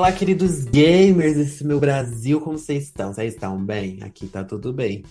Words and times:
Olá, 0.00 0.12
queridos 0.12 0.64
gamers 0.64 1.36
desse 1.36 1.62
meu 1.62 1.78
Brasil, 1.78 2.40
como 2.40 2.56
vocês 2.56 2.84
estão? 2.84 3.12
Vocês 3.12 3.34
estão 3.34 3.62
bem? 3.62 3.98
Aqui 4.02 4.26
tá 4.26 4.42
tudo 4.42 4.72
bem. 4.72 5.04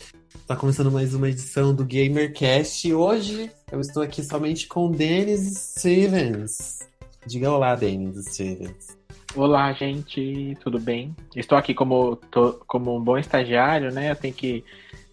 Tá 0.48 0.56
começando 0.56 0.92
mais 0.92 1.14
uma 1.14 1.30
edição 1.30 1.76
do 1.76 1.86
GamerCast 1.86 2.88
e 2.88 2.94
hoje 2.96 3.52
eu 3.72 3.80
estou 3.80 4.02
aqui 4.02 4.24
somente 4.24 4.68
com 4.68 4.90
Denis 4.90 5.76
Stevens. 5.78 6.80
Diga 7.24 7.52
olá, 7.52 7.76
Denis 7.76 8.16
Stevens. 8.34 8.98
Olá, 9.36 9.72
gente, 9.74 10.58
tudo 10.60 10.80
bem? 10.80 11.16
Estou 11.36 11.56
aqui 11.56 11.76
como, 11.76 12.16
tô, 12.16 12.54
como 12.66 12.98
um 12.98 13.04
bom 13.04 13.20
estagiário, 13.20 13.94
né? 13.94 14.10
Eu 14.10 14.16
tenho 14.16 14.34
que 14.34 14.64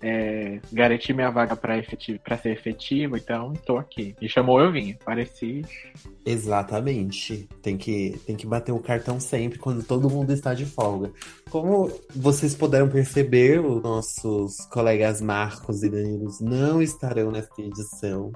é, 0.00 0.60
garantir 0.72 1.14
minha 1.14 1.30
vaga 1.30 1.56
para 1.56 1.82
ser 1.82 2.50
efetivo, 2.50 3.16
então 3.16 3.52
estou 3.52 3.79
aqui. 3.79 4.14
Me 4.20 4.29
chamou, 4.29 4.61
eu 4.61 4.71
vim. 4.71 4.94
Pareci. 5.04 5.64
Exatamente. 6.25 7.48
Tem 7.62 7.76
que, 7.76 8.21
tem 8.26 8.36
que 8.36 8.46
bater 8.46 8.72
o 8.72 8.80
cartão 8.80 9.18
sempre 9.18 9.58
quando 9.58 9.82
todo 9.82 10.11
mundo 10.11 10.32
está 10.32 10.52
de 10.54 10.66
folga. 10.66 11.11
Como 11.50 11.90
vocês 12.14 12.54
puderam 12.54 12.88
perceber, 12.88 13.61
os 13.61 13.82
nossos 13.82 14.57
colegas 14.66 15.21
Marcos 15.21 15.82
e 15.82 15.88
Danilo 15.88 16.30
não 16.40 16.82
estarão 16.82 17.30
nesta 17.30 17.63
edição. 17.63 18.32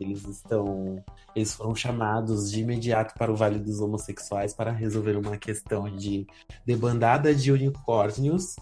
Eles 0.00 0.26
estão. 0.26 1.02
Eles 1.34 1.54
foram 1.54 1.74
chamados 1.74 2.50
de 2.50 2.60
imediato 2.60 3.14
para 3.16 3.32
o 3.32 3.36
Vale 3.36 3.58
dos 3.58 3.80
Homossexuais 3.80 4.52
para 4.52 4.72
resolver 4.72 5.16
uma 5.16 5.36
questão 5.36 5.88
de 5.96 6.26
debandada 6.66 7.34
de 7.34 7.52
unicórnios 7.52 8.56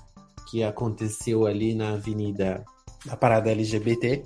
que 0.50 0.62
aconteceu 0.62 1.46
ali 1.46 1.74
na 1.74 1.90
Avenida 1.92 2.64
da 3.06 3.16
Parada 3.16 3.50
LGBT. 3.50 4.22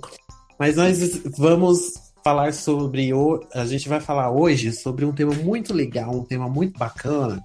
Mas 0.59 0.75
nós 0.75 1.21
vamos 1.37 1.93
falar 2.23 2.53
sobre 2.53 3.13
o. 3.13 3.39
A 3.53 3.65
gente 3.65 3.87
vai 3.87 3.99
falar 3.99 4.31
hoje 4.31 4.71
sobre 4.71 5.05
um 5.05 5.13
tema 5.13 5.33
muito 5.35 5.73
legal, 5.73 6.11
um 6.11 6.23
tema 6.23 6.49
muito 6.49 6.77
bacana, 6.77 7.43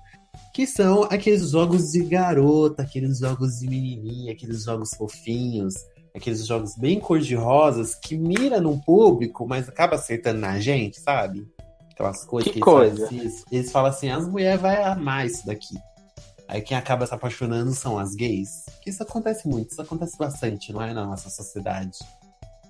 que 0.54 0.66
são 0.66 1.04
aqueles 1.04 1.50
jogos 1.50 1.90
de 1.90 2.02
garota, 2.04 2.82
aqueles 2.82 3.18
jogos 3.18 3.58
de 3.58 3.68
menininha, 3.68 4.32
aqueles 4.32 4.64
jogos 4.64 4.90
fofinhos, 4.96 5.74
aqueles 6.16 6.46
jogos 6.46 6.76
bem 6.76 6.98
cor-de-rosas 6.98 7.94
que 7.94 8.16
mira 8.16 8.60
num 8.60 8.78
público, 8.78 9.46
mas 9.46 9.68
acaba 9.68 9.96
acertando 9.96 10.40
na 10.40 10.58
gente, 10.58 10.98
sabe? 11.00 11.46
Aquelas 11.92 12.24
coisas 12.24 12.50
que, 12.50 12.58
que 12.58 12.64
coisa. 12.64 13.08
Eles, 13.12 13.44
eles 13.52 13.70
falam 13.70 13.90
assim: 13.90 14.08
as 14.08 14.26
mulheres 14.26 14.60
vão 14.60 14.84
amar 14.84 15.26
isso 15.26 15.44
daqui. 15.44 15.74
Aí 16.50 16.60
quem 16.60 16.76
acaba 16.76 17.06
se 17.06 17.14
apaixonando 17.14 17.70
são 17.70 17.96
as 17.96 18.12
gays. 18.16 18.66
Isso 18.84 19.00
acontece 19.04 19.46
muito, 19.46 19.70
isso 19.70 19.80
acontece 19.80 20.18
bastante, 20.18 20.72
não 20.72 20.82
é 20.82 20.92
na 20.92 21.06
nossa 21.06 21.30
sociedade. 21.30 21.96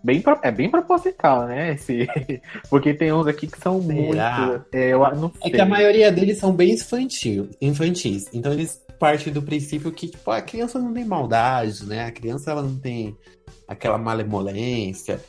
Bem, 0.05 0.22
é 0.42 0.50
bem 0.50 0.70
proposital, 0.70 1.47
né? 1.47 1.72
Esse... 1.72 2.06
Porque 2.69 2.92
tem 2.92 3.11
uns 3.11 3.27
aqui 3.27 3.47
que 3.47 3.59
são 3.59 3.83
Será? 3.83 4.39
muito. 4.39 4.67
É, 4.72 4.92
eu 4.92 4.98
não 5.17 5.31
sei. 5.31 5.50
é 5.50 5.50
que 5.50 5.61
a 5.61 5.67
maioria 5.67 6.12
deles 6.12 6.37
são 6.39 6.53
bem 6.53 6.75
infantil, 6.75 7.48
infantis. 7.61 8.28
Então 8.34 8.53
eles 8.53 8.83
partem 8.98 9.33
do 9.33 9.42
princípio 9.42 9.91
que 9.91 10.09
tipo, 10.09 10.31
a 10.31 10.42
criança 10.42 10.78
não 10.78 10.92
tem 10.92 11.05
maldade, 11.06 11.87
né? 11.87 12.05
A 12.05 12.12
criança 12.12 12.50
ela 12.50 12.62
não 12.62 12.78
tem 12.78 13.17
aquela 13.67 13.97
malemolência. 13.97 15.20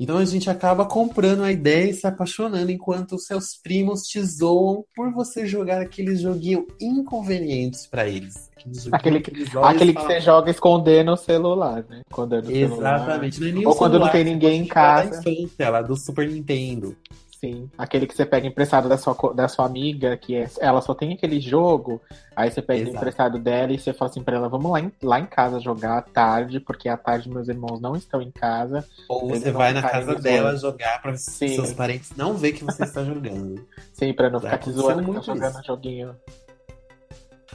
Então 0.00 0.16
a 0.16 0.24
gente 0.24 0.48
acaba 0.48 0.86
comprando 0.86 1.42
a 1.42 1.52
ideia 1.52 1.90
e 1.90 1.92
se 1.92 2.06
apaixonando 2.06 2.72
enquanto 2.72 3.18
seus 3.18 3.54
primos 3.62 4.04
te 4.04 4.18
zoam 4.22 4.82
por 4.96 5.12
você 5.12 5.46
jogar 5.46 5.82
aquele 5.82 6.16
joguinho 6.16 6.66
inconvenientes 6.80 7.86
para 7.86 8.08
eles. 8.08 8.50
Aquele, 8.90 9.20
que, 9.20 9.30
aquele 9.62 9.92
que 9.92 10.02
você 10.02 10.18
joga 10.18 10.50
escondendo 10.50 11.12
o 11.12 11.16
celular, 11.16 11.84
né? 11.86 12.00
Escondendo 12.10 12.50
Exatamente. 12.50 13.36
Celular. 13.36 13.68
Ou 13.68 13.76
quando 13.76 13.92
celular, 13.92 14.06
não 14.06 14.12
tem 14.12 14.24
ninguém 14.24 14.62
em 14.62 14.66
casa. 14.66 15.20
Infância, 15.20 15.68
lá 15.68 15.82
do 15.82 15.94
Super 15.94 16.26
Nintendo. 16.26 16.96
Sim, 17.40 17.70
aquele 17.78 18.06
que 18.06 18.14
você 18.14 18.26
pega 18.26 18.46
emprestado 18.46 18.86
da 18.86 18.98
sua, 18.98 19.16
da 19.34 19.48
sua 19.48 19.64
amiga, 19.64 20.14
que 20.14 20.36
é, 20.36 20.46
ela 20.60 20.82
só 20.82 20.92
tem 20.92 21.14
aquele 21.14 21.40
jogo, 21.40 21.98
aí 22.36 22.50
você 22.50 22.60
pega 22.60 22.82
Exato. 22.82 22.96
emprestado 22.98 23.38
dela 23.38 23.72
e 23.72 23.78
você 23.78 23.94
fala 23.94 24.10
assim 24.10 24.22
pra 24.22 24.36
ela, 24.36 24.46
vamos 24.46 24.70
lá 24.70 24.78
em, 24.78 24.92
lá 25.02 25.18
em 25.18 25.24
casa 25.24 25.58
jogar 25.58 25.96
à 25.96 26.02
tarde, 26.02 26.60
porque 26.60 26.86
à 26.86 26.98
tarde 26.98 27.30
meus 27.30 27.48
irmãos 27.48 27.80
não 27.80 27.96
estão 27.96 28.20
em 28.20 28.30
casa. 28.30 28.86
Ou 29.08 29.26
você 29.26 29.50
vai 29.50 29.72
na 29.72 29.80
casa 29.80 30.16
dela 30.16 30.54
jogar 30.54 31.00
pra 31.00 31.16
Sim. 31.16 31.54
seus 31.54 31.72
parentes 31.72 32.14
não 32.14 32.34
ver 32.34 32.52
que 32.52 32.62
você 32.62 32.82
está 32.82 33.02
jogando. 33.02 33.66
Sim, 33.94 34.12
pra 34.12 34.28
não 34.28 34.38
ficar 34.38 34.58
te 34.58 34.70
zoando 34.70 35.02
muito 35.02 35.24
tá 35.24 35.34
jogando 35.34 35.64
joguinho. 35.64 36.14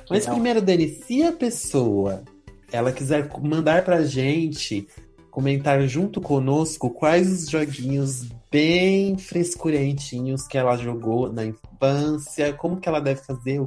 Mas 0.09 0.25
primeiro, 0.25 0.63
Dani, 0.63 0.89
se 0.89 1.21
a 1.21 1.31
pessoa 1.31 2.23
ela 2.71 2.91
quiser 2.91 3.29
mandar 3.39 3.83
pra 3.83 4.03
gente 4.03 4.87
comentar 5.29 5.79
junto 5.83 6.19
conosco 6.19 6.89
quais 6.89 7.31
os 7.31 7.49
joguinhos 7.49 8.29
bem 8.55 9.17
frescurentinhos 9.17 10.47
que 10.47 10.57
ela 10.57 10.77
jogou 10.77 11.29
na 11.29 11.43
infância, 11.43 12.53
como 12.53 12.77
que 12.77 12.87
ela 12.87 13.01
deve 13.01 13.21
fazer, 13.21 13.59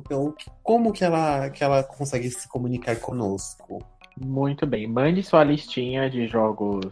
como 0.63 0.95
que 0.95 1.05
ela, 1.05 1.51
que 1.51 1.63
ela 1.63 1.83
consegue 1.83 2.31
se 2.31 2.49
comunicar 2.49 2.97
conosco. 2.97 3.85
Muito 4.19 4.67
bem, 4.67 4.87
mande 4.87 5.23
sua 5.23 5.45
listinha 5.45 6.09
de 6.09 6.27
jogos 6.27 6.87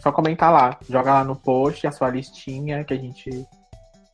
Só 0.01 0.11
comentar 0.11 0.51
lá. 0.51 0.77
Joga 0.89 1.13
lá 1.13 1.23
no 1.23 1.37
post 1.37 1.87
a 1.87 1.91
sua 1.93 2.09
listinha 2.09 2.83
que 2.83 2.93
a 2.93 2.97
gente 2.97 3.29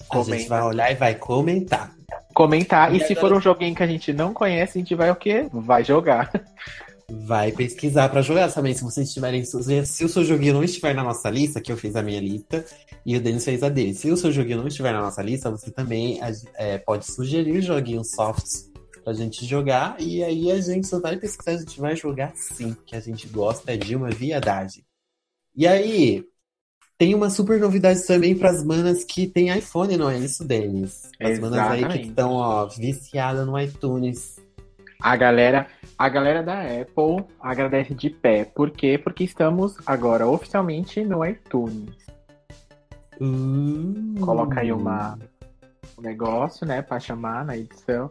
comenta. 0.07 0.35
A 0.35 0.37
gente 0.37 0.49
vai 0.49 0.61
olhar 0.61 0.91
e 0.91 0.95
vai 0.95 1.15
comentar. 1.15 1.91
Comentar. 2.31 2.93
E, 2.93 2.97
e 2.97 2.99
se 2.99 3.13
agora... 3.13 3.27
for 3.27 3.37
um 3.37 3.41
joguinho 3.41 3.75
que 3.75 3.81
a 3.81 3.87
gente 3.87 4.13
não 4.13 4.35
conhece, 4.35 4.77
a 4.77 4.81
gente 4.81 4.93
vai 4.93 5.09
o 5.09 5.15
quê? 5.15 5.47
Vai 5.51 5.83
jogar. 5.83 6.31
vai 7.09 7.51
pesquisar 7.51 8.09
para 8.09 8.21
jogar 8.21 8.51
também. 8.51 8.73
Se 8.73 8.83
vocês 8.83 9.13
tiverem. 9.13 9.43
Se 9.43 10.05
o 10.05 10.09
seu 10.09 10.23
joguinho 10.23 10.53
não 10.53 10.63
estiver 10.63 10.93
na 10.93 11.03
nossa 11.03 11.29
lista, 11.29 11.61
que 11.61 11.71
eu 11.71 11.77
fiz 11.77 11.95
a 11.95 12.01
minha 12.01 12.19
lista 12.19 12.65
e 13.05 13.17
o 13.17 13.21
Denis 13.21 13.43
fez 13.43 13.63
a 13.63 13.69
dele. 13.69 13.93
Se 13.93 14.11
o 14.11 14.17
seu 14.17 14.31
joguinho 14.31 14.59
não 14.59 14.67
estiver 14.67 14.93
na 14.93 15.01
nossa 15.01 15.21
lista, 15.21 15.51
você 15.51 15.71
também 15.71 16.19
é, 16.55 16.77
pode 16.77 17.05
sugerir 17.05 17.61
joguinhos 17.61 18.11
softs 18.11 18.71
pra 19.03 19.13
gente 19.13 19.45
jogar. 19.45 19.99
E 19.99 20.23
aí 20.23 20.51
a 20.51 20.59
gente 20.59 20.87
só 20.87 20.99
vai 20.99 21.17
pesquisar, 21.17 21.51
a 21.51 21.57
gente 21.57 21.79
vai 21.79 21.95
jogar 21.95 22.33
sim, 22.35 22.75
que 22.85 22.95
a 22.95 22.99
gente 22.99 23.27
gosta 23.27 23.77
de 23.77 23.95
uma 23.95 24.09
viadagem. 24.09 24.85
E 25.55 25.67
aí, 25.67 26.25
tem 26.97 27.13
uma 27.13 27.29
super 27.29 27.59
novidade 27.59 28.05
também 28.07 28.35
para 28.35 28.49
as 28.49 28.63
manas 28.63 29.03
que 29.03 29.27
tem 29.27 29.55
iPhone, 29.55 29.97
não 29.97 30.09
é 30.09 30.17
isso, 30.17 30.43
Denis? 30.43 31.09
As 31.19 31.31
Exatamente. 31.31 31.41
manas 31.41 31.71
aí 31.71 31.99
que 31.99 32.07
estão, 32.07 32.31
ó, 32.31 32.65
viciadas 32.65 33.45
no 33.45 33.59
iTunes. 33.59 34.37
A 35.03 35.17
galera, 35.17 35.67
a 35.97 36.07
galera 36.07 36.41
da 36.41 36.61
Apple 36.61 37.25
agradece 37.41 37.93
de 37.93 38.09
pé. 38.09 38.45
Por 38.45 38.71
quê? 38.71 38.97
Porque 38.97 39.25
estamos 39.25 39.75
agora 39.85 40.25
oficialmente 40.25 41.03
no 41.03 41.25
iTunes. 41.25 41.93
Hum. 43.19 44.15
Coloca 44.21 44.61
aí 44.61 44.71
uma, 44.71 45.19
um 45.97 46.01
negócio, 46.01 46.65
né, 46.65 46.81
para 46.81 47.01
chamar 47.01 47.43
na 47.43 47.57
edição. 47.57 48.09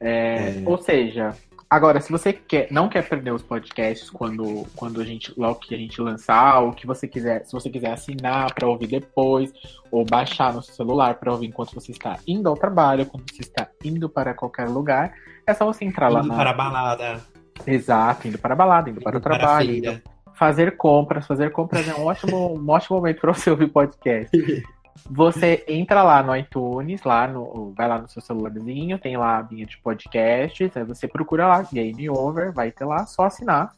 É, 0.00 0.58
é. 0.58 0.62
Ou 0.66 0.76
seja, 0.76 1.36
agora, 1.74 2.00
se 2.00 2.10
você 2.10 2.32
quer, 2.32 2.68
não 2.70 2.88
quer 2.88 3.06
perder 3.08 3.32
os 3.32 3.42
podcasts 3.42 4.08
quando, 4.08 4.64
quando 4.76 5.00
a 5.00 5.04
gente, 5.04 5.32
logo 5.36 5.58
que 5.58 5.74
a 5.74 5.78
gente 5.78 6.00
lançar, 6.00 6.60
ou 6.60 6.72
que 6.72 6.86
você 6.86 7.08
quiser, 7.08 7.44
se 7.44 7.52
você 7.52 7.68
quiser 7.68 7.92
assinar 7.92 8.54
para 8.54 8.68
ouvir 8.68 8.86
depois, 8.86 9.52
ou 9.90 10.04
baixar 10.04 10.52
no 10.54 10.62
seu 10.62 10.74
celular 10.74 11.16
para 11.16 11.32
ouvir 11.32 11.46
enquanto 11.46 11.74
você 11.74 11.90
está 11.90 12.18
indo 12.26 12.48
ao 12.48 12.56
trabalho, 12.56 13.06
quando 13.06 13.24
você 13.30 13.42
está 13.42 13.68
indo 13.84 14.08
para 14.08 14.34
qualquer 14.34 14.68
lugar, 14.68 15.12
é 15.46 15.52
só 15.52 15.64
você 15.64 15.84
entrar 15.84 16.10
indo 16.10 16.14
lá 16.14 16.22
na. 16.22 16.34
para 16.36 16.50
a 16.50 16.54
balada. 16.54 17.20
Exato, 17.66 18.28
indo 18.28 18.38
para 18.38 18.54
a 18.54 18.56
balada, 18.56 18.90
indo, 18.90 18.98
indo 18.98 19.04
para 19.04 19.18
o 19.18 19.20
trabalho. 19.20 19.82
Para 19.82 20.02
fazer 20.34 20.76
compras, 20.76 21.26
fazer 21.26 21.50
compras 21.50 21.88
é 21.88 21.94
um 21.94 22.04
ótimo, 22.04 22.58
um 22.58 22.70
ótimo 22.70 22.96
momento 22.96 23.20
para 23.20 23.32
você 23.32 23.50
ouvir 23.50 23.68
podcast. 23.68 24.30
Você 25.10 25.64
entra 25.68 26.02
lá 26.02 26.22
no 26.22 26.36
iTunes, 26.36 27.02
lá 27.02 27.26
no, 27.26 27.72
vai 27.76 27.88
lá 27.88 28.00
no 28.00 28.08
seu 28.08 28.22
celularzinho, 28.22 28.98
tem 28.98 29.16
lá 29.16 29.38
a 29.38 29.42
linha 29.42 29.66
de 29.66 29.76
podcasts, 29.78 30.76
aí 30.76 30.84
você 30.84 31.06
procura 31.06 31.46
lá, 31.46 31.62
Game 31.70 32.08
Over, 32.08 32.52
vai 32.52 32.70
ter 32.70 32.84
lá, 32.84 33.04
só 33.06 33.24
assinar. 33.24 33.72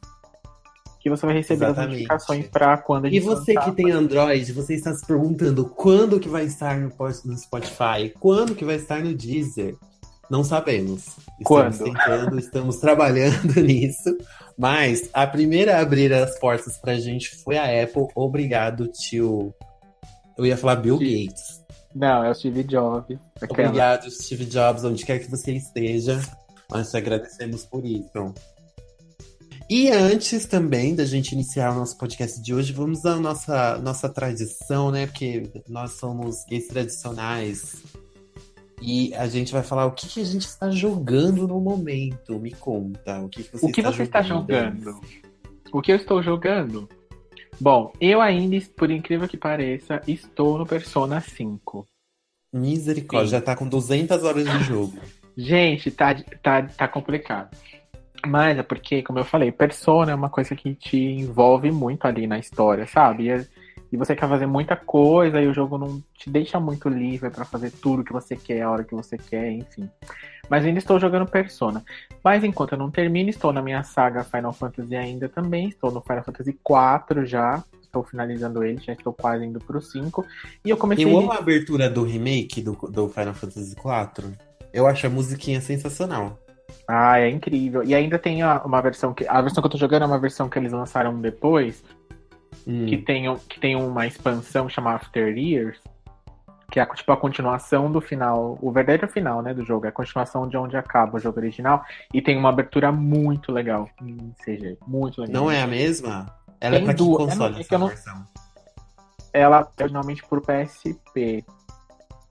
Que 1.01 1.11
você 1.11 1.25
vai 1.25 1.37
receber 1.37 1.67
Exatamente. 1.67 1.81
as 1.81 1.91
notificações 1.91 2.49
para 2.49 2.79
quando 2.79 3.07
a 3.07 3.09
gente 3.09 3.19
E 3.19 3.21
você 3.21 3.55
que 3.55 3.73
tem 3.73 3.93
Android, 3.93 4.53
você 4.53 4.75
está 4.75 4.93
se 4.93 5.07
perguntando 5.07 5.65
quando 5.65 6.19
que 6.21 6.29
vai 6.29 6.45
estar 6.45 6.77
no, 6.79 6.91
no 7.25 7.39
Spotify, 7.39 8.13
quando 8.19 8.55
que 8.55 8.65
vai 8.65 8.77
estar 8.77 9.03
no 9.03 9.15
Deezer. 9.15 9.77
Não 10.29 10.43
sabemos. 10.43 11.07
Estamos 11.41 11.45
Quando? 11.45 11.85
tentando, 11.85 12.39
estamos 12.39 12.77
trabalhando 12.79 13.55
nisso. 13.63 14.17
Mas 14.59 15.09
a 15.13 15.27
primeira 15.27 15.77
a 15.77 15.81
abrir 15.81 16.13
as 16.13 16.39
portas 16.39 16.79
pra 16.79 16.95
gente 16.95 17.37
foi 17.37 17.57
a 17.57 17.85
Apple. 17.85 18.09
Obrigado, 18.15 18.89
tio. 18.89 19.55
Eu 20.37 20.45
ia 20.47 20.57
falar 20.57 20.77
Bill 20.77 20.97
Steve. 20.97 21.27
Gates. 21.27 21.65
Não, 21.95 22.25
é 22.25 22.31
o 22.31 22.35
Steve 22.35 22.63
Jobs. 22.65 23.19
Aquela. 23.41 23.69
Obrigado, 23.69 24.11
Steve 24.11 24.45
Jobs, 24.45 24.85
onde 24.85 25.05
quer 25.05 25.19
que 25.19 25.31
você 25.31 25.53
esteja. 25.53 26.21
Nós 26.71 26.91
te 26.91 26.97
agradecemos 26.97 27.65
por 27.65 27.85
isso. 27.85 28.35
E 29.69 29.91
antes 29.91 30.47
também 30.47 30.95
da 30.95 31.05
gente 31.05 31.33
iniciar 31.33 31.73
o 31.73 31.75
nosso 31.75 31.99
podcast 31.99 32.41
de 32.41 32.55
hoje, 32.55 32.73
vamos 32.73 33.05
à 33.05 33.17
nossa, 33.17 33.79
nossa 33.79 34.09
tradição, 34.09 34.93
né? 34.93 35.07
Porque 35.07 35.51
nós 35.69 35.93
somos 35.93 36.45
gays 36.49 36.69
tradicionais. 36.69 37.83
E 38.81 39.15
a 39.15 39.27
gente 39.27 39.53
vai 39.53 39.63
falar 39.63 39.87
o 39.87 39.93
que, 39.93 40.07
que 40.07 40.21
a 40.21 40.25
gente 40.25 40.47
está 40.47 40.71
jogando 40.71 41.49
no 41.49 41.61
momento. 41.61 42.39
Me 42.39 42.53
conta. 42.53 43.21
O 43.21 43.29
que, 43.29 43.43
que 43.43 43.53
você, 43.53 43.67
o 43.67 43.73
que 43.73 43.81
está, 43.81 43.93
você 43.93 44.03
está 44.03 44.23
jogando? 44.23 44.85
jogando? 44.85 45.01
O 45.73 45.83
que 45.83 45.93
eu 45.93 45.97
estou 45.97 46.23
jogando? 46.23 46.89
Bom, 47.61 47.93
eu 48.01 48.21
ainda, 48.21 48.57
por 48.77 48.91
incrível 48.91 49.27
que 49.27 49.37
pareça, 49.37 50.03
estou 50.07 50.59
no 50.59 50.67
Persona 50.67 51.21
5. 51.21 51.87
Misericórdia, 52.53 53.27
Sim. 53.27 53.33
já 53.33 53.41
tá 53.41 53.57
com 53.57 53.69
200 53.69 54.23
horas 54.25 54.45
de 54.45 54.59
jogo. 54.65 54.99
Gente, 55.37 55.91
tá, 55.91 56.15
tá, 56.43 56.63
tá 56.63 56.89
complicado. 56.89 57.55
Mas 58.27 58.59
é 58.59 58.63
porque, 58.63 59.03
como 59.03 59.19
eu 59.19 59.25
falei, 59.25 59.53
Persona 59.53 60.13
é 60.13 60.15
uma 60.15 60.31
coisa 60.31 60.55
que 60.57 60.75
te 60.75 60.97
envolve 60.97 61.71
muito 61.71 62.07
ali 62.07 62.27
na 62.27 62.39
história, 62.39 62.87
sabe? 62.87 63.29
E, 63.29 63.47
e 63.93 63.97
você 63.97 64.17
quer 64.17 64.29
fazer 64.29 64.47
muita 64.47 64.75
coisa 64.75 65.41
e 65.41 65.47
o 65.47 65.55
jogo 65.55 65.79
não 65.79 66.03
te 66.17 66.31
deixa 66.31 66.59
muito 66.59 66.89
livre 66.89 67.31
pra 67.31 67.45
fazer 67.45 67.71
tudo 67.71 68.03
que 68.03 68.13
você 68.13 68.35
quer, 68.37 68.63
a 68.63 68.71
hora 68.71 68.85
que 68.85 68.95
você 68.95 69.17
quer, 69.17 69.51
enfim. 69.53 69.89
Mas 70.49 70.65
ainda 70.65 70.79
estou 70.79 70.99
jogando 70.99 71.27
Persona. 71.27 71.85
Mas 72.23 72.45
enquanto 72.45 72.73
eu 72.73 72.79
não 72.79 72.91
termino, 72.91 73.31
estou 73.31 73.53
na 73.53 73.63
minha 73.63 73.83
saga 73.83 74.25
Final 74.25 74.53
Fantasy 74.53 74.95
ainda 74.95 75.29
também. 75.29 75.69
Estou 75.69 75.91
no 75.91 76.01
Final 76.01 76.25
Fantasy 76.25 76.51
IV 76.51 77.27
já. 77.27 77.63
Estou 77.83 78.03
finalizando 78.03 78.63
ele, 78.63 78.81
já 78.81 78.93
estou 78.93 79.13
quase 79.13 79.45
indo 79.45 79.59
pro 79.59 79.81
5. 79.81 80.25
E 80.65 80.71
eu 80.71 80.77
comecei. 80.77 81.05
Eu 81.05 81.19
amo 81.19 81.33
a 81.33 81.39
abertura 81.39 81.89
do 81.89 82.05
remake 82.05 82.61
do, 82.61 82.73
do 82.75 83.09
Final 83.09 83.35
Fantasy 83.35 83.73
IV. 83.73 84.33
Eu 84.73 84.87
acho 84.87 85.07
a 85.07 85.11
musiquinha 85.11 85.61
sensacional. 85.61 86.39
Ah, 86.87 87.19
é 87.19 87.31
incrível. 87.31 87.83
E 87.83 87.95
ainda 87.95 88.19
tem 88.19 88.43
uma 88.45 88.81
versão 88.81 89.15
que. 89.15 89.27
A 89.27 89.41
versão 89.41 89.63
que 89.63 89.67
eu 89.67 89.71
tô 89.71 89.79
jogando 89.79 90.03
é 90.03 90.07
uma 90.07 90.19
versão 90.19 90.49
que 90.49 90.59
eles 90.59 90.73
lançaram 90.73 91.19
depois, 91.21 91.83
Hum. 92.67 92.87
que, 92.87 92.99
tem, 92.99 93.33
que 93.49 93.61
tem 93.61 93.77
uma 93.77 94.07
expansão 94.07 94.69
chamada 94.69 94.97
After 94.97 95.39
Years, 95.39 95.79
que 96.77 96.81
é 96.81 96.85
tipo 96.95 97.11
a 97.11 97.17
continuação 97.17 97.91
do 97.91 98.03
final, 98.03 98.59
o 98.61 98.71
verdadeiro 98.71 99.09
final, 99.11 99.41
né, 99.41 99.55
do 99.55 99.65
jogo, 99.65 99.87
é 99.87 99.89
a 99.89 99.93
continuação 99.93 100.47
de 100.47 100.59
onde 100.59 100.77
acaba 100.77 101.17
o 101.17 101.19
jogo 101.19 101.39
original, 101.41 101.83
e 102.13 102.21
tem 102.21 102.37
uma 102.37 102.51
abertura 102.51 102.93
muito 102.93 103.51
legal 103.51 103.89
em 104.03 104.31
CG, 104.45 104.77
muito 104.87 105.23
legal. 105.23 105.43
Não 105.45 105.51
é 105.51 105.63
a 105.63 105.67
mesma? 105.67 106.27
Ela 106.61 106.75
Tem 106.77 106.83
é 106.83 106.85
pra 106.85 106.93
que 106.93 106.99
duas- 106.99 107.25
console 107.31 107.55
é, 107.55 107.57
é 107.57 107.61
essa 107.63 107.79
não- 107.79 107.89
versão? 107.89 108.27
Ela 109.33 109.73
é 109.79 109.83
originalmente 109.85 110.23
por 110.27 110.43
PSP, 110.43 111.43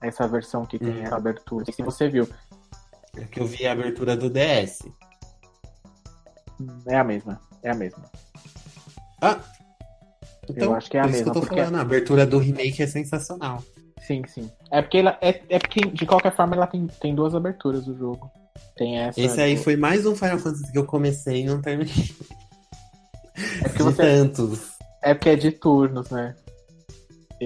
essa 0.00 0.28
versão 0.28 0.64
que 0.64 0.78
tem 0.78 0.90
Hum. 0.90 1.02
essa 1.02 1.16
abertura, 1.16 1.58
não 1.58 1.64
sei 1.64 1.74
se 1.74 1.82
você 1.82 2.08
viu, 2.08 2.28
É 3.16 3.24
que 3.24 3.40
eu 3.40 3.46
vi 3.46 3.66
a 3.66 3.72
abertura 3.72 4.16
do 4.16 4.30
DS. 4.30 4.88
é 6.86 6.96
a 6.96 7.02
mesma, 7.02 7.40
é 7.64 7.70
a 7.70 7.74
mesma. 7.74 8.04
Ah! 9.20 9.40
Então, 10.48 10.68
Eu 10.68 10.74
acho 10.76 10.88
que 10.88 10.96
é 10.96 11.00
a 11.00 11.02
por 11.02 11.08
isso 11.10 11.18
mesma, 11.18 11.32
que 11.32 11.38
eu 11.38 11.42
tô 11.42 11.48
porque- 11.48 11.60
falando, 11.64 11.78
a 11.78 11.82
abertura 11.82 12.24
do 12.24 12.38
remake 12.38 12.80
é 12.80 12.86
sensacional. 12.86 13.60
Sim, 14.06 14.22
sim. 14.28 14.50
É 14.70 14.80
porque, 14.82 14.98
ela, 14.98 15.18
é, 15.20 15.40
é 15.48 15.58
porque 15.58 15.80
de 15.80 16.06
qualquer 16.06 16.34
forma, 16.34 16.54
ela 16.54 16.66
tem, 16.66 16.86
tem 17.00 17.14
duas 17.14 17.34
aberturas 17.34 17.84
do 17.84 17.96
jogo. 17.96 18.30
Tem 18.76 18.98
essa. 18.98 19.20
Esse 19.20 19.40
aí 19.40 19.54
do- 19.56 19.62
foi 19.62 19.76
mais 19.76 20.06
um 20.06 20.14
Final 20.14 20.38
Fantasy 20.38 20.70
que 20.70 20.78
eu 20.78 20.84
comecei 20.86 21.40
e 21.42 21.44
não 21.44 21.60
terminei. 21.60 21.92
É 23.62 23.68
porque, 23.68 23.76
De 23.78 23.82
você, 23.82 24.02
tantos. 24.02 24.60
é 25.02 25.12
porque 25.14 25.28
é 25.28 25.36
de 25.36 25.50
turnos, 25.50 26.08
né? 26.10 26.34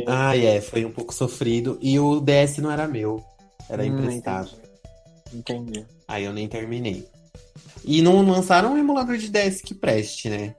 Ah, 0.07 0.37
é, 0.37 0.61
foi 0.61 0.85
um 0.85 0.93
pouco 0.93 1.13
sofrido. 1.13 1.79
E 1.83 1.99
o 1.99 2.21
DS 2.21 2.59
não 2.61 2.71
era 2.71 2.87
meu, 2.87 3.25
era 3.69 3.83
Hum, 3.85 3.89
emprestado. 3.89 4.51
Entendi. 5.35 5.71
Entendi. 5.81 5.87
Aí 6.07 6.25
eu 6.25 6.33
nem 6.33 6.47
terminei. 6.47 7.09
E 7.85 8.03
não 8.03 8.23
lançaram 8.23 8.75
um 8.75 8.79
emulador 8.79 9.17
de 9.17 9.29
DS 9.31 9.63
que 9.63 9.75
preste, 9.75 10.29
né? 10.29 10.55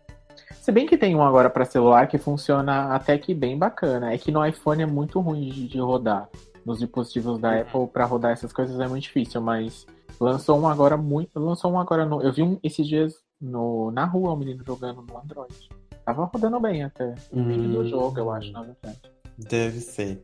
Se 0.61 0.71
bem 0.71 0.85
que 0.85 0.95
tem 0.95 1.15
um 1.15 1.23
agora 1.23 1.49
pra 1.49 1.65
celular 1.65 2.07
que 2.07 2.19
funciona 2.19 2.93
até 2.93 3.17
que 3.17 3.33
bem 3.33 3.57
bacana. 3.57 4.13
É 4.13 4.17
que 4.17 4.31
no 4.31 4.45
iPhone 4.45 4.83
é 4.83 4.85
muito 4.85 5.19
ruim 5.19 5.49
de, 5.49 5.67
de 5.67 5.79
rodar. 5.79 6.29
Nos 6.63 6.77
dispositivos 6.77 7.39
da 7.39 7.49
Uhum. 7.51 7.61
Apple, 7.61 7.87
pra 7.87 8.05
rodar 8.05 8.31
essas 8.31 8.53
coisas 8.53 8.79
é 8.79 8.87
muito 8.87 9.03
difícil, 9.03 9.41
mas 9.41 9.87
lançou 10.19 10.59
um 10.59 10.67
agora 10.67 10.95
muito. 10.95 11.39
Lançou 11.39 11.71
um 11.71 11.79
agora 11.79 12.05
no. 12.05 12.21
Eu 12.21 12.31
vi 12.31 12.43
um 12.43 12.59
esses 12.61 12.87
dias 12.87 13.15
no, 13.41 13.89
na 13.89 14.05
rua, 14.05 14.33
um 14.33 14.35
menino 14.35 14.63
jogando 14.63 15.01
no 15.01 15.17
Android. 15.17 15.67
Tava 16.05 16.25
rodando 16.25 16.59
bem 16.59 16.83
até. 16.83 17.15
O 17.31 17.43
vídeo 17.43 17.69
do 17.69 17.79
Hum. 17.79 17.85
jogo, 17.87 18.19
eu 18.19 18.29
acho, 18.31 18.51
na 18.51 18.61
verdade. 18.61 18.99
Deve 19.39 19.79
ser. 19.79 20.23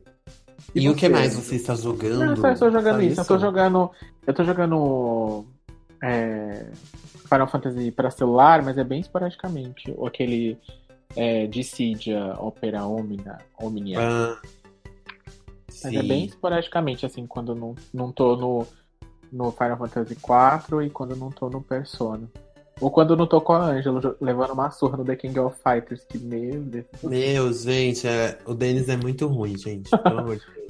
E 0.72 0.84
E, 0.84 0.88
o 0.88 0.94
que 0.94 1.08
mais 1.08 1.34
você 1.34 1.56
está 1.56 1.74
jogando? 1.74 2.18
Não, 2.20 2.26
eu 2.30 2.36
só 2.36 2.50
estou 2.52 2.70
jogando 2.70 2.96
Só 2.96 3.02
isso. 3.02 3.20
Eu 3.20 3.24
tô 3.24 3.38
jogando. 3.38 3.90
Eu 4.24 4.34
tô 4.34 4.44
jogando. 4.44 5.44
É, 6.02 6.66
Final 7.28 7.48
Fantasy 7.48 7.90
pra 7.90 8.10
celular, 8.10 8.62
mas 8.62 8.78
é 8.78 8.84
bem 8.84 9.00
esporadicamente. 9.00 9.92
Ou 9.96 10.06
aquele 10.06 10.58
é, 11.16 11.46
Dissidia 11.46 12.34
Opera 12.38 12.84
Omnia. 12.84 13.38
Omnia. 13.60 13.98
Ah, 14.00 14.40
mas 15.82 15.94
é 15.94 16.00
sim. 16.00 16.08
bem 16.08 16.24
esporadicamente, 16.24 17.06
assim, 17.06 17.26
quando 17.26 17.54
não, 17.54 17.74
não 17.92 18.10
tô 18.10 18.36
no, 18.36 18.66
no 19.32 19.52
Final 19.52 19.78
Fantasy 19.78 20.14
IV 20.14 20.84
e 20.84 20.90
quando 20.90 21.14
não 21.14 21.30
tô 21.30 21.48
no 21.48 21.62
Persona. 21.62 22.28
Ou 22.80 22.90
quando 22.90 23.16
não 23.16 23.26
tô 23.26 23.40
com 23.40 23.52
a 23.54 23.64
Ângela 23.64 24.16
levando 24.20 24.52
uma 24.52 24.70
surra 24.70 24.96
no 24.96 25.04
The 25.04 25.16
King 25.16 25.38
of 25.40 25.56
Fighters, 25.62 26.04
que 26.04 26.18
meu 26.18 26.60
Deus. 26.62 26.86
Meu, 27.02 27.52
gente, 27.52 28.06
é- 28.06 28.38
o 28.46 28.54
Denis 28.54 28.88
é 28.88 28.96
muito 28.96 29.26
ruim, 29.26 29.56
gente. 29.58 29.90
Pelo 29.90 30.20
amor 30.20 30.36
de 30.36 30.46
Deus. 30.54 30.67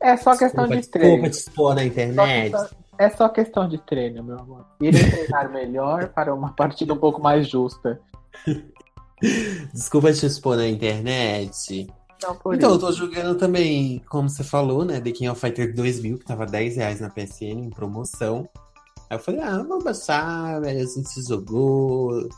É 0.00 0.16
só 0.16 0.36
questão 0.36 0.66
Desculpa, 0.68 0.80
de 0.80 0.88
treino. 0.88 1.08
desculpa 1.22 1.30
te 1.30 1.38
expor 1.38 1.74
na 1.74 1.80
Só 1.80 1.86
internet. 1.86 2.50
questão- 2.52 2.78
É 2.98 3.10
só 3.10 3.28
questão 3.28 3.68
de 3.68 3.78
treino, 3.78 4.22
meu 4.24 4.38
amor. 4.38 4.64
Irei 4.80 5.08
treinar 5.10 5.50
melhor 5.52 6.08
para 6.08 6.34
uma 6.34 6.52
partida 6.52 6.92
um 6.94 6.98
pouco 6.98 7.20
mais 7.22 7.48
justa. 7.48 8.00
Desculpa 9.72 10.12
te 10.12 10.26
expor 10.26 10.56
na 10.56 10.66
internet. 10.68 11.86
Não, 12.22 12.36
Então, 12.52 12.70
eu 12.72 12.78
tô 12.78 12.90
jogando 12.92 13.36
também, 13.38 14.02
como 14.08 14.28
você 14.28 14.42
falou, 14.42 14.84
né? 14.84 15.00
The 15.00 15.12
King 15.12 15.28
of 15.28 15.40
Fighter 15.40 15.72
2000, 15.74 16.18
que 16.18 16.24
tava 16.24 16.46
10 16.46 16.76
reais 16.76 17.00
na 17.00 17.08
PSN 17.10 17.66
em 17.66 17.70
promoção. 17.70 18.48
Aí 19.08 19.16
eu 19.16 19.20
falei, 19.20 19.40
ah, 19.40 19.58
vamos 19.58 19.84
baixar, 19.84 20.60
velho, 20.60 20.80
a 20.82 20.84
gente 20.86 21.22
jogou. 21.26 22.28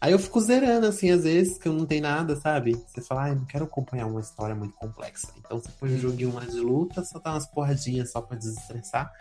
Aí 0.00 0.12
eu 0.12 0.18
fico 0.18 0.40
zerando, 0.40 0.86
assim, 0.86 1.10
às 1.10 1.24
vezes, 1.24 1.58
que 1.58 1.66
eu 1.66 1.72
não 1.72 1.84
tenho 1.84 2.02
nada, 2.02 2.36
sabe? 2.36 2.80
Você 2.86 3.00
fala, 3.00 3.24
ah, 3.24 3.28
eu 3.30 3.36
não 3.36 3.44
quero 3.46 3.64
acompanhar 3.64 4.06
uma 4.06 4.20
história 4.20 4.54
muito 4.54 4.74
complexa. 4.74 5.28
Então 5.38 5.58
você 5.58 5.68
põe 5.78 5.92
um 5.92 5.98
joguinho 5.98 6.32
lá 6.34 6.44
de 6.44 6.60
luta, 6.60 7.04
só 7.04 7.18
dá 7.18 7.32
umas 7.32 7.46
porradinhas 7.48 8.12
só 8.12 8.20
pra 8.20 8.36
desestressar. 8.38 9.12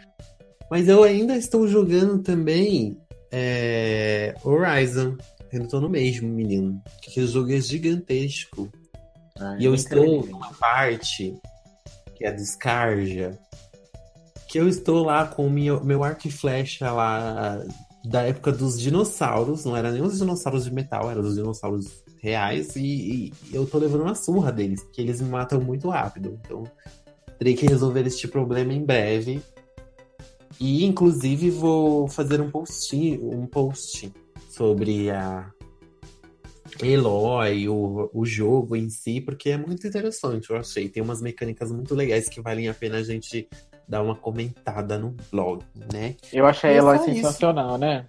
Mas 0.70 0.88
eu 0.88 1.04
ainda 1.04 1.36
estou 1.36 1.68
jogando 1.68 2.20
também 2.22 2.96
é, 3.32 4.36
Horizon. 4.44 5.18
Eu 5.52 5.62
não 5.62 5.68
tô 5.68 5.80
no 5.82 5.90
mesmo, 5.90 6.28
menino. 6.30 6.80
Que 7.02 7.10
aquele 7.10 7.28
jogo 7.28 7.52
é 7.52 7.60
gigantesco. 7.60 8.70
Ai, 9.40 9.62
E 9.62 9.66
eu 9.66 9.74
estou 9.74 10.00
terminei. 10.00 10.30
numa 10.32 10.54
parte 10.54 11.36
que 12.16 12.24
é 12.26 12.28
a 12.30 12.34
descarga. 12.34 13.40
Que 14.48 14.60
eu 14.60 14.68
estou 14.68 15.04
lá 15.04 15.26
com 15.26 15.48
o 15.48 15.50
meu, 15.50 15.84
meu 15.84 16.04
arco 16.04 16.28
e 16.28 16.32
flecha 16.32 16.92
lá 16.92 17.64
da 18.08 18.24
época 18.24 18.52
dos 18.52 18.80
dinossauros. 18.80 19.66
Não 19.66 19.76
era 19.76 19.92
nem 19.92 20.02
os 20.02 20.18
dinossauros 20.18 20.66
de 20.66 20.74
metal, 20.74 21.10
eram 21.10 21.22
os 21.22 21.36
dinossauros 21.36 22.04
reais. 22.20 22.76
E, 22.76 22.82
e 22.82 23.34
eu 23.52 23.66
tô 23.66 23.78
levando 23.78 24.02
uma 24.02 24.16
surra 24.16 24.52
deles, 24.52 24.84
porque 24.84 25.02
eles 25.02 25.22
me 25.22 25.30
matam 25.30 25.60
muito 25.60 25.90
rápido. 25.90 26.40
Então, 26.44 26.64
terei 27.38 27.54
que 27.54 27.68
resolver 27.68 28.06
este 28.06 28.28
problema 28.28 28.74
em 28.74 28.84
breve. 28.84 29.42
E 30.60 30.86
inclusive 30.86 31.52
vou 31.52 32.08
fazer 32.08 32.42
um 32.42 32.50
post, 32.50 32.96
um 33.22 33.46
post 33.46 34.12
sobre 34.50 35.12
a 35.12 35.52
Eloy, 36.82 37.70
o, 37.70 38.10
o 38.14 38.26
jogo 38.26 38.76
em 38.76 38.90
si, 38.90 39.22
porque 39.22 39.52
é 39.52 39.58
muito 39.58 39.86
interessante, 39.86 40.50
eu 40.50 40.58
achei. 40.58 40.90
Tem 40.90 41.04
umas 41.04 41.22
mecânicas 41.22 41.72
muito 41.72 41.94
legais 41.94 42.28
que 42.28 42.42
valem 42.42 42.68
a 42.68 42.74
pena 42.74 42.98
a 42.98 43.04
gente 43.04 43.48
dar 43.88 44.02
uma 44.04 44.16
comentada 44.16 44.98
no 44.98 45.16
blog, 45.32 45.64
né? 45.94 46.16
Eu 46.34 46.46
achei 46.46 46.72
E 46.72 46.78
é 46.78 46.82
só 46.82 46.96
isso. 46.96 47.06
sensacional, 47.06 47.78
né? 47.78 48.06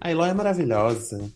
A 0.00 0.10
Eloy 0.10 0.30
é 0.30 0.34
maravilhosa. 0.34 1.28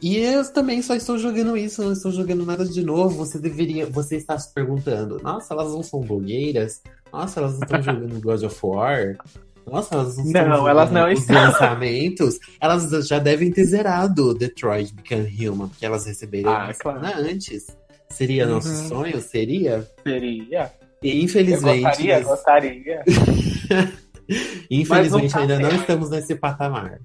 E 0.00 0.16
eu 0.18 0.44
também 0.52 0.82
só 0.82 0.94
estou 0.96 1.16
jogando 1.16 1.56
isso, 1.56 1.82
não 1.82 1.92
estou 1.92 2.10
jogando 2.10 2.44
nada 2.44 2.64
de 2.64 2.82
novo. 2.84 3.16
Você 3.24 3.38
deveria. 3.38 3.86
Você 3.86 4.16
está 4.16 4.36
se 4.38 4.52
perguntando, 4.52 5.18
nossa, 5.22 5.54
elas 5.54 5.72
não 5.72 5.82
são 5.82 6.00
blogueiras? 6.00 6.82
Nossa, 7.12 7.38
elas 7.40 7.52
não 7.58 7.62
estão 7.62 7.80
jogando 7.82 8.20
God 8.20 8.42
of 8.42 8.58
War? 8.64 9.16
Nossa, 9.64 9.94
elas 9.94 10.16
não 10.18 10.24
Não, 10.24 10.68
elas 10.68 10.90
não 10.90 11.10
os 11.12 11.20
estão. 11.20 11.36
lançamentos. 11.36 12.38
Elas 12.60 12.90
já 13.06 13.20
devem 13.20 13.52
ter 13.52 13.64
zerado 13.64 14.34
Detroit 14.34 14.92
Become 14.92 15.48
Human, 15.48 15.68
porque 15.68 15.86
elas 15.86 16.04
receberam 16.04 16.50
Ah, 16.50 16.72
claro. 16.74 17.00
antes. 17.06 17.66
Seria 18.10 18.44
nosso 18.44 18.68
Uhum. 18.68 18.88
sonho? 18.88 19.20
Seria? 19.22 19.88
Seria. 20.02 20.72
E 21.02 21.10
Eu 21.10 21.24
infelizmente. 21.24 21.82
gostaria, 21.82 22.20
gostaria. 22.20 23.04
Infelizmente 24.70 24.88
Mas 24.88 25.10
não 25.12 25.28
tá 25.28 25.40
ainda 25.40 25.58
não 25.58 25.70
estamos 25.74 26.10
nesse 26.10 26.34
patamar. 26.36 27.00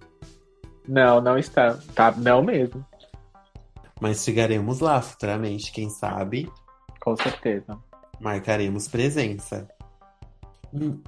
Não, 0.87 1.19
não 1.19 1.37
está. 1.37 1.77
Tá, 1.93 2.11
não 2.11 2.43
mesmo. 2.43 2.85
Mas 3.99 4.23
chegaremos 4.23 4.79
lá 4.79 5.01
futuramente, 5.01 5.71
quem 5.71 5.89
sabe. 5.89 6.49
Com 7.01 7.15
certeza. 7.17 7.77
Marcaremos 8.19 8.87
presença. 8.87 9.67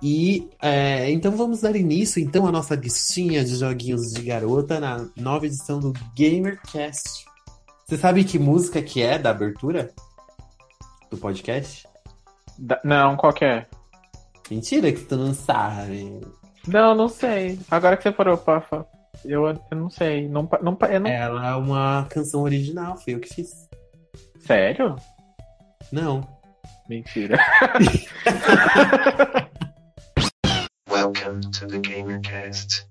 E 0.02 0.50
é, 0.62 1.12
então 1.12 1.32
vamos 1.34 1.62
dar 1.62 1.76
início 1.76 2.22
então 2.22 2.48
à 2.48 2.52
nossa 2.52 2.76
listinha 2.76 3.44
de 3.44 3.56
joguinhos 3.56 4.14
de 4.14 4.22
garota 4.24 4.80
na 4.80 5.08
nova 5.16 5.46
edição 5.46 5.80
do 5.80 5.94
GamerCast. 6.18 7.26
Você 7.86 7.98
sabe 7.98 8.24
que 8.24 8.40
música 8.40 8.82
que 8.82 9.02
é 9.02 9.20
da 9.20 9.32
abertura 9.32 9.92
do 11.12 11.18
podcast? 11.18 11.88
Da- 12.62 12.80
Não, 12.84 13.16
qual 13.16 13.32
que 13.34 13.46
é? 13.46 13.66
Mentira 14.52 14.92
que 14.92 15.02
tu 15.02 15.16
não 15.16 15.34
sabe. 15.34 16.20
Não, 16.68 16.94
não 16.94 17.08
sei. 17.08 17.58
Agora 17.72 17.96
que 17.96 18.04
você 18.04 18.12
parou 18.12 18.38
pra 18.38 18.60
fa- 18.62 18.86
eu, 19.24 19.48
eu 19.48 19.60
não 19.78 19.90
sei. 19.90 20.28
Não, 20.28 20.46
pa- 20.46 20.60
não, 20.62 20.76
pa- 20.76 20.88
eu 20.88 21.00
não... 21.00 21.10
Ela 21.10 21.48
é 21.50 21.56
uma 21.56 22.06
canção 22.10 22.42
original, 22.42 22.98
foi 22.98 23.14
eu 23.16 23.20
que 23.20 23.34
fiz. 23.34 23.50
Sério? 24.40 24.96
Não. 25.92 26.22
Mentira. 26.90 27.38
Welcome 30.90 31.42
to 31.52 31.68
the 31.68 31.80
GamerCast. 31.80 32.86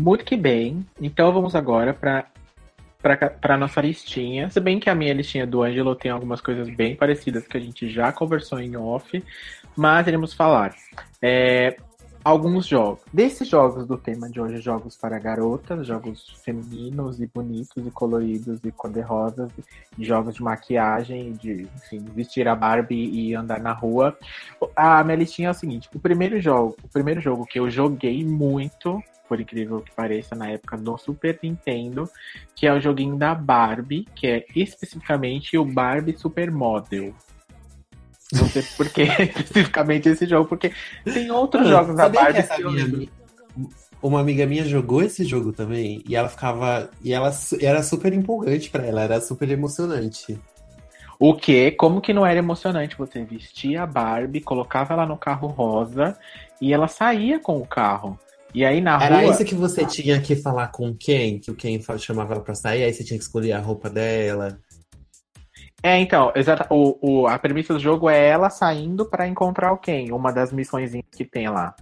Muito 0.00 0.24
que 0.24 0.34
bem. 0.34 0.86
Então 0.98 1.30
vamos 1.30 1.54
agora 1.54 1.92
ca- 1.92 2.26
pra 3.30 3.56
nossa 3.58 3.82
listinha. 3.82 4.48
Se 4.48 4.58
bem 4.58 4.80
que 4.80 4.88
a 4.88 4.94
minha 4.94 5.12
listinha 5.12 5.46
do 5.46 5.62
Ângelo 5.62 5.94
tem 5.94 6.10
algumas 6.10 6.40
coisas 6.40 6.70
bem 6.70 6.96
parecidas 6.96 7.46
que 7.46 7.56
a 7.58 7.60
gente 7.60 7.86
já 7.90 8.10
conversou 8.10 8.58
em 8.60 8.76
off, 8.78 9.22
mas 9.76 10.06
iremos 10.06 10.32
falar. 10.32 10.74
É, 11.20 11.76
alguns 12.24 12.66
jogos. 12.66 13.02
Desses 13.12 13.46
jogos 13.46 13.86
do 13.86 13.98
tema 13.98 14.30
de 14.30 14.40
hoje, 14.40 14.56
jogos 14.62 14.96
para 14.96 15.18
garotas, 15.18 15.86
jogos 15.86 16.30
femininos 16.42 17.20
e 17.20 17.26
bonitos 17.26 17.86
e 17.86 17.90
coloridos 17.90 18.58
e 18.64 18.72
cor-de-rosas, 18.72 19.52
jogos 19.98 20.34
de 20.34 20.42
maquiagem, 20.42 21.34
de 21.34 21.68
enfim, 21.76 22.02
vestir 22.14 22.48
a 22.48 22.54
Barbie 22.54 23.10
e 23.10 23.34
andar 23.34 23.60
na 23.60 23.74
rua. 23.74 24.16
A 24.74 25.04
minha 25.04 25.16
listinha 25.16 25.48
é 25.48 25.50
o 25.50 25.54
seguinte: 25.54 25.90
o 25.94 26.00
primeiro 26.00 26.40
jogo, 26.40 26.74
o 26.82 26.88
primeiro 26.88 27.20
jogo 27.20 27.44
que 27.44 27.60
eu 27.60 27.68
joguei 27.68 28.24
muito 28.24 29.02
por 29.30 29.40
incrível 29.40 29.80
que 29.80 29.92
pareça, 29.92 30.34
na 30.34 30.50
época 30.50 30.76
do 30.76 30.98
Super 30.98 31.38
Nintendo, 31.40 32.10
que 32.52 32.66
é 32.66 32.72
o 32.74 32.80
joguinho 32.80 33.14
da 33.16 33.32
Barbie, 33.32 34.04
que 34.16 34.26
é 34.26 34.44
especificamente 34.56 35.56
o 35.56 35.64
Barbie 35.64 36.18
Supermodel. 36.18 37.14
Não 38.32 38.48
sei 38.48 38.64
por 38.76 38.88
que 38.88 39.02
especificamente 39.22 40.08
esse 40.08 40.26
jogo, 40.26 40.48
porque 40.48 40.72
tem 41.04 41.30
outros 41.30 41.68
jogos 41.68 41.94
da 41.96 42.02
Sabia 42.10 42.20
que 42.20 42.32
Barbie 42.42 42.56
que 42.56 42.62
eu 42.62 42.70
minha 42.72 42.84
ami- 42.84 43.10
Uma 44.02 44.18
amiga 44.20 44.46
minha 44.46 44.64
jogou 44.64 45.00
esse 45.00 45.24
jogo 45.24 45.52
também 45.52 46.02
e 46.08 46.16
ela 46.16 46.28
ficava. 46.28 46.90
E 47.00 47.12
ela 47.12 47.30
era 47.60 47.84
super 47.84 48.12
empolgante 48.12 48.68
pra 48.68 48.84
ela, 48.84 49.02
era 49.02 49.20
super 49.20 49.48
emocionante. 49.48 50.36
O 51.20 51.34
que? 51.34 51.70
Como 51.70 52.00
que 52.00 52.12
não 52.12 52.26
era 52.26 52.40
emocionante? 52.40 52.96
Você 52.98 53.22
vestia 53.22 53.84
a 53.84 53.86
Barbie, 53.86 54.40
colocava 54.40 54.94
ela 54.94 55.06
no 55.06 55.16
carro 55.16 55.46
rosa 55.46 56.18
e 56.60 56.72
ela 56.72 56.88
saía 56.88 57.38
com 57.38 57.58
o 57.58 57.66
carro. 57.66 58.18
E 58.54 58.64
aí 58.64 58.80
na 58.80 59.02
Era 59.02 59.20
rua. 59.20 59.30
isso 59.32 59.44
que 59.44 59.54
você 59.54 59.86
tinha 59.86 60.20
que 60.20 60.34
falar 60.34 60.68
com 60.68 60.88
o 60.88 60.94
Ken, 60.96 61.38
que 61.38 61.50
o 61.50 61.54
Ken 61.54 61.80
fa- 61.80 61.96
chamava 61.98 62.34
ela 62.34 62.42
pra 62.42 62.54
sair, 62.54 62.82
aí 62.82 62.92
você 62.92 63.04
tinha 63.04 63.16
que 63.18 63.24
escolher 63.24 63.52
a 63.52 63.60
roupa 63.60 63.88
dela. 63.88 64.58
É, 65.82 65.96
então, 65.98 66.32
exata, 66.34 66.66
o, 66.68 66.98
o- 67.22 67.26
a 67.26 67.38
premissa 67.38 67.72
do 67.72 67.80
jogo 67.80 68.10
é 68.10 68.28
ela 68.28 68.50
saindo 68.50 69.06
pra 69.08 69.26
encontrar 69.28 69.72
o 69.72 69.78
Ken, 69.78 70.12
uma 70.12 70.32
das 70.32 70.52
missões 70.52 70.90
que 71.12 71.24
tem 71.24 71.48
lá. 71.48 71.74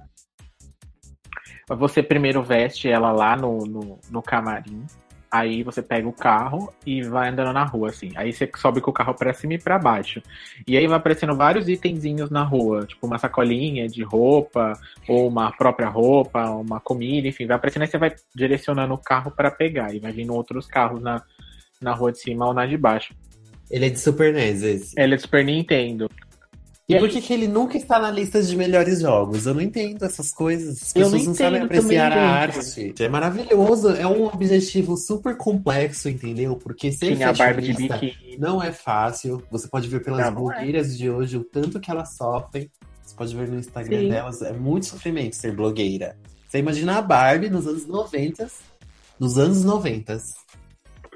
Você 1.71 2.03
primeiro 2.03 2.43
veste 2.43 2.89
ela 2.89 3.13
lá 3.13 3.37
no, 3.37 3.59
no, 3.67 3.99
no 4.11 4.23
camarim, 4.23 4.85
aí 5.30 5.62
você 5.62 5.82
pega 5.82 6.08
o 6.08 6.12
carro 6.12 6.73
e 6.87 7.02
vai 7.02 7.28
andando 7.28 7.52
na 7.52 7.64
rua, 7.64 7.90
assim. 7.90 8.12
Aí 8.16 8.32
você 8.32 8.50
sobe 8.56 8.80
com 8.80 8.90
o 8.90 8.94
carro 8.94 9.14
pra 9.14 9.32
cima 9.32 9.54
e 9.54 9.58
pra 9.58 9.78
baixo. 9.78 10.23
E 10.66 10.76
aí 10.76 10.87
vai 10.87 10.97
aparecendo 10.97 11.37
vários 11.37 11.68
itenzinhos 11.68 12.30
na 12.30 12.42
rua, 12.42 12.87
tipo 12.87 13.06
uma 13.06 13.18
sacolinha 13.18 13.87
de 13.88 14.02
roupa, 14.02 14.73
ou 15.08 15.28
uma 15.28 15.52
própria 15.52 15.88
roupa, 15.88 16.50
uma 16.50 16.80
comida, 16.80 17.28
enfim, 17.28 17.47
vai 17.47 17.56
aparecendo, 17.56 17.82
aí 17.82 17.88
você 17.88 17.99
vai 17.99 18.14
direcionando 18.35 18.94
o 18.94 18.99
carro 18.99 19.30
pra 19.30 19.50
pegar, 19.50 19.94
e 19.94 19.99
vai 19.99 20.12
vindo 20.12 20.35
outros 20.35 20.66
carros 20.66 21.00
na, 21.00 21.23
na 21.80 21.92
rua 21.92 22.12
de 22.12 22.20
cima 22.20 22.47
ou 22.47 22.54
na 22.54 22.66
de 22.66 22.76
baixo. 22.76 23.14
Ele 23.70 23.87
é 23.87 23.90
de 23.90 24.00
Super 24.00 24.32
NES, 24.32 24.62
esse. 24.62 25.00
Ele 25.00 25.14
é 25.14 25.16
do 25.16 25.20
Super 25.20 25.44
Nintendo. 25.44 26.08
E 26.88 26.95
E 26.95 26.99
por 26.99 27.11
que, 27.11 27.21
que 27.21 27.35
ele 27.35 27.47
nunca 27.47 27.76
está 27.76 27.99
na 27.99 28.11
lista 28.11 28.42
de 28.42 28.57
melhores 28.57 29.00
jogos? 29.00 29.47
Eu 29.47 29.52
não 29.52 29.61
entendo 29.61 30.07
essas 30.07 30.33
coisas. 30.33 30.83
As 30.83 30.92
pessoas 30.95 31.12
não 31.23 31.28
não, 31.28 31.35
sabem 31.35 31.61
apreciar 31.61 32.12
a 32.12 32.30
arte. 32.30 32.95
É 32.99 33.09
maravilhoso, 33.11 33.90
é 33.90 34.07
um 34.07 34.25
objetivo 34.25 34.97
super 34.97 35.37
complexo, 35.37 36.09
entendeu? 36.09 36.57
Porque 36.57 36.90
ser 36.90 37.14
Tinha 37.14 37.28
a 37.28 37.33
Barbie 37.35 37.75
de 37.75 37.75
biquíni. 37.75 38.38
não 38.38 38.62
é 38.62 38.73
fácil. 38.73 39.42
Você 39.50 39.68
pode 39.68 39.87
ver 39.87 40.02
pelas 40.02 40.28
é. 40.28 40.30
blogueiras 40.30 40.97
de 40.97 41.11
hoje 41.11 41.37
o 41.37 41.45
tanto 41.45 41.78
que 41.78 41.90
elas 41.90 42.16
sofrem. 42.16 42.71
Você 43.02 43.14
pode 43.14 43.37
ver 43.37 43.49
no 43.49 43.59
Instagram 43.59 44.00
Sim. 44.00 44.09
delas, 44.09 44.40
é 44.42 44.52
muito 44.54 44.87
sofrimento 44.87 45.37
ser 45.37 45.54
blogueira. 45.54 46.16
Você 46.49 46.59
imagina 46.59 46.97
a 46.97 47.02
Barbie 47.02 47.50
nos 47.50 47.66
anos 47.66 47.87
90, 47.87 48.49
nos 49.21 49.37
anos 49.37 49.62
90. 49.62 50.18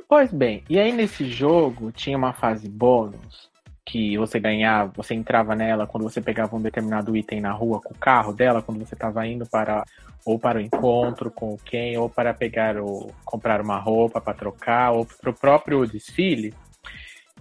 Pois 0.07 0.31
bem, 0.31 0.63
e 0.69 0.79
aí 0.79 0.93
nesse 0.93 1.25
jogo 1.31 1.91
tinha 1.91 2.19
uma 2.19 2.35
fase 2.35 2.69
bônus 2.69 3.52
que 3.85 4.17
você 4.17 4.39
ganhava, 4.39 4.93
você 4.95 5.15
entrava 5.15 5.55
nela 5.55 5.87
quando 5.87 6.05
você 6.05 6.21
pegava 6.21 6.57
um 6.57 6.63
determinado 6.63 7.17
item 7.17 7.41
na 7.41 7.53
rua 7.53 7.81
com 7.81 7.93
o 7.93 7.99
carro 7.99 8.33
dela, 8.33 8.63
quando 8.63 8.79
você 8.79 8.95
estava 8.95 9.27
indo 9.27 9.47
para 9.47 9.85
ou 10.25 10.39
para 10.39 10.59
o 10.59 10.61
encontro 10.61 11.33
com 11.33 11.59
quem, 11.65 11.99
ou 11.99 12.09
para 12.09 12.33
pegar 12.33 12.77
ou 12.77 13.13
comprar 13.25 13.61
uma 13.61 13.79
roupa 13.79 14.21
para 14.21 14.35
trocar, 14.35 14.93
ou 14.93 15.05
para 15.05 15.31
o 15.31 15.35
próprio 15.35 15.85
desfile, 15.85 16.55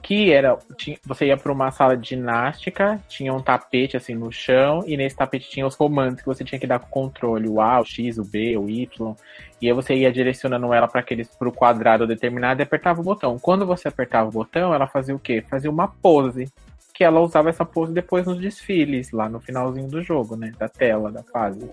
que 0.01 0.31
era 0.31 0.57
você 1.05 1.27
ia 1.27 1.37
para 1.37 1.51
uma 1.51 1.71
sala 1.71 1.95
de 1.95 2.09
ginástica, 2.09 2.99
tinha 3.07 3.33
um 3.33 3.41
tapete 3.41 3.95
assim 3.95 4.15
no 4.15 4.31
chão 4.31 4.83
e 4.87 4.97
nesse 4.97 5.15
tapete 5.15 5.49
tinha 5.49 5.65
os 5.65 5.75
comandos 5.75 6.21
que 6.21 6.25
você 6.25 6.43
tinha 6.43 6.59
que 6.59 6.65
dar 6.65 6.79
com 6.79 6.87
o 6.87 6.89
controle, 6.89 7.47
o 7.47 7.61
A, 7.61 7.79
o 7.79 7.85
X, 7.85 8.17
o 8.17 8.23
B, 8.23 8.57
o 8.57 8.69
Y. 8.69 9.15
E 9.61 9.67
aí 9.67 9.73
você 9.73 9.93
ia 9.93 10.11
direcionando 10.11 10.73
ela 10.73 10.87
para 10.87 11.01
aqueles 11.01 11.27
pro 11.35 11.51
quadrado 11.51 12.07
determinado 12.07 12.61
e 12.61 12.63
apertava 12.63 12.99
o 12.99 13.03
botão. 13.03 13.37
Quando 13.37 13.65
você 13.65 13.87
apertava 13.87 14.27
o 14.27 14.31
botão, 14.31 14.73
ela 14.73 14.87
fazia 14.87 15.15
o 15.15 15.19
quê? 15.19 15.43
Fazia 15.47 15.69
uma 15.69 15.87
pose. 15.87 16.51
Que 16.93 17.03
ela 17.03 17.21
usava 17.21 17.49
essa 17.49 17.63
pose 17.63 17.93
depois 17.93 18.25
nos 18.25 18.39
desfiles, 18.39 19.11
lá 19.11 19.29
no 19.29 19.39
finalzinho 19.39 19.87
do 19.87 20.03
jogo, 20.03 20.35
né? 20.35 20.51
Da 20.57 20.67
tela, 20.67 21.11
da 21.11 21.23
fase. 21.23 21.69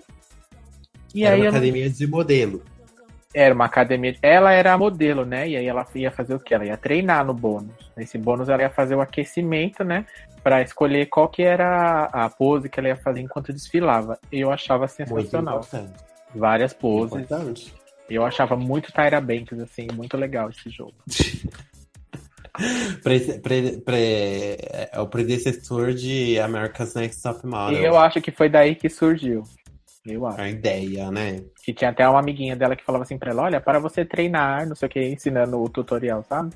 E 1.14 1.24
Era 1.24 1.34
aí 1.34 1.42
uma 1.42 1.50
academia 1.50 1.90
de 1.90 2.06
modelo. 2.06 2.62
Era 3.34 3.54
uma 3.54 3.66
academia. 3.66 4.14
Ela 4.22 4.52
era 4.52 4.76
modelo, 4.78 5.24
né? 5.24 5.48
E 5.48 5.56
aí 5.56 5.66
ela 5.66 5.86
ia 5.94 6.10
fazer 6.10 6.34
o 6.34 6.40
quê? 6.40 6.54
Ela 6.54 6.66
ia 6.66 6.76
treinar 6.76 7.24
no 7.24 7.34
bônus. 7.34 7.90
Nesse 7.96 8.16
bônus 8.16 8.48
ela 8.48 8.62
ia 8.62 8.70
fazer 8.70 8.94
o 8.94 9.00
aquecimento, 9.00 9.84
né? 9.84 10.06
Pra 10.42 10.62
escolher 10.62 11.06
qual 11.06 11.28
que 11.28 11.42
era 11.42 12.04
a 12.04 12.28
pose 12.30 12.68
que 12.68 12.80
ela 12.80 12.88
ia 12.88 12.96
fazer 12.96 13.20
enquanto 13.20 13.52
desfilava. 13.52 14.18
Eu 14.32 14.50
achava 14.50 14.88
sensacional. 14.88 15.60
Várias 16.34 16.72
poses. 16.72 17.22
Importante. 17.24 17.74
Eu 18.08 18.24
achava 18.24 18.56
muito 18.56 18.90
Tyra 18.92 19.20
Banks, 19.20 19.58
assim, 19.60 19.86
muito 19.94 20.16
legal 20.16 20.48
esse 20.48 20.70
jogo. 20.70 20.94
Pre- 23.04 23.38
pre- 23.38 23.78
pre- 23.82 24.56
é 24.92 24.98
o 24.98 25.06
predecessor 25.06 25.92
de 25.92 26.40
America's 26.40 26.92
Next 26.94 27.22
Top 27.22 27.40
E 27.44 27.46
Model. 27.46 27.80
eu 27.84 27.96
acho 27.96 28.20
que 28.20 28.32
foi 28.32 28.48
daí 28.48 28.74
que 28.74 28.88
surgiu. 28.88 29.44
Eu 30.08 30.26
acho. 30.26 30.40
A 30.40 30.48
ideia, 30.48 31.10
né? 31.10 31.42
Que 31.62 31.72
tinha 31.72 31.90
até 31.90 32.08
uma 32.08 32.20
amiguinha 32.20 32.56
dela 32.56 32.74
que 32.74 32.84
falava 32.84 33.04
assim 33.04 33.18
pra 33.18 33.30
ela, 33.30 33.42
olha, 33.42 33.60
para 33.60 33.78
você 33.78 34.04
treinar, 34.04 34.66
não 34.66 34.74
sei 34.74 34.86
o 34.86 34.90
que, 34.90 35.00
ensinando 35.00 35.60
o 35.60 35.68
tutorial, 35.68 36.24
sabe? 36.28 36.54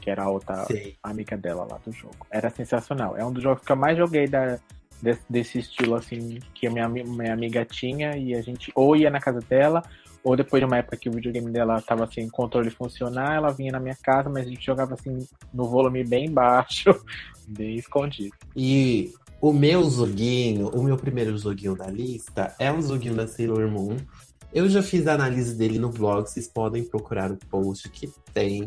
Que 0.00 0.10
era 0.10 0.24
a 0.24 0.30
outra 0.30 0.64
Sei. 0.64 0.96
amiga 1.02 1.36
dela 1.36 1.66
lá 1.70 1.78
do 1.84 1.92
jogo. 1.92 2.26
Era 2.30 2.50
sensacional. 2.50 3.16
É 3.16 3.24
um 3.24 3.32
dos 3.32 3.42
jogos 3.42 3.64
que 3.64 3.72
eu 3.72 3.76
mais 3.76 3.96
joguei 3.96 4.26
da, 4.26 4.58
desse, 5.00 5.22
desse 5.28 5.58
estilo, 5.58 5.94
assim, 5.94 6.38
que 6.54 6.66
a 6.66 6.70
minha, 6.70 6.88
minha 6.88 7.32
amiga 7.32 7.64
tinha 7.64 8.16
e 8.16 8.34
a 8.34 8.42
gente 8.42 8.70
ou 8.74 8.96
ia 8.96 9.10
na 9.10 9.20
casa 9.20 9.40
dela, 9.40 9.82
ou 10.22 10.36
depois 10.36 10.60
de 10.60 10.66
uma 10.66 10.78
época 10.78 10.96
que 10.96 11.08
o 11.08 11.12
videogame 11.12 11.50
dela 11.52 11.80
tava 11.80 12.06
sem 12.10 12.28
controle 12.28 12.70
funcionar, 12.70 13.36
ela 13.36 13.52
vinha 13.52 13.72
na 13.72 13.80
minha 13.80 13.96
casa, 14.02 14.28
mas 14.28 14.46
a 14.46 14.50
gente 14.50 14.64
jogava 14.64 14.94
assim 14.94 15.26
no 15.52 15.64
volume 15.64 16.02
bem 16.02 16.30
baixo, 16.30 16.90
bem 17.46 17.76
escondido. 17.76 18.34
E 18.56 19.12
o 19.48 19.52
meu 19.52 19.88
joguinho, 19.88 20.70
o 20.70 20.82
meu 20.82 20.96
primeiro 20.96 21.38
joguinho 21.38 21.76
da 21.76 21.86
lista 21.86 22.52
é 22.58 22.72
um 22.72 22.82
joguinho 22.82 23.14
da 23.14 23.28
Sailor 23.28 23.70
Moon. 23.70 23.96
Eu 24.52 24.68
já 24.68 24.82
fiz 24.82 25.06
a 25.06 25.14
análise 25.14 25.54
dele 25.54 25.78
no 25.78 25.88
blog, 25.88 26.28
vocês 26.28 26.48
podem 26.48 26.82
procurar 26.82 27.30
o 27.30 27.36
post 27.36 27.88
que 27.90 28.10
tem. 28.34 28.66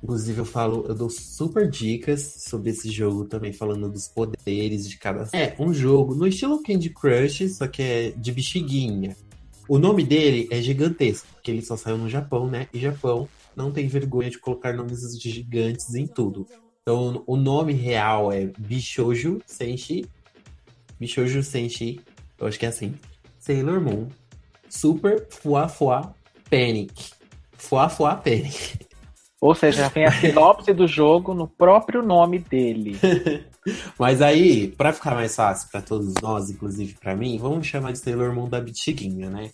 Inclusive, 0.00 0.38
eu 0.38 0.44
falo, 0.44 0.84
eu 0.86 0.94
dou 0.94 1.10
super 1.10 1.68
dicas 1.68 2.44
sobre 2.48 2.70
esse 2.70 2.88
jogo 2.88 3.24
também, 3.24 3.52
falando 3.52 3.88
dos 3.88 4.06
poderes 4.06 4.88
de 4.88 4.96
cada. 4.96 5.28
É 5.32 5.56
um 5.58 5.74
jogo 5.74 6.14
no 6.14 6.28
estilo 6.28 6.62
Candy 6.62 6.90
Crush, 6.90 7.48
só 7.56 7.66
que 7.66 7.82
é 7.82 8.10
de 8.12 8.30
bexiguinha. 8.30 9.16
O 9.68 9.76
nome 9.76 10.04
dele 10.04 10.46
é 10.52 10.62
gigantesco, 10.62 11.26
porque 11.34 11.50
ele 11.50 11.62
só 11.62 11.76
saiu 11.76 11.98
no 11.98 12.08
Japão, 12.08 12.48
né? 12.48 12.68
E 12.72 12.78
Japão 12.78 13.28
não 13.56 13.72
tem 13.72 13.88
vergonha 13.88 14.30
de 14.30 14.38
colocar 14.38 14.72
nomes 14.72 15.00
de 15.18 15.30
gigantes 15.30 15.96
em 15.96 16.06
tudo. 16.06 16.46
Então, 16.82 17.22
o 17.28 17.36
nome 17.36 17.72
real 17.72 18.32
é 18.32 18.46
Bishoujo 18.58 19.40
Senshi. 19.46 20.04
Bishoujo 20.98 21.42
Senshi, 21.42 22.00
eu 22.38 22.46
acho 22.48 22.58
que 22.58 22.66
é 22.66 22.68
assim. 22.68 22.94
Sailor 23.38 23.80
Moon 23.80 24.08
Super 24.68 25.26
Fua 25.30 25.68
Fua 25.68 26.12
Panic. 26.50 27.12
Fua 27.52 27.88
Fua 27.88 28.16
Panic. 28.16 28.80
Ou 29.40 29.54
seja, 29.54 29.90
tem 29.90 30.04
a 30.04 30.12
sinopse 30.12 30.72
do 30.72 30.86
jogo 30.86 31.34
no 31.34 31.46
próprio 31.46 32.02
nome 32.02 32.38
dele. 32.38 32.98
Mas 33.98 34.20
aí, 34.20 34.68
pra 34.68 34.92
ficar 34.92 35.14
mais 35.14 35.36
fácil 35.36 35.68
pra 35.70 35.82
todos 35.82 36.14
nós, 36.20 36.50
inclusive 36.50 36.94
pra 37.00 37.14
mim, 37.14 37.38
vamos 37.38 37.66
chamar 37.66 37.92
de 37.92 37.98
Sailor 37.98 38.34
Moon 38.34 38.48
da 38.48 38.60
Bitiguinha, 38.60 39.30
né? 39.30 39.50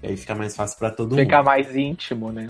E 0.00 0.08
aí 0.08 0.16
fica 0.16 0.34
mais 0.34 0.54
fácil 0.54 0.78
pra 0.78 0.90
todo 0.90 1.10
mundo. 1.10 1.20
Fica 1.20 1.42
mais 1.42 1.74
íntimo, 1.74 2.30
né? 2.30 2.48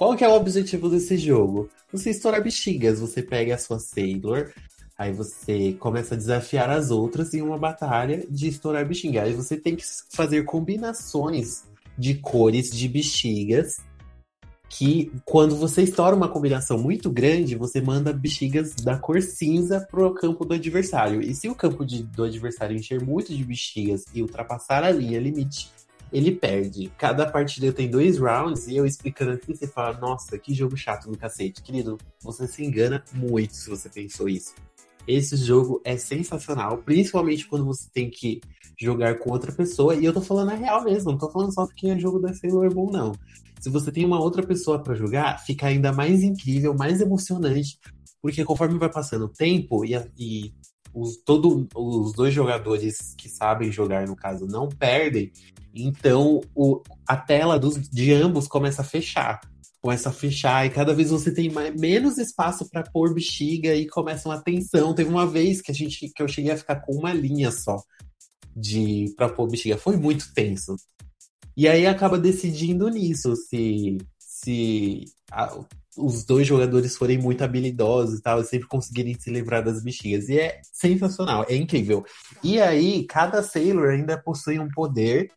Qual 0.00 0.16
que 0.16 0.24
é 0.24 0.28
o 0.28 0.32
objetivo 0.32 0.88
desse 0.88 1.18
jogo? 1.18 1.68
Você 1.92 2.08
estourar 2.08 2.42
bexigas, 2.42 2.98
você 2.98 3.22
pega 3.22 3.54
a 3.54 3.58
sua 3.58 3.78
Sailor, 3.78 4.50
aí 4.96 5.12
você 5.12 5.76
começa 5.78 6.14
a 6.14 6.16
desafiar 6.16 6.70
as 6.70 6.90
outras 6.90 7.34
em 7.34 7.42
uma 7.42 7.58
batalha 7.58 8.26
de 8.30 8.48
estourar 8.48 8.88
bexiga. 8.88 9.24
Aí 9.24 9.34
você 9.34 9.58
tem 9.58 9.76
que 9.76 9.84
fazer 10.08 10.44
combinações 10.44 11.64
de 11.98 12.14
cores 12.14 12.70
de 12.70 12.88
bexigas 12.88 13.76
que 14.70 15.12
quando 15.26 15.54
você 15.54 15.82
estoura 15.82 16.16
uma 16.16 16.30
combinação 16.30 16.78
muito 16.78 17.10
grande, 17.10 17.54
você 17.54 17.78
manda 17.82 18.10
bexigas 18.10 18.74
da 18.76 18.96
cor 18.96 19.20
cinza 19.20 19.86
pro 19.90 20.14
campo 20.14 20.46
do 20.46 20.54
adversário. 20.54 21.20
E 21.20 21.34
se 21.34 21.46
o 21.46 21.54
campo 21.54 21.84
de- 21.84 22.04
do 22.04 22.24
adversário 22.24 22.74
encher 22.74 23.04
muito 23.04 23.36
de 23.36 23.44
bexigas 23.44 24.06
e 24.14 24.22
ultrapassar 24.22 24.82
a 24.82 24.90
linha 24.90 25.20
limite, 25.20 25.70
ele 26.12 26.32
perde. 26.32 26.92
Cada 26.98 27.30
partida 27.30 27.72
tem 27.72 27.88
dois 27.88 28.18
rounds 28.18 28.66
e 28.66 28.76
eu 28.76 28.86
explicando 28.86 29.32
assim, 29.32 29.54
você 29.54 29.66
fala, 29.66 29.98
nossa, 29.98 30.38
que 30.38 30.54
jogo 30.54 30.76
chato 30.76 31.10
do 31.10 31.16
cacete. 31.16 31.62
Querido, 31.62 31.98
você 32.22 32.46
se 32.46 32.64
engana 32.64 33.02
muito 33.12 33.54
se 33.54 33.70
você 33.70 33.88
pensou 33.88 34.28
isso. 34.28 34.54
Esse 35.06 35.36
jogo 35.36 35.80
é 35.84 35.96
sensacional, 35.96 36.78
principalmente 36.78 37.46
quando 37.46 37.64
você 37.64 37.88
tem 37.92 38.10
que 38.10 38.40
jogar 38.78 39.18
com 39.18 39.30
outra 39.30 39.52
pessoa. 39.52 39.94
E 39.94 40.04
eu 40.04 40.12
tô 40.12 40.20
falando 40.20 40.50
a 40.50 40.54
real 40.54 40.84
mesmo, 40.84 41.12
não 41.12 41.18
tô 41.18 41.30
falando 41.30 41.52
só 41.52 41.66
porque 41.66 41.88
é 41.88 41.98
jogo 41.98 42.18
da 42.18 42.34
Sailor 42.34 42.74
Moon, 42.74 42.90
não. 42.90 43.12
Se 43.60 43.68
você 43.68 43.92
tem 43.92 44.04
uma 44.04 44.20
outra 44.20 44.42
pessoa 44.42 44.82
pra 44.82 44.94
jogar, 44.94 45.38
fica 45.38 45.66
ainda 45.66 45.92
mais 45.92 46.22
incrível, 46.22 46.74
mais 46.74 47.00
emocionante, 47.00 47.78
porque 48.22 48.44
conforme 48.44 48.78
vai 48.78 48.90
passando 48.90 49.26
o 49.26 49.28
tempo 49.28 49.84
e, 49.84 49.94
e 50.18 50.54
os, 50.92 51.16
todo, 51.16 51.68
os 51.74 52.12
dois 52.12 52.32
jogadores 52.34 53.14
que 53.16 53.28
sabem 53.28 53.70
jogar, 53.70 54.06
no 54.06 54.16
caso, 54.16 54.46
não 54.46 54.68
perdem, 54.68 55.32
então 55.74 56.40
o, 56.54 56.82
a 57.06 57.16
tela 57.16 57.58
dos, 57.58 57.76
de 57.88 58.12
ambos 58.12 58.46
começa 58.46 58.82
a 58.82 58.84
fechar. 58.84 59.40
Começa 59.80 60.10
a 60.10 60.12
fechar 60.12 60.66
e 60.66 60.70
cada 60.70 60.92
vez 60.92 61.08
você 61.10 61.32
tem 61.32 61.50
mais, 61.50 61.74
menos 61.74 62.18
espaço 62.18 62.68
pra 62.68 62.82
pôr 62.82 63.14
bexiga 63.14 63.74
e 63.74 63.88
começa 63.88 64.28
uma 64.28 64.42
tensão. 64.42 64.94
Teve 64.94 65.08
uma 65.08 65.26
vez 65.26 65.62
que 65.62 65.70
a 65.70 65.74
gente 65.74 66.10
que 66.14 66.22
eu 66.22 66.28
cheguei 66.28 66.50
a 66.52 66.56
ficar 66.56 66.76
com 66.80 66.92
uma 66.96 67.14
linha 67.14 67.50
só 67.50 67.82
de 68.54 69.14
para 69.16 69.30
pôr 69.30 69.48
bexiga. 69.48 69.78
Foi 69.78 69.96
muito 69.96 70.34
tenso. 70.34 70.76
E 71.56 71.66
aí 71.66 71.86
acaba 71.86 72.18
decidindo 72.18 72.88
nisso, 72.88 73.34
se, 73.36 73.96
se 74.18 75.04
a- 75.30 75.58
os 75.96 76.24
dois 76.24 76.46
jogadores 76.46 76.96
forem 76.96 77.18
muito 77.18 77.42
habilidosos 77.42 78.18
e 78.18 78.22
tal, 78.22 78.40
e 78.40 78.44
sempre 78.44 78.68
conseguirem 78.68 79.18
se 79.18 79.30
livrar 79.30 79.64
das 79.64 79.82
bexigas. 79.82 80.28
E 80.28 80.38
é 80.38 80.60
sensacional, 80.72 81.44
é 81.48 81.56
incrível. 81.56 82.04
E 82.42 82.60
aí, 82.60 83.04
cada 83.06 83.42
Sailor 83.42 83.90
ainda 83.90 84.16
possui 84.16 84.58
um 84.58 84.68
poder 84.68 85.30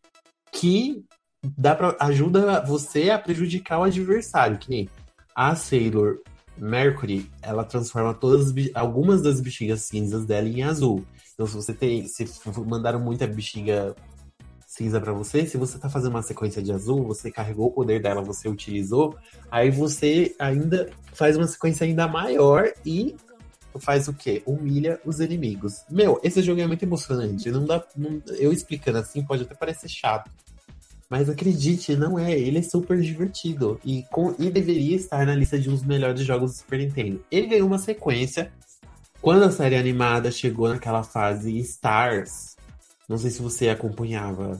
que 0.52 1.04
dá 1.42 1.74
pra, 1.74 1.96
ajuda 2.00 2.64
você 2.64 3.10
a 3.10 3.18
prejudicar 3.18 3.80
o 3.80 3.84
adversário. 3.84 4.58
Que 4.58 4.70
nem 4.70 4.88
a 5.34 5.56
Sailor 5.56 6.20
Mercury, 6.56 7.28
ela 7.42 7.64
transforma 7.64 8.14
todas 8.14 8.54
algumas 8.74 9.22
das 9.22 9.40
bexigas 9.40 9.82
cinzas 9.82 10.24
dela 10.24 10.48
em 10.48 10.62
azul. 10.62 11.04
Então, 11.34 11.46
se 11.46 11.54
você 11.54 11.74
tem. 11.74 12.06
Se 12.06 12.28
mandaram 12.64 13.00
muita 13.00 13.26
bexiga 13.26 13.94
cinza 14.76 15.00
pra 15.00 15.12
você, 15.12 15.46
se 15.46 15.56
você 15.56 15.78
tá 15.78 15.88
fazendo 15.88 16.10
uma 16.10 16.22
sequência 16.22 16.60
de 16.60 16.72
azul, 16.72 17.04
você 17.04 17.30
carregou 17.30 17.68
o 17.68 17.70
poder 17.70 18.02
dela, 18.02 18.22
você 18.22 18.48
utilizou, 18.48 19.16
aí 19.50 19.70
você 19.70 20.34
ainda 20.38 20.90
faz 21.12 21.36
uma 21.36 21.46
sequência 21.46 21.84
ainda 21.86 22.08
maior 22.08 22.72
e 22.84 23.14
faz 23.78 24.08
o 24.08 24.12
quê? 24.12 24.42
Humilha 24.44 25.00
os 25.04 25.20
inimigos. 25.20 25.84
Meu, 25.88 26.20
esse 26.24 26.42
jogo 26.42 26.60
é 26.60 26.66
muito 26.66 26.82
emocionante. 26.82 27.50
Não 27.50 27.64
dá, 27.64 27.84
não- 27.96 28.20
eu 28.36 28.52
explicando 28.52 28.98
assim 28.98 29.22
pode 29.22 29.42
até 29.42 29.54
parecer 29.54 29.88
chato. 29.88 30.30
Mas 31.08 31.28
acredite, 31.28 31.94
não 31.94 32.18
é. 32.18 32.32
Ele 32.32 32.58
é 32.58 32.62
super 32.62 33.00
divertido. 33.00 33.80
E, 33.84 34.02
com, 34.10 34.34
e 34.38 34.50
deveria 34.50 34.96
estar 34.96 35.24
na 35.26 35.34
lista 35.34 35.58
de 35.58 35.70
uns 35.70 35.84
melhores 35.84 36.20
jogos 36.22 36.52
do 36.52 36.58
Super 36.58 36.78
Nintendo. 36.78 37.24
Ele 37.30 37.46
ganhou 37.46 37.66
uma 37.66 37.78
sequência. 37.78 38.52
Quando 39.20 39.44
a 39.44 39.50
série 39.50 39.76
animada 39.76 40.30
chegou 40.30 40.68
naquela 40.68 41.02
fase 41.02 41.56
Stars, 41.58 42.53
não 43.08 43.18
sei 43.18 43.30
se 43.30 43.42
você 43.42 43.68
acompanhava. 43.68 44.58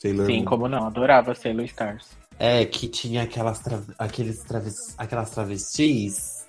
Sailor 0.00 0.26
Sim, 0.26 0.38
Moon. 0.38 0.44
como 0.44 0.68
não? 0.68 0.86
Adorava 0.86 1.34
Sailor 1.34 1.64
Stars. 1.66 2.08
É, 2.38 2.64
que 2.64 2.88
tinha 2.88 3.22
aquelas, 3.24 3.58
tra- 3.60 3.82
aqueles 3.98 4.38
traves- 4.44 4.94
aquelas 4.96 5.30
travestis 5.30 6.46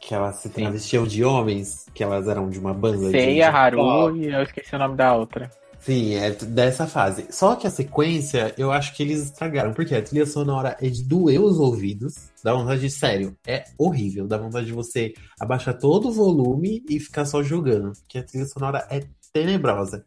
que 0.00 0.14
elas 0.14 0.36
se 0.36 0.48
travestiam 0.48 1.04
de 1.06 1.24
homens, 1.24 1.86
que 1.94 2.02
elas 2.02 2.26
eram 2.28 2.48
de 2.48 2.58
uma 2.58 2.72
banda 2.72 3.06
de- 3.06 3.10
Seiya, 3.10 3.50
de 3.50 3.56
Haru 3.56 3.76
pop. 3.78 4.18
e 4.18 4.32
eu 4.32 4.42
esqueci 4.42 4.74
o 4.74 4.78
nome 4.78 4.96
da 4.96 5.14
outra. 5.14 5.50
Sim, 5.80 6.14
é 6.14 6.30
dessa 6.30 6.86
fase. 6.86 7.26
Só 7.30 7.56
que 7.56 7.66
a 7.66 7.70
sequência, 7.70 8.54
eu 8.58 8.70
acho 8.70 8.94
que 8.94 9.02
eles 9.02 9.24
estragaram, 9.24 9.72
porque 9.72 9.94
a 9.94 10.02
trilha 10.02 10.26
sonora 10.26 10.76
é 10.80 10.88
de 10.88 11.02
doer 11.02 11.40
os 11.40 11.58
ouvidos, 11.58 12.14
dá 12.44 12.52
vontade 12.54 12.82
de, 12.82 12.90
sério, 12.90 13.34
é 13.46 13.64
horrível, 13.78 14.26
dá 14.28 14.36
vontade 14.36 14.66
de 14.66 14.72
você 14.72 15.12
abaixar 15.40 15.76
todo 15.78 16.08
o 16.08 16.12
volume 16.12 16.84
e 16.88 17.00
ficar 17.00 17.24
só 17.24 17.42
jogando, 17.42 17.92
porque 18.00 18.18
a 18.18 18.22
trilha 18.22 18.46
sonora 18.46 18.86
é 18.90 19.00
tenebrosa. 19.32 20.04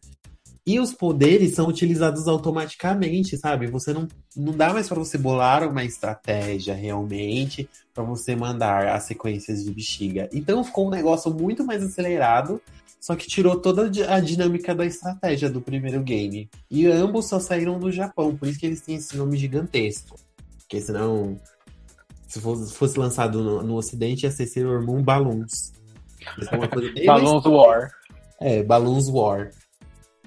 E 0.66 0.80
os 0.80 0.94
poderes 0.94 1.54
são 1.54 1.66
utilizados 1.68 2.26
automaticamente, 2.26 3.36
sabe? 3.36 3.66
Você 3.66 3.92
não, 3.92 4.08
não 4.34 4.52
dá 4.56 4.72
mais 4.72 4.88
pra 4.88 4.98
você 4.98 5.18
bolar 5.18 5.68
uma 5.68 5.84
estratégia 5.84 6.74
realmente 6.74 7.68
pra 7.92 8.02
você 8.02 8.34
mandar 8.34 8.88
as 8.88 9.02
sequências 9.04 9.62
de 9.62 9.70
bexiga. 9.70 10.28
Então 10.32 10.64
ficou 10.64 10.86
um 10.86 10.90
negócio 10.90 11.32
muito 11.32 11.64
mais 11.64 11.82
acelerado 11.82 12.60
só 12.98 13.14
que 13.14 13.26
tirou 13.26 13.60
toda 13.60 13.84
a 13.84 13.88
di- 13.90 14.02
a 14.02 14.18
dinâmica 14.18 14.74
da 14.74 14.86
estratégia 14.86 15.50
do 15.50 15.60
primeiro 15.60 16.00
game. 16.02 16.48
E 16.70 16.86
ambos 16.86 17.26
só 17.28 17.38
saíram 17.38 17.78
do 17.78 17.92
Japão, 17.92 18.34
por 18.34 18.48
isso 18.48 18.58
que 18.58 18.64
eles 18.64 18.80
têm 18.80 18.94
esse 18.94 19.14
nome 19.14 19.36
gigantesco. 19.36 20.18
Porque 20.60 20.80
senão, 20.80 21.38
se 22.26 22.40
fosse, 22.40 22.72
fosse 22.72 22.98
lançado 22.98 23.42
no, 23.44 23.62
no 23.62 23.74
ocidente, 23.74 24.24
ia 24.24 24.30
ser 24.30 24.46
Sailor 24.46 24.82
Moon 24.82 25.02
Balloons. 25.02 25.74
Ia 26.38 26.44
ser 26.48 26.54
uma 26.56 26.66
coisa 26.68 26.90
bem 26.92 27.04
mais- 27.04 27.22
Balloons 27.22 27.44
War. 27.44 27.90
É, 28.40 28.62
Balloons 28.62 29.08
War. 29.08 29.50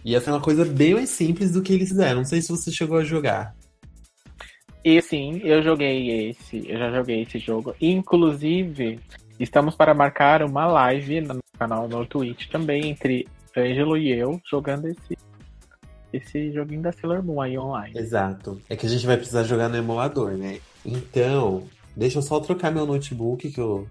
Ia 0.05 0.21
ser 0.21 0.31
uma 0.31 0.41
coisa 0.41 0.63
bem 0.63 0.93
mais 0.93 1.09
simples 1.09 1.51
do 1.51 1.61
que 1.61 1.73
eles 1.73 1.89
fizeram. 1.89 2.17
Não 2.17 2.25
sei 2.25 2.41
se 2.41 2.49
você 2.49 2.71
chegou 2.71 2.97
a 2.97 3.03
jogar. 3.03 3.55
E 4.83 5.01
sim, 5.01 5.41
eu 5.43 5.61
joguei 5.61 6.29
esse, 6.29 6.63
eu 6.69 6.77
já 6.77 6.91
joguei 6.91 7.23
esse 7.23 7.39
jogo. 7.39 7.75
Inclusive, 7.81 8.99
estamos 9.37 9.75
para 9.75 9.93
marcar 9.93 10.41
uma 10.43 10.65
live 10.65 11.21
no 11.21 11.39
canal 11.59 11.87
no 11.87 12.05
Twitch 12.05 12.47
também 12.49 12.87
entre 12.87 13.27
Ângelo 13.57 13.97
e 13.97 14.11
eu 14.11 14.39
jogando 14.49 14.87
esse 14.87 15.17
esse 16.13 16.51
joguinho 16.51 16.81
da 16.81 16.91
Sailor 16.91 17.23
Moon 17.23 17.41
aí 17.41 17.57
online. 17.57 17.97
Exato. 17.97 18.61
É 18.69 18.75
que 18.75 18.85
a 18.85 18.89
gente 18.89 19.05
vai 19.05 19.17
precisar 19.17 19.43
jogar 19.43 19.67
no 19.67 19.75
emulador, 19.75 20.31
né? 20.37 20.59
Então, 20.85 21.63
deixa 21.95 22.19
eu 22.19 22.21
só 22.21 22.39
trocar 22.39 22.71
meu 22.71 22.85
notebook, 22.85 23.51
que 23.51 23.59
eu, 23.59 23.87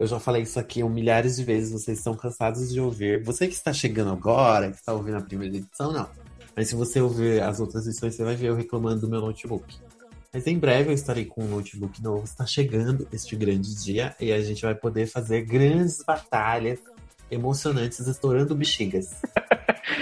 eu 0.00 0.06
já 0.06 0.18
falei 0.18 0.42
isso 0.42 0.58
aqui 0.58 0.82
milhares 0.82 1.36
de 1.36 1.44
vezes, 1.44 1.70
vocês 1.70 1.98
estão 1.98 2.14
cansados 2.14 2.72
de 2.72 2.80
ouvir. 2.80 3.22
Você 3.22 3.46
que 3.46 3.52
está 3.52 3.70
chegando 3.70 4.10
agora, 4.10 4.70
que 4.70 4.78
está 4.78 4.94
ouvindo 4.94 5.18
a 5.18 5.20
primeira 5.20 5.54
edição, 5.54 5.92
não. 5.92 6.08
Mas 6.56 6.68
se 6.68 6.74
você 6.74 7.02
ouvir 7.02 7.42
as 7.42 7.60
outras 7.60 7.86
edições, 7.86 8.14
você 8.14 8.24
vai 8.24 8.34
ver 8.34 8.48
eu 8.48 8.54
reclamando 8.54 9.02
do 9.02 9.10
meu 9.10 9.20
notebook. 9.20 9.76
Mas 10.32 10.46
em 10.46 10.58
breve 10.58 10.88
eu 10.88 10.94
estarei 10.94 11.26
com 11.26 11.44
um 11.44 11.48
notebook 11.48 12.02
novo. 12.02 12.24
Está 12.24 12.46
chegando 12.46 13.06
este 13.12 13.36
grande 13.36 13.74
dia 13.74 14.16
e 14.18 14.32
a 14.32 14.40
gente 14.40 14.62
vai 14.62 14.74
poder 14.74 15.06
fazer 15.06 15.42
grandes 15.42 16.02
batalhas 16.02 16.78
emocionantes 17.30 18.06
estourando 18.06 18.54
bexigas. 18.54 19.20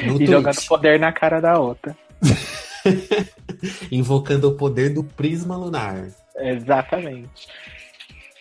E 0.03 0.07
Twitch. 0.07 0.29
jogando 0.29 0.67
poder 0.69 1.01
na 1.01 1.13
cara 1.13 1.41
da 1.41 1.59
outra. 1.59 1.97
Invocando 3.91 4.49
o 4.49 4.55
poder 4.55 4.93
do 4.93 5.03
prisma 5.03 5.57
lunar. 5.57 6.09
Exatamente. 6.37 7.49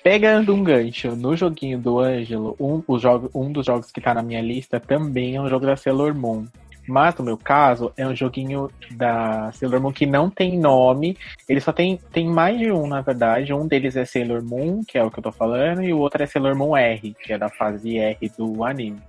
Pegando 0.09 0.55
um 0.55 0.63
gancho 0.63 1.17
no 1.17 1.35
joguinho 1.35 1.77
do 1.77 1.99
Ângelo, 1.99 2.55
um, 2.57 2.81
o 2.87 2.97
jogo, 2.97 3.29
um 3.35 3.51
dos 3.51 3.65
jogos 3.65 3.91
que 3.91 3.99
tá 3.99 4.13
na 4.13 4.21
minha 4.21 4.39
lista 4.41 4.79
também 4.79 5.35
é 5.35 5.41
um 5.41 5.49
jogo 5.49 5.65
da 5.65 5.75
Sailor 5.75 6.15
Moon. 6.15 6.45
Mas 6.87 7.13
no 7.15 7.25
meu 7.25 7.37
caso, 7.37 7.91
é 7.97 8.07
um 8.07 8.15
joguinho 8.15 8.71
da 8.91 9.51
Sailor 9.51 9.81
Moon 9.81 9.91
que 9.91 10.05
não 10.05 10.29
tem 10.29 10.57
nome. 10.57 11.17
Ele 11.49 11.59
só 11.59 11.73
tem, 11.73 11.99
tem 12.13 12.25
mais 12.25 12.57
de 12.57 12.71
um, 12.71 12.87
na 12.87 13.01
verdade. 13.01 13.53
Um 13.53 13.67
deles 13.67 13.97
é 13.97 14.05
Sailor 14.05 14.41
Moon, 14.41 14.81
que 14.87 14.97
é 14.97 15.03
o 15.03 15.11
que 15.11 15.19
eu 15.19 15.23
tô 15.23 15.31
falando, 15.33 15.83
e 15.83 15.91
o 15.91 15.99
outro 15.99 16.23
é 16.23 16.25
Sailor 16.25 16.55
Moon 16.55 16.77
R, 16.77 17.13
que 17.21 17.33
é 17.33 17.37
da 17.37 17.49
fase 17.49 17.97
R 17.97 18.31
do 18.37 18.63
anime. 18.63 19.01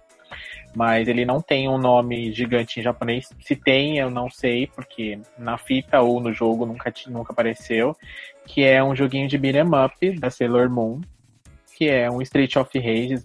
Mas 0.74 1.08
ele 1.08 1.24
não 1.24 1.40
tem 1.40 1.68
um 1.68 1.78
nome 1.78 2.32
gigante 2.32 2.80
em 2.80 2.82
japonês. 2.82 3.28
Se 3.40 3.54
tem, 3.54 3.98
eu 3.98 4.10
não 4.10 4.28
sei, 4.28 4.66
porque 4.66 5.18
na 5.38 5.56
fita 5.56 6.00
ou 6.00 6.20
no 6.20 6.32
jogo 6.32 6.66
nunca, 6.66 6.92
nunca 7.06 7.32
apareceu. 7.32 7.96
Que 8.48 8.64
é 8.64 8.82
um 8.82 8.96
joguinho 8.96 9.28
de 9.28 9.38
beat'em 9.38 9.62
up 9.62 10.18
da 10.18 10.30
Sailor 10.30 10.68
Moon. 10.68 11.00
que 11.76 11.88
é 11.88 12.10
um 12.10 12.20
Street 12.22 12.56
of 12.56 12.76
Rage 12.76 13.22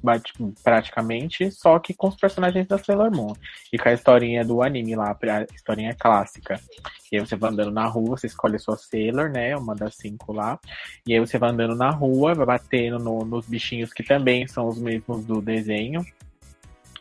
praticamente, 0.64 1.50
só 1.50 1.80
que 1.80 1.92
com 1.92 2.08
os 2.08 2.16
personagens 2.16 2.68
da 2.68 2.78
Sailor 2.78 3.10
Moon. 3.10 3.34
E 3.72 3.80
com 3.80 3.90
a 3.90 3.94
historinha 3.94 4.46
do 4.46 4.62
anime 4.62 4.96
lá, 4.96 5.10
a 5.10 5.56
historinha 5.56 5.96
clássica. 5.96 6.60
E 7.12 7.18
aí 7.18 7.26
você 7.26 7.36
vai 7.36 7.50
andando 7.50 7.72
na 7.72 7.88
rua, 7.88 8.16
você 8.16 8.28
escolhe 8.28 8.58
a 8.58 8.60
sua 8.60 8.78
Sailor, 8.78 9.32
né? 9.32 9.58
Uma 9.58 9.74
das 9.74 9.96
cinco 9.96 10.32
lá. 10.34 10.60
E 11.08 11.16
aí 11.16 11.20
você 11.20 11.40
vai 11.40 11.50
andando 11.50 11.76
na 11.76 11.90
rua, 11.90 12.36
vai 12.36 12.46
batendo 12.46 13.00
no, 13.00 13.26
nos 13.26 13.48
bichinhos 13.48 13.92
que 13.92 14.04
também 14.04 14.46
são 14.46 14.68
os 14.68 14.78
mesmos 14.78 15.26
do 15.26 15.42
desenho. 15.42 16.06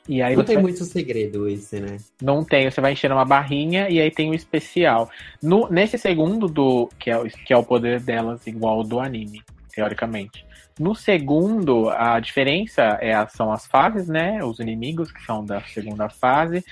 E 0.08 0.20
aí 0.20 0.34
não 0.34 0.44
tem 0.44 0.56
vai... 0.56 0.62
muito 0.62 0.84
segredo 0.84 1.48
esse, 1.48 1.78
né? 1.80 1.96
Não 2.20 2.44
tem, 2.44 2.68
você 2.68 2.80
vai 2.80 2.92
enchendo 2.92 3.14
uma 3.14 3.24
barrinha 3.24 3.88
e 3.88 4.00
aí 4.00 4.10
tem 4.10 4.30
o 4.30 4.34
especial. 4.34 5.08
No, 5.40 5.68
nesse 5.70 5.96
segundo 5.96 6.48
do 6.48 6.88
que 6.98 7.10
é, 7.10 7.22
que 7.46 7.52
é 7.52 7.56
o 7.56 7.62
poder 7.62 8.00
delas 8.00 8.46
igual 8.46 8.78
ao 8.78 8.84
do 8.84 8.98
anime, 8.98 9.42
teoricamente. 9.72 10.44
No 10.78 10.94
segundo, 10.94 11.90
a 11.90 12.18
diferença 12.18 12.98
é, 13.00 13.14
são 13.28 13.52
as 13.52 13.66
fases, 13.66 14.08
né? 14.08 14.42
Os 14.42 14.58
inimigos, 14.58 15.12
que 15.12 15.22
são 15.22 15.44
da 15.44 15.60
segunda 15.60 16.08
fase, 16.08 16.64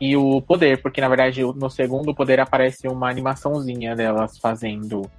e 0.00 0.16
o 0.16 0.40
poder, 0.40 0.80
porque 0.80 1.00
na 1.00 1.08
verdade 1.08 1.42
no 1.42 1.68
segundo 1.68 2.14
poder 2.14 2.40
aparece 2.40 2.86
uma 2.88 3.10
animaçãozinha 3.10 3.96
delas 3.96 4.38
fazendo. 4.38 5.10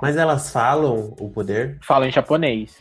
Mas 0.00 0.16
elas 0.16 0.50
falam 0.50 1.14
o 1.18 1.28
poder? 1.28 1.78
Falam 1.82 2.08
em 2.08 2.12
japonês. 2.12 2.78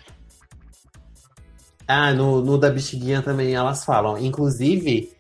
Ah, 1.88 2.13
no, 2.13 2.41
no 2.41 2.58
da 2.58 2.70
bexiguinha 2.70 3.22
também 3.22 3.54
elas 3.54 3.84
falam. 3.84 4.17
Inclusive, 4.17 5.12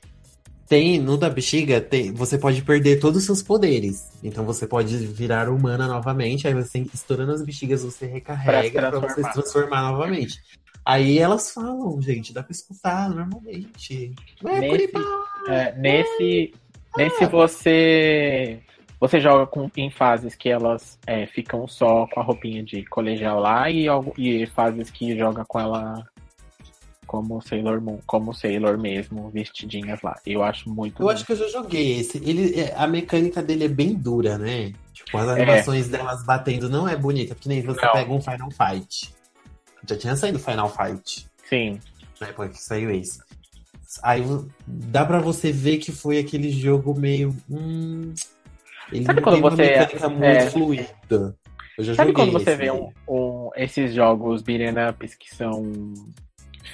tem 0.71 1.01
no 1.01 1.17
da 1.17 1.29
bexiga, 1.29 1.81
tem, 1.81 2.13
você 2.13 2.37
pode 2.37 2.61
perder 2.61 2.97
todos 2.97 3.17
os 3.19 3.25
seus 3.25 3.43
poderes. 3.43 4.09
Então 4.23 4.45
você 4.45 4.65
pode 4.65 4.95
virar 5.05 5.49
humana 5.49 5.85
novamente. 5.85 6.47
Aí 6.47 6.53
você, 6.53 6.79
estourando 6.93 7.33
as 7.33 7.41
bexigas, 7.41 7.83
você 7.83 8.05
recarrega 8.05 8.89
pra, 8.89 8.99
você 8.99 9.21
se 9.21 9.33
transformar 9.33 9.91
novamente. 9.91 10.39
Aí 10.85 11.19
elas 11.19 11.51
falam, 11.51 12.01
gente, 12.01 12.33
dá 12.33 12.41
pra 12.41 12.53
escutar 12.53 13.09
normalmente. 13.09 14.13
É, 14.45 14.59
nesse, 14.61 14.91
é, 15.49 15.75
nesse, 15.77 16.53
ah. 16.53 16.97
nesse 16.97 17.25
você 17.25 18.59
você 18.97 19.19
joga 19.19 19.47
com, 19.47 19.69
em 19.75 19.89
fases 19.89 20.35
que 20.35 20.47
elas 20.47 20.97
é, 21.07 21.25
ficam 21.25 21.67
só 21.67 22.07
com 22.07 22.19
a 22.19 22.23
roupinha 22.23 22.63
de 22.63 22.85
colegial 22.85 23.39
lá 23.39 23.69
e, 23.69 23.87
e 24.17 24.45
fases 24.45 24.91
que 24.91 25.17
joga 25.17 25.43
com 25.43 25.59
ela 25.59 26.07
como 27.11 27.41
Sailor 27.41 27.81
Moon, 27.81 27.99
como 28.05 28.33
Sailor 28.33 28.77
mesmo, 28.77 29.29
vestidinhas 29.31 30.01
lá. 30.01 30.17
Eu 30.25 30.41
acho 30.41 30.69
muito. 30.69 31.03
Eu 31.03 31.09
acho 31.09 31.25
que 31.25 31.33
eu 31.33 31.35
já 31.35 31.49
joguei 31.49 31.99
esse. 31.99 32.19
Ele, 32.19 32.57
é, 32.57 32.73
a 32.73 32.87
mecânica 32.87 33.43
dele 33.43 33.65
é 33.65 33.67
bem 33.67 33.93
dura, 33.93 34.37
né? 34.37 34.71
Tipo, 34.93 35.17
as 35.17 35.27
é. 35.27 35.31
animações 35.33 35.87
é. 35.87 35.97
delas 35.97 36.23
batendo 36.23 36.69
não 36.69 36.87
é 36.87 36.95
bonita, 36.95 37.35
porque 37.35 37.49
nem 37.49 37.61
você 37.61 37.85
não. 37.85 37.91
pega 37.91 38.13
um 38.13 38.21
Final 38.21 38.49
Fight. 38.49 39.13
Já 39.85 39.97
tinha 39.97 40.15
saído 40.15 40.39
Final 40.39 40.69
Fight. 40.69 41.27
Sim. 41.49 41.81
Na 42.21 42.27
época 42.27 42.47
que 42.47 42.63
saiu 42.63 42.89
esse. 42.91 43.19
Aí 44.01 44.23
dá 44.65 45.05
pra 45.05 45.19
você 45.19 45.51
ver 45.51 45.79
que 45.79 45.91
foi 45.91 46.17
aquele 46.17 46.49
jogo 46.49 46.97
meio. 46.97 47.35
Hum, 47.49 48.13
ele 48.89 49.03
Sabe 49.03 49.21
quando 49.21 49.41
você. 49.41 49.63
Uma 49.63 49.79
mecânica 49.79 50.07
muito 50.07 50.23
é... 50.23 50.49
fluida. 50.49 51.35
Sabe 51.93 52.13
quando 52.13 52.31
você 52.31 52.55
vê 52.55 52.71
um, 52.71 52.89
um, 53.05 53.49
esses 53.57 53.93
jogos 53.93 54.41
beat'em 54.41 54.75
ups 54.89 55.13
que 55.15 55.35
são 55.35 55.73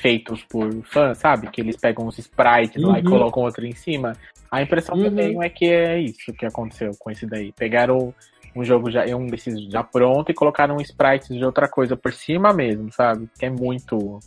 feitos 0.01 0.43
por 0.43 0.71
fãs, 0.86 1.17
sabe? 1.17 1.49
Que 1.49 1.62
eles 1.62 1.77
pegam 1.77 2.07
os 2.07 2.17
sprites 2.17 2.81
uhum. 2.81 2.91
lá 2.91 2.99
e 2.99 3.03
uhum. 3.03 3.10
colocam 3.10 3.43
outro 3.43 3.65
em 3.65 3.73
cima. 3.73 4.13
A 4.51 4.62
impressão 4.62 4.95
uhum. 4.95 5.01
que 5.01 5.07
eu 5.07 5.12
uhum. 5.12 5.17
tenho 5.17 5.43
é 5.43 5.49
que 5.49 5.65
é 5.65 5.99
isso 5.99 6.33
que 6.33 6.45
aconteceu 6.45 6.91
com 6.99 7.12
esse 7.12 7.25
daí. 7.25 7.51
Pegaram 7.51 8.13
um 8.55 8.63
jogo 8.63 8.89
já, 8.89 9.05
um 9.15 9.27
desses 9.27 9.62
já 9.69 9.83
pronto 9.83 10.31
e 10.31 10.33
colocaram 10.33 10.79
sprites 10.81 11.29
de 11.29 11.43
outra 11.43 11.67
coisa 11.67 11.95
por 11.95 12.13
cima 12.13 12.53
mesmo, 12.53 12.91
sabe? 12.91 13.29
Que 13.38 13.45
é 13.45 13.49
muito, 13.49 14.19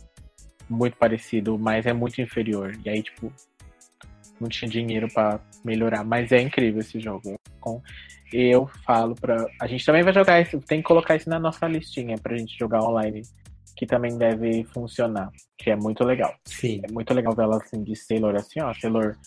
muito 0.69 0.95
parecido, 0.97 1.57
mas 1.57 1.85
é 1.85 1.93
muito 1.93 2.21
inferior. 2.21 2.73
E 2.85 2.89
aí, 2.89 3.01
tipo, 3.01 3.31
não 4.39 4.47
tinha 4.49 4.69
dinheiro 4.69 5.07
para 5.13 5.39
melhorar. 5.63 6.03
Mas 6.03 6.31
é 6.31 6.41
incrível 6.41 6.81
esse 6.81 6.99
jogo. 6.99 7.39
Com, 7.59 7.81
eu 8.31 8.67
falo 8.85 9.15
pra. 9.15 9.45
A 9.59 9.67
gente 9.67 9.85
também 9.85 10.03
vai 10.03 10.13
jogar 10.13 10.41
isso, 10.41 10.59
tem 10.59 10.79
que 10.79 10.87
colocar 10.87 11.15
isso 11.15 11.29
na 11.29 11.39
nossa 11.39 11.67
listinha 11.67 12.17
pra 12.17 12.37
gente 12.37 12.57
jogar 12.57 12.81
online 12.81 13.21
que 13.75 13.85
também 13.85 14.17
deve 14.17 14.63
funcionar, 14.65 15.31
que 15.57 15.69
é 15.69 15.75
muito 15.75 16.03
legal. 16.03 16.35
Sim. 16.45 16.81
É 16.83 16.91
muito 16.91 17.13
legal 17.13 17.35
ver 17.35 17.43
ela 17.43 17.57
assim 17.57 17.83
de 17.83 17.95
Sailor 17.95 18.35
assim, 18.35 18.61
ó, 18.61 18.73
Sailor 18.73 19.17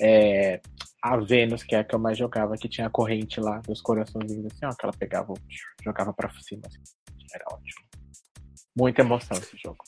é, 0.00 0.60
a 1.02 1.16
Vênus, 1.16 1.62
que 1.62 1.74
é 1.74 1.80
a 1.80 1.84
que 1.84 1.94
eu 1.94 1.98
mais 1.98 2.18
jogava, 2.18 2.56
que 2.56 2.68
tinha 2.68 2.86
a 2.86 2.90
corrente 2.90 3.40
lá 3.40 3.58
dos 3.58 3.80
coraçõezinhos 3.80 4.46
assim, 4.46 4.66
ó, 4.66 4.70
que 4.70 4.84
ela 4.84 4.92
pegava, 4.92 5.34
jogava 5.82 6.12
pra 6.12 6.30
cima, 6.40 6.62
assim. 6.66 6.80
Era 7.32 7.44
ótimo. 7.50 7.84
Muita 8.76 9.02
emoção 9.02 9.36
esse 9.36 9.56
jogo. 9.56 9.84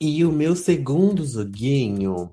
E 0.00 0.24
o 0.24 0.32
meu 0.32 0.54
segundo 0.54 1.24
joguinho 1.24 2.32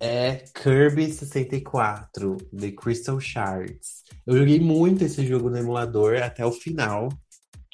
é 0.00 0.44
Kirby 0.54 1.10
64, 1.12 2.36
The 2.58 2.72
Crystal 2.72 3.20
Shards. 3.20 4.02
Eu 4.26 4.38
joguei 4.38 4.60
muito 4.60 5.04
esse 5.04 5.24
jogo 5.26 5.50
no 5.50 5.58
emulador 5.58 6.16
até 6.22 6.44
o 6.44 6.52
final. 6.52 7.08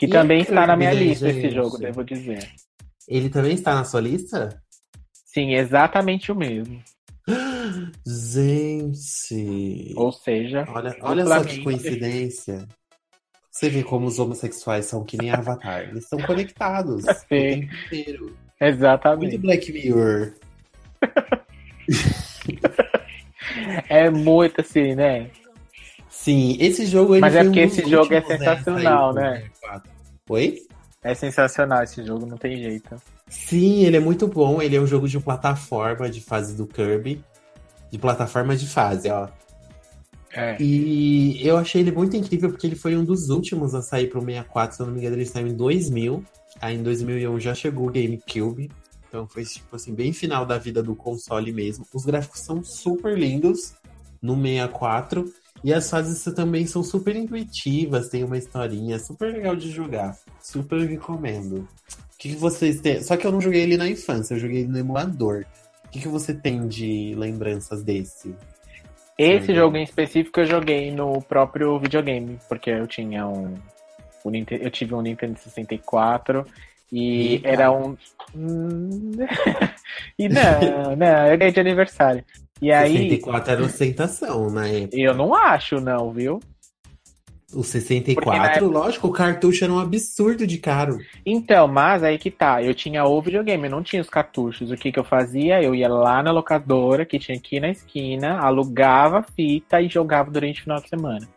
Que 0.03 0.07
e 0.07 0.11
também 0.11 0.41
está 0.41 0.67
na 0.67 0.77
minha 0.77 0.93
lista 0.93 1.33
gente? 1.33 1.47
esse 1.47 1.55
jogo, 1.55 1.79
devo 1.79 2.03
dizer. 2.03 2.51
Ele 3.07 3.31
também 3.31 3.55
está 3.55 3.73
na 3.73 3.85
sua 3.85 4.01
lista? 4.01 4.61
Sim, 5.13 5.55
exatamente 5.55 6.33
o 6.33 6.35
mesmo. 6.35 6.83
Gente. 8.05 9.93
Ou 9.95 10.11
seja, 10.11 10.67
olha, 10.71 10.97
olha 11.03 11.25
só 11.25 11.45
que 11.45 11.63
coincidência. 11.63 12.67
Você 13.49 13.71
vê 13.71 13.85
como 13.85 14.09
os 14.09 14.19
homossexuais 14.19 14.87
são 14.87 15.05
que 15.05 15.17
nem 15.17 15.31
Avatar. 15.31 15.83
Eles 15.83 16.03
estão 16.03 16.21
conectados 16.23 17.05
Sim. 17.05 17.11
o 17.13 17.29
tempo 17.29 17.73
inteiro. 17.87 18.37
Exatamente. 18.61 19.39
Muito 19.39 19.41
Black 19.41 19.73
Mirror. 19.73 20.35
é 23.89 24.11
muito 24.11 24.61
assim, 24.61 24.97
né? 24.97 25.31
Sim, 26.11 26.57
esse 26.59 26.87
jogo. 26.87 27.21
Mas 27.21 27.37
é 27.37 27.45
porque 27.45 27.61
esse 27.61 27.89
jogo 27.89 28.13
é 28.13 28.21
sensacional, 28.21 29.15
né? 29.15 29.49
Oi? 30.29 30.67
É 31.03 31.15
sensacional 31.15 31.83
esse 31.83 32.05
jogo, 32.05 32.27
não 32.27 32.37
tem 32.37 32.57
jeito. 32.57 32.97
Sim, 33.29 33.85
ele 33.85 33.97
é 33.97 34.01
muito 34.01 34.29
bom. 34.29 34.63
Ele 34.63 34.77
é 34.77 34.81
um 34.81 34.87
jogo 34.87 35.09
de 35.09 35.19
plataforma, 35.19 36.09
de 36.09 36.21
fase 36.21 36.55
do 36.55 36.67
Kirby. 36.67 37.25
De 37.91 37.99
plataforma 37.99 38.57
de 38.57 38.69
fase, 38.69 39.11
ó. 39.11 39.29
É. 40.35 40.57
E 40.61 41.47
eu 41.47 41.57
achei 41.57 41.83
ele 41.83 41.93
muito 41.93 42.17
incrível 42.17 42.51
porque 42.51 42.67
ele 42.67 42.77
foi 42.77 42.97
um 42.97 43.05
dos 43.05 43.29
últimos 43.29 43.75
a 43.75 43.83
sair 43.83 44.09
pro 44.09 44.21
64, 44.21 44.77
se 44.77 44.83
eu 44.83 44.87
não 44.87 44.95
me 44.95 45.01
engano, 45.01 45.17
ele 45.17 45.27
saiu 45.27 45.49
em 45.49 45.55
2000. 45.55 46.25
Aí 46.61 46.77
em 46.77 46.83
2001 46.83 47.41
já 47.41 47.55
chegou 47.55 47.89
o 47.89 47.93
GameCube. 47.93 48.71
Então 49.09 49.27
foi 49.27 49.45
tipo 49.45 49.77
assim, 49.77 49.95
bem 49.95 50.13
final 50.13 50.47
da 50.47 50.57
vida 50.57 50.83
do 50.83 50.95
console 50.95 51.53
mesmo. 51.53 51.87
Os 51.93 52.05
gráficos 52.05 52.41
são 52.41 52.63
super 52.63 53.19
lindos 53.19 53.75
no 54.23 54.35
64. 54.41 55.31
E 55.65 55.73
as 55.73 55.89
fases 55.89 56.23
também 56.35 56.67
são 56.67 56.83
super 56.83 57.15
intuitivas, 57.15 58.09
tem 58.09 58.25
uma 58.25 58.37
historinha 58.37 58.99
super 58.99 59.33
legal 59.33 59.55
de 59.55 59.71
jogar. 59.71 60.17
Super 60.41 60.81
recomendo. 60.81 61.69
O 62.15 62.19
que, 62.19 62.31
que 62.31 62.37
vocês 62.37 62.81
têm? 62.81 63.03
Só 63.03 63.17
que 63.17 63.27
eu 63.27 63.33
não 63.33 63.41
joguei 63.41 63.63
ele 63.63 63.77
na 63.77 63.89
infância, 63.89 64.35
eu 64.35 64.41
joguei 64.41 64.61
ele 64.61 64.69
no 64.69 64.79
emulador. 64.79 65.45
O 65.85 65.89
que, 65.89 66.01
que 66.01 66.09
você 66.09 66.35
tem 66.35 66.67
de 66.67 67.15
lembranças 67.17 67.83
desse? 67.83 68.35
Esse 69.19 69.55
jogo 69.55 69.77
em 69.77 69.85
específico 69.85 70.41
eu 70.41 70.47
joguei 70.47 70.91
no 70.91 71.21
próprio 71.23 71.79
videogame, 71.79 72.39
porque 72.49 72.71
eu 72.71 72.87
tinha 72.87 73.27
um. 73.27 73.55
um 74.25 74.33
eu 74.51 74.71
tive 74.71 74.95
um 74.95 75.03
Nintendo 75.03 75.39
64 75.39 76.45
e 76.91 77.35
Eita. 77.35 77.49
era 77.49 77.73
um. 77.73 77.97
e 80.19 80.29
não, 80.29 80.97
não, 80.97 81.27
eu 81.27 81.39
ganhei 81.39 81.53
de 81.53 81.61
aniversário. 81.61 82.25
E 82.63 82.71
aí. 82.71 83.11
64 83.11 83.53
era 83.53 83.63
ostentação 83.65 84.49
na 84.49 84.69
época. 84.69 84.97
Eu 84.97 85.13
não 85.15 85.35
acho, 85.35 85.81
não, 85.81 86.13
viu? 86.13 86.39
O 87.53 87.63
64, 87.63 88.33
época... 88.33 88.65
lógico, 88.65 89.09
o 89.09 89.13
cartucho 89.13 89.65
era 89.65 89.73
um 89.73 89.79
absurdo 89.79 90.47
de 90.47 90.57
caro. 90.57 90.97
Então, 91.27 91.69
mas 91.69 92.03
aí 92.03 92.17
que 92.17 92.31
tá, 92.31 92.63
eu 92.63 92.73
tinha 92.73 93.05
o 93.05 93.21
videogame, 93.21 93.65
eu 93.65 93.71
não 93.71 93.83
tinha 93.83 94.01
os 94.01 94.09
cartuchos. 94.09 94.71
O 94.71 94.77
que 94.77 94.91
que 94.91 94.99
eu 94.99 95.05
fazia? 95.05 95.61
Eu 95.61 95.75
ia 95.75 95.89
lá 95.89 96.23
na 96.23 96.31
locadora, 96.31 97.05
que 97.05 97.19
tinha 97.19 97.37
aqui 97.37 97.61
na 97.61 97.69
esquina, 97.69 98.39
alugava 98.39 99.19
a 99.19 99.23
fita 99.23 99.83
e 99.83 99.89
jogava 99.89 100.31
durante 100.31 100.61
o 100.61 100.63
final 100.63 100.81
de 100.81 100.89
semana. 100.89 101.29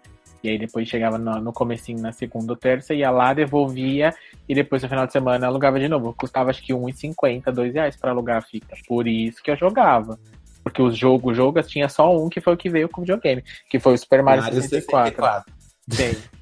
E 0.42 0.50
aí 0.50 0.58
depois 0.60 0.88
chegava 0.88 1.18
no, 1.18 1.42
no 1.42 1.52
comecinho, 1.52 2.00
na 2.00 2.12
segunda 2.14 2.54
ou 2.54 2.58
terça, 2.58 2.94
ia 2.94 3.10
lá, 3.10 3.34
devolvia, 3.34 4.14
e 4.48 4.56
depois 4.56 4.84
no 4.84 4.88
final 4.88 5.08
de 5.08 5.12
semana 5.12 5.48
alugava 5.48 5.80
de 5.80 5.90
novo. 5.90 6.14
Custava 6.14 6.52
acho 6.52 6.64
que 6.64 6.72
R$1,50, 6.72 7.42
2,00 7.42 7.74
reais 7.74 7.96
pra 7.98 8.12
alugar 8.12 8.38
a 8.38 8.42
fita. 8.42 8.76
Por 8.88 9.08
isso 9.08 9.44
que 9.44 9.52
eu 9.52 9.58
jogava. 9.58 10.18
Porque 10.66 10.82
os 10.82 10.98
jogos, 10.98 11.38
jogas 11.38 11.68
tinha 11.68 11.88
só 11.88 12.18
um 12.18 12.28
que 12.28 12.42
foi 12.42 12.56
o 12.56 12.58
que 12.58 12.70
veio 12.70 12.90
com 12.90 13.02
o 13.02 13.04
videogame, 13.04 13.44
que 13.70 13.80
foi 13.80 13.94
o 13.94 13.98
Super 13.98 14.24
Mario, 14.24 14.42
Mario 14.42 14.62
64. 14.64 15.16
64. 15.16 15.54
Sim. 15.92 16.36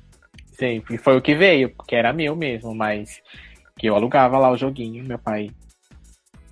Sim, 0.54 0.98
foi 0.98 1.18
o 1.18 1.22
que 1.22 1.36
veio, 1.36 1.70
porque 1.72 1.94
era 1.94 2.14
meu 2.14 2.34
mesmo, 2.34 2.74
mas 2.74 3.22
que 3.78 3.88
eu 3.88 3.96
alugava 3.96 4.38
lá 4.38 4.50
o 4.50 4.58
joguinho, 4.58 5.04
meu 5.04 5.20
pai 5.20 5.52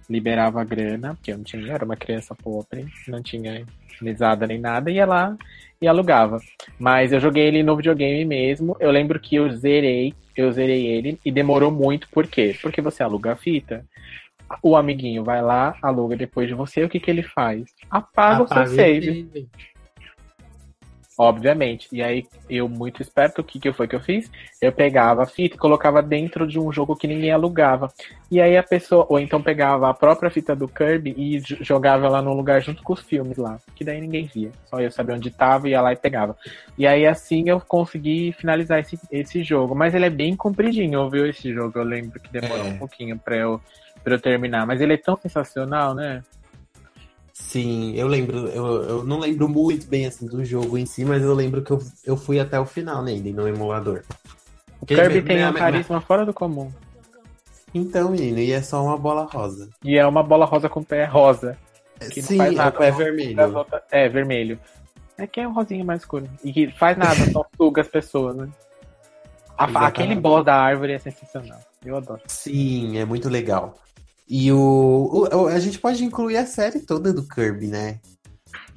liberava 0.09 0.59
a 0.59 0.65
grana, 0.65 1.15
porque 1.15 1.31
eu 1.31 1.37
não 1.37 1.43
tinha, 1.45 1.63
eu 1.63 1.73
era 1.73 1.85
uma 1.85 1.95
criança 1.95 2.35
pobre, 2.35 2.87
não 3.07 3.23
tinha 3.23 3.65
mesada 4.01 4.45
nem 4.45 4.59
nada, 4.59 4.91
ia 4.91 5.05
lá 5.05 5.37
e 5.81 5.87
alugava. 5.87 6.39
Mas 6.77 7.13
eu 7.13 7.19
joguei 7.19 7.47
ele 7.47 7.63
no 7.63 7.77
videogame 7.77 8.25
mesmo. 8.25 8.75
Eu 8.79 8.91
lembro 8.91 9.19
que 9.19 9.35
eu 9.35 9.49
zerei, 9.55 10.13
eu 10.35 10.51
zerei 10.51 10.85
ele 10.87 11.19
e 11.23 11.31
demorou 11.31 11.71
muito, 11.71 12.09
por 12.09 12.27
quê? 12.27 12.55
Porque 12.61 12.81
você 12.81 13.01
aluga 13.01 13.31
a 13.31 13.35
fita. 13.35 13.85
O 14.61 14.75
amiguinho 14.75 15.23
vai 15.23 15.41
lá, 15.41 15.75
aluga 15.81 16.15
depois 16.15 16.47
de 16.47 16.53
você, 16.53 16.83
o 16.83 16.89
que, 16.89 16.99
que 16.99 17.09
ele 17.11 17.23
faz? 17.23 17.65
Apaga, 17.89 18.43
Apaga 18.43 18.63
o 18.63 18.67
seu 18.67 18.75
save. 18.75 19.47
Obviamente. 21.17 21.87
E 21.91 22.01
aí, 22.01 22.25
eu, 22.49 22.67
muito 22.67 23.01
esperto, 23.01 23.41
o 23.41 23.43
que, 23.43 23.59
que 23.59 23.71
foi 23.71 23.87
que 23.87 23.95
eu 23.95 23.99
fiz? 23.99 24.31
Eu 24.59 24.71
pegava 24.71 25.21
a 25.21 25.25
fita 25.27 25.55
e 25.55 25.59
colocava 25.59 26.01
dentro 26.01 26.47
de 26.47 26.57
um 26.57 26.71
jogo 26.71 26.95
que 26.95 27.05
ninguém 27.05 27.31
alugava. 27.31 27.91
E 28.31 28.41
aí 28.41 28.57
a 28.57 28.63
pessoa, 28.63 29.05
ou 29.07 29.19
então 29.19 29.39
pegava 29.39 29.87
a 29.89 29.93
própria 29.93 30.31
fita 30.31 30.55
do 30.55 30.67
Kirby 30.67 31.13
e 31.15 31.39
jogava 31.63 32.09
lá 32.09 32.21
no 32.23 32.33
lugar 32.33 32.59
junto 32.61 32.81
com 32.81 32.93
os 32.93 33.01
filmes 33.01 33.37
lá. 33.37 33.59
Que 33.75 33.83
daí 33.83 34.01
ninguém 34.01 34.25
via. 34.33 34.51
Só 34.65 34.79
eu 34.79 34.89
sabia 34.89 35.13
onde 35.15 35.29
tava, 35.29 35.69
ia 35.69 35.81
lá 35.81 35.91
e 35.93 35.97
pegava. 35.97 36.35
E 36.75 36.87
aí 36.87 37.05
assim 37.05 37.47
eu 37.47 37.59
consegui 37.59 38.31
finalizar 38.31 38.79
esse, 38.79 38.97
esse 39.11 39.43
jogo. 39.43 39.75
Mas 39.75 39.93
ele 39.93 40.05
é 40.05 40.09
bem 40.09 40.35
compridinho, 40.35 41.07
viu? 41.09 41.27
Esse 41.27 41.53
jogo. 41.53 41.77
Eu 41.77 41.83
lembro 41.83 42.19
que 42.19 42.31
demorou 42.31 42.65
É. 42.65 42.69
um 42.69 42.77
pouquinho 42.77 43.19
pra 43.19 43.35
eu, 43.35 43.61
pra 44.03 44.15
eu 44.15 44.19
terminar. 44.21 44.65
Mas 44.65 44.81
ele 44.81 44.93
é 44.93 44.97
tão 44.97 45.17
sensacional, 45.17 45.93
né? 45.93 46.23
Sim, 47.33 47.93
eu 47.95 48.07
lembro, 48.07 48.47
eu, 48.49 48.65
eu 48.83 49.03
não 49.03 49.19
lembro 49.19 49.47
muito 49.49 49.87
bem 49.87 50.05
assim 50.05 50.25
do 50.27 50.43
jogo 50.45 50.77
em 50.77 50.85
si, 50.85 51.03
mas 51.03 51.21
eu 51.21 51.33
lembro 51.33 51.61
que 51.61 51.71
eu, 51.71 51.79
eu 52.05 52.15
fui 52.15 52.39
até 52.39 52.59
o 52.59 52.65
final 52.65 53.01
nele, 53.03 53.33
no 53.33 53.47
emulador. 53.47 54.03
O 54.79 54.85
Porque 54.85 54.95
Kirby 54.95 55.21
tem 55.21 55.43
um 55.45 55.49
mas- 55.51 55.57
carisma 55.59 56.01
fora 56.01 56.25
do 56.25 56.33
comum. 56.33 56.71
Então, 57.73 58.11
menino, 58.11 58.37
e 58.39 58.51
é 58.51 58.61
só 58.61 58.83
uma 58.83 58.97
bola 58.97 59.23
rosa. 59.31 59.69
E 59.83 59.97
é 59.97 60.05
uma 60.05 60.21
bola 60.21 60.45
rosa 60.45 60.67
com 60.69 60.83
pé 60.83 61.05
rosa. 61.05 61.57
Que 62.11 62.19
não 62.21 62.27
Sim, 62.27 62.37
faz 62.37 62.53
é 62.53 62.55
nada, 62.55 62.75
o 62.75 62.79
pé 62.79 62.91
não. 62.91 62.97
vermelho. 62.97 63.57
Outras- 63.57 63.81
É, 63.91 64.09
vermelho. 64.09 64.59
É 65.17 65.25
que 65.27 65.39
é 65.39 65.47
um 65.47 65.53
rosinho 65.53 65.85
mais 65.85 66.01
escuro. 66.01 66.27
E 66.43 66.51
que 66.51 66.71
faz 66.71 66.97
nada, 66.97 67.15
só 67.31 67.45
suga 67.55 67.81
as 67.81 67.87
pessoas, 67.87 68.35
né? 68.35 68.49
A- 69.57 69.87
aquele 69.87 70.15
boss 70.15 70.43
da 70.43 70.55
árvore 70.55 70.93
é 70.93 70.99
sensacional. 70.99 71.59
Eu 71.85 71.95
adoro. 71.97 72.21
Sim, 72.27 72.97
é 72.97 73.05
muito 73.05 73.29
legal. 73.29 73.75
E 74.33 74.49
o, 74.49 75.27
o- 75.29 75.47
a 75.47 75.59
gente 75.59 75.77
pode 75.77 76.05
incluir 76.05 76.37
a 76.37 76.45
série 76.45 76.79
toda 76.79 77.11
do 77.11 77.27
Kirby, 77.27 77.67
né? 77.67 77.99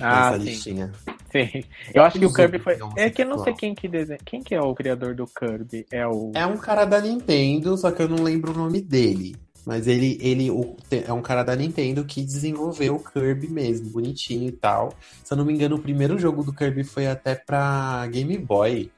Ah, 0.01 0.33
Nessa 0.33 0.39
sim. 0.41 0.45
listinha. 0.51 0.93
sim. 1.31 1.63
Eu 1.95 2.03
acho 2.03 2.19
que 2.19 2.27
o 2.27 2.33
Kirby 2.33 2.59
foi. 2.59 2.77
É 2.97 3.09
que 3.09 3.23
eu 3.23 3.27
não 3.29 3.39
sei 3.45 3.53
quem 3.55 3.73
que 3.73 3.87
desenha. 3.87 4.19
Quem 4.25 4.43
que 4.43 4.53
é 4.53 4.61
o 4.61 4.75
criador 4.75 5.15
do 5.15 5.27
Kirby? 5.29 5.87
É 5.93 6.05
o. 6.09 6.33
É 6.35 6.45
um 6.45 6.57
cara 6.57 6.85
da 6.85 7.01
Nintendo, 7.01 7.77
só 7.79 7.93
que 7.93 8.03
eu 8.03 8.09
não 8.09 8.25
lembro 8.25 8.51
o 8.53 8.57
nome 8.57 8.81
dele. 8.81 9.37
Mas 9.65 9.87
ele, 9.87 10.19
ele 10.21 10.51
o- 10.51 10.77
é 10.91 11.13
um 11.13 11.23
cara 11.23 11.45
da 11.45 11.55
Nintendo 11.55 12.05
que 12.05 12.21
desenvolveu 12.23 12.97
o 12.97 12.99
Kirby 13.03 13.49
mesmo, 13.49 13.91
bonitinho 13.91 14.49
e 14.49 14.53
tal. 14.53 14.93
Se 15.23 15.33
eu 15.33 15.37
não 15.39 15.45
me 15.45 15.53
engano, 15.55 15.77
o 15.77 15.81
primeiro 15.81 16.19
jogo 16.19 16.43
do 16.43 16.53
Kirby 16.53 16.83
foi 16.83 17.07
até 17.07 17.37
pra 17.37 18.05
Game 18.09 18.37
Boy. 18.39 18.91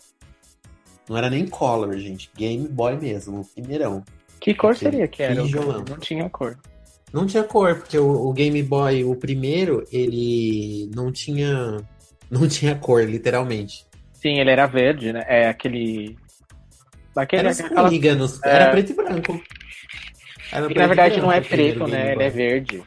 Não 1.09 1.17
era 1.19 1.29
nem 1.31 1.47
Color, 1.47 1.97
gente. 1.99 2.31
Game 2.35 2.67
Boy 2.67 2.97
mesmo, 2.99 3.43
o 3.43 3.45
primeirão. 3.45 4.03
Que 4.41 4.55
cor 4.55 4.73
aquele 4.73 4.91
seria 4.91 5.09
que 5.09 5.23
era? 5.23 5.43
tijolão. 5.43 5.85
Não 5.89 5.99
tinha 5.99 6.29
cor. 6.31 6.59
Não 7.13 7.27
tinha 7.27 7.43
cor, 7.45 7.77
porque 7.77 7.99
o, 7.99 8.09
o 8.29 8.33
Game 8.33 8.63
Boy, 8.63 9.05
o 9.05 9.15
primeiro, 9.17 9.85
ele 9.93 10.91
não 10.95 11.11
tinha. 11.11 11.79
Não 12.31 12.47
tinha 12.49 12.75
cor, 12.75 13.05
literalmente. 13.05 13.87
Sim, 14.13 14.39
ele 14.41 14.51
era 14.51 14.67
verde, 14.67 15.13
né? 15.13 15.25
É 15.27 15.49
aquele. 15.49 16.17
Aquele, 17.15 17.49
Era 17.49 17.51
aquela... 17.51 17.85
polígonos, 17.85 18.43
É. 18.43 18.51
era 18.57 18.71
preto 18.71 18.93
e 18.93 18.95
branco. 18.95 19.43
Era 20.53 20.69
que 20.69 20.75
preto 20.75 20.79
na 20.79 20.85
e 20.85 20.87
verdade 20.89 21.21
não 21.21 21.33
é 21.33 21.41
preto, 21.41 21.87
né? 21.87 22.13
Ele 22.13 22.23
é 22.25 22.29
verde. 22.31 22.83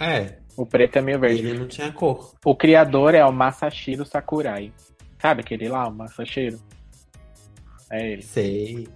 É, 0.00 0.38
O 0.56 0.64
preto 0.64 0.96
é 0.96 1.02
meio 1.02 1.18
verde. 1.20 1.46
ele 1.46 1.58
não 1.58 1.68
tinha 1.68 1.92
cor. 1.92 2.32
O 2.44 2.54
criador 2.56 3.14
é 3.14 3.24
o 3.24 3.32
Masashiro 3.32 4.04
Sakurai. 4.06 4.72
Sabe 5.20 5.42
aquele 5.42 5.68
lá, 5.68 5.86
o 5.88 5.92
Masashiro? 5.92 6.58
É 7.92 8.12
ele. 8.12 8.22
Sei. 8.22 8.88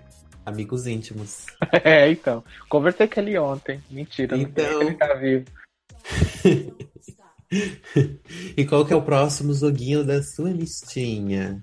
Amigos 0.45 0.87
íntimos. 0.87 1.47
É, 1.85 2.11
então. 2.11 2.45
Conversei 2.69 3.07
com 3.09 3.21
ele 3.21 3.39
ontem. 3.39 3.81
Mentira, 3.91 4.37
não 4.37 4.45
Então. 4.45 4.83
ele 4.83 4.95
tá 4.95 5.15
vivo. 5.15 5.45
E 8.57 8.65
qual 8.65 8.85
que 8.85 8.93
é 8.93 8.97
o 8.97 9.03
próximo 9.03 9.55
joguinho 9.55 10.05
da 10.05 10.23
sua 10.23 10.51
listinha? 10.51 11.63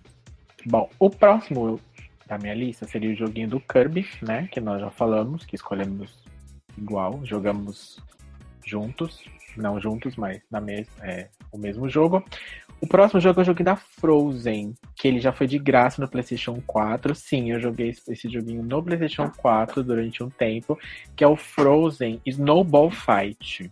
Bom, 0.66 0.90
o 1.00 1.10
próximo 1.10 1.80
da 2.28 2.38
minha 2.38 2.54
lista 2.54 2.88
seria 2.88 3.12
o 3.12 3.16
joguinho 3.16 3.50
do 3.50 3.60
Kirby, 3.60 4.08
né? 4.22 4.48
Que 4.52 4.62
nós 4.62 4.80
já 4.80 4.90
falamos, 4.90 5.44
que 5.44 5.56
escolhemos 5.56 6.18
igual, 6.78 7.20
jogamos 7.26 8.00
juntos. 8.66 9.24
Não 9.58 9.82
juntos, 9.82 10.16
mas 10.16 10.42
na 10.50 10.62
mes 10.62 10.88
é, 11.02 11.28
o 11.52 11.58
mesmo 11.58 11.90
jogo. 11.90 12.24
O 12.82 12.88
próximo 12.88 13.22
jogo 13.22 13.40
é 13.40 13.44
o 13.44 13.46
joguinho 13.46 13.66
da 13.66 13.76
Frozen, 13.76 14.74
que 14.96 15.08
ele 15.08 15.20
já 15.20 15.32
foi 15.32 15.46
de 15.46 15.60
graça 15.60 16.02
no 16.02 16.08
PlayStation 16.10 16.60
4. 16.66 17.14
Sim, 17.14 17.52
eu 17.52 17.60
joguei 17.60 17.90
esse 17.90 18.28
joguinho 18.28 18.64
no 18.64 18.82
PlayStation 18.82 19.30
4 19.38 19.84
durante 19.84 20.24
um 20.24 20.32
tempo, 20.32 20.78
que 21.16 21.24
é 21.24 21.28
o 21.28 21.36
Frozen 21.36 22.20
Snowball 22.26 22.90
Fight. 22.90 23.70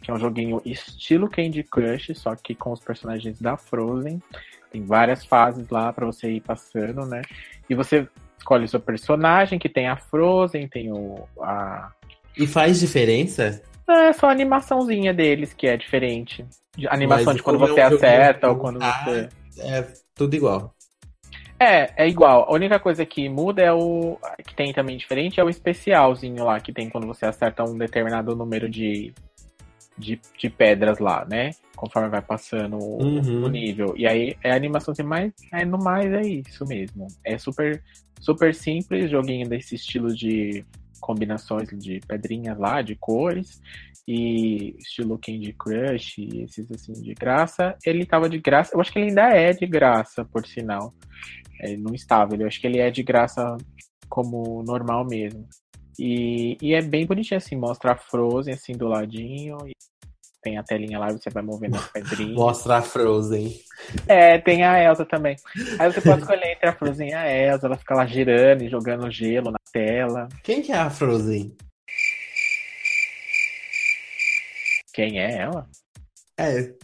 Que 0.00 0.10
é 0.12 0.14
um 0.14 0.18
joguinho 0.18 0.62
estilo 0.64 1.28
Candy 1.28 1.64
Crush, 1.64 2.14
só 2.14 2.36
que 2.36 2.54
com 2.54 2.70
os 2.70 2.78
personagens 2.78 3.40
da 3.40 3.56
Frozen. 3.56 4.22
Tem 4.70 4.84
várias 4.84 5.24
fases 5.24 5.68
lá 5.68 5.92
pra 5.92 6.06
você 6.06 6.30
ir 6.30 6.40
passando, 6.40 7.04
né? 7.06 7.20
E 7.68 7.74
você 7.74 8.06
escolhe 8.38 8.64
o 8.64 8.68
seu 8.68 8.78
personagem, 8.78 9.58
que 9.58 9.68
tem 9.68 9.88
a 9.88 9.96
Frozen, 9.96 10.68
tem 10.68 10.92
o. 10.92 11.26
A... 11.40 11.90
E 12.36 12.46
faz 12.46 12.78
diferença? 12.78 13.60
Não, 13.86 13.94
é 13.96 14.12
só 14.12 14.28
a 14.28 14.32
animaçãozinha 14.32 15.12
deles 15.12 15.52
que 15.52 15.66
é 15.66 15.76
diferente. 15.76 16.44
De- 16.76 16.88
animação 16.88 17.26
Mas 17.26 17.36
de 17.36 17.42
quando 17.42 17.58
você 17.58 17.80
jogo 17.80 17.94
acerta 17.94 18.48
ou 18.48 18.56
quando 18.56 18.82
Ah, 18.82 19.04
você. 19.04 19.28
É 19.58 19.86
tudo 20.14 20.34
igual. 20.34 20.74
É, 21.58 22.04
é 22.04 22.08
igual. 22.08 22.46
A 22.48 22.52
única 22.52 22.78
coisa 22.80 23.06
que 23.06 23.28
muda 23.28 23.62
é 23.62 23.72
o. 23.72 24.18
que 24.46 24.54
tem 24.54 24.72
também 24.72 24.96
diferente 24.96 25.38
é 25.40 25.44
o 25.44 25.48
especialzinho 25.48 26.44
lá, 26.44 26.58
que 26.60 26.72
tem 26.72 26.90
quando 26.90 27.06
você 27.06 27.26
acerta 27.26 27.62
um 27.62 27.78
determinado 27.78 28.34
número 28.34 28.68
de, 28.68 29.12
de, 29.96 30.20
de 30.36 30.50
pedras 30.50 30.98
lá, 30.98 31.24
né? 31.24 31.50
Conforme 31.76 32.08
vai 32.08 32.20
passando 32.22 32.76
o, 32.78 33.02
Uhum. 33.02 33.44
o 33.44 33.48
nível. 33.48 33.94
E 33.96 34.06
aí 34.06 34.36
é 34.42 34.50
a 34.50 34.56
animação 34.56 34.92
assim, 34.92 35.02
mas 35.04 35.32
é, 35.52 35.64
no 35.64 35.78
mais 35.78 36.12
é 36.12 36.22
isso 36.22 36.64
mesmo. 36.66 37.06
É 37.24 37.38
super, 37.38 37.80
super 38.20 38.52
simples, 38.54 39.10
joguinho 39.10 39.48
desse 39.48 39.76
estilo 39.76 40.12
de 40.14 40.64
combinações 41.04 41.68
de 41.78 42.00
pedrinhas 42.08 42.58
lá, 42.58 42.80
de 42.80 42.96
cores. 42.96 43.60
E 44.08 44.74
estilo 44.78 45.18
Candy 45.18 45.52
Crush, 45.52 46.18
esses 46.42 46.70
assim 46.70 46.92
de 46.94 47.14
graça. 47.14 47.76
Ele 47.84 48.06
tava 48.06 48.28
de 48.28 48.38
graça. 48.38 48.74
Eu 48.74 48.80
acho 48.80 48.92
que 48.92 48.98
ele 48.98 49.08
ainda 49.08 49.28
é 49.28 49.52
de 49.52 49.66
graça, 49.66 50.24
por 50.24 50.46
sinal. 50.46 50.94
Ele 51.60 51.76
não 51.76 51.94
estava, 51.94 52.34
eu 52.34 52.46
acho 52.46 52.60
que 52.60 52.66
ele 52.66 52.78
é 52.78 52.90
de 52.90 53.02
graça 53.02 53.56
como 54.08 54.62
normal 54.62 55.06
mesmo. 55.06 55.46
E, 55.98 56.56
e 56.60 56.74
é 56.74 56.82
bem 56.82 57.06
bonitinho 57.06 57.38
assim, 57.38 57.56
mostra 57.56 57.92
a 57.92 57.96
Frozen 57.96 58.54
assim 58.54 58.72
do 58.72 58.88
ladinho. 58.88 59.58
E 59.66 59.72
tem 60.44 60.58
a 60.58 60.62
telinha 60.62 60.98
lá, 60.98 61.10
você 61.10 61.30
vai 61.30 61.42
movendo 61.42 61.76
as 61.76 61.90
pedrinhas. 61.90 62.34
Mostra 62.34 62.76
a 62.76 62.82
Frozen. 62.82 63.58
É, 64.06 64.38
tem 64.38 64.62
a 64.62 64.78
Elsa 64.78 65.06
também. 65.06 65.36
Aí 65.78 65.90
você 65.90 66.02
pode 66.02 66.20
escolher 66.20 66.52
entre 66.52 66.68
a 66.68 66.72
Frozen 66.74 67.08
e 67.08 67.14
a 67.14 67.26
Elsa, 67.26 67.66
ela 67.66 67.78
fica 67.78 67.94
lá 67.94 68.06
girando 68.06 68.62
e 68.62 68.68
jogando 68.68 69.10
gelo 69.10 69.50
na 69.50 69.58
tela. 69.72 70.28
Quem 70.42 70.60
que 70.60 70.70
é 70.70 70.76
a 70.76 70.90
Frozen? 70.90 71.56
Quem 74.92 75.18
é 75.18 75.38
ela? 75.38 75.66
É. 76.38 76.74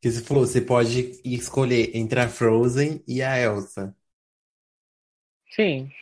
Que 0.00 0.10
você 0.10 0.22
falou, 0.22 0.46
você 0.46 0.60
pode 0.60 1.20
escolher 1.24 1.94
entre 1.94 2.20
a 2.20 2.28
Frozen 2.28 3.04
e 3.06 3.22
a 3.22 3.38
Elsa. 3.38 3.94
Sim. 5.50 5.92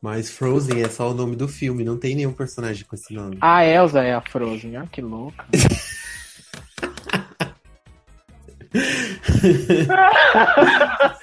Mas 0.00 0.30
Frozen 0.30 0.82
é 0.82 0.88
só 0.88 1.10
o 1.10 1.14
nome 1.14 1.34
do 1.34 1.48
filme, 1.48 1.84
não 1.84 1.96
tem 1.98 2.14
nenhum 2.14 2.32
personagem 2.32 2.84
com 2.86 2.94
esse 2.94 3.12
nome. 3.12 3.36
A 3.40 3.64
Elsa 3.64 4.00
é 4.02 4.14
a 4.14 4.20
Frozen, 4.20 4.76
olha 4.78 4.86
que 4.86 5.00
louca. 5.00 5.44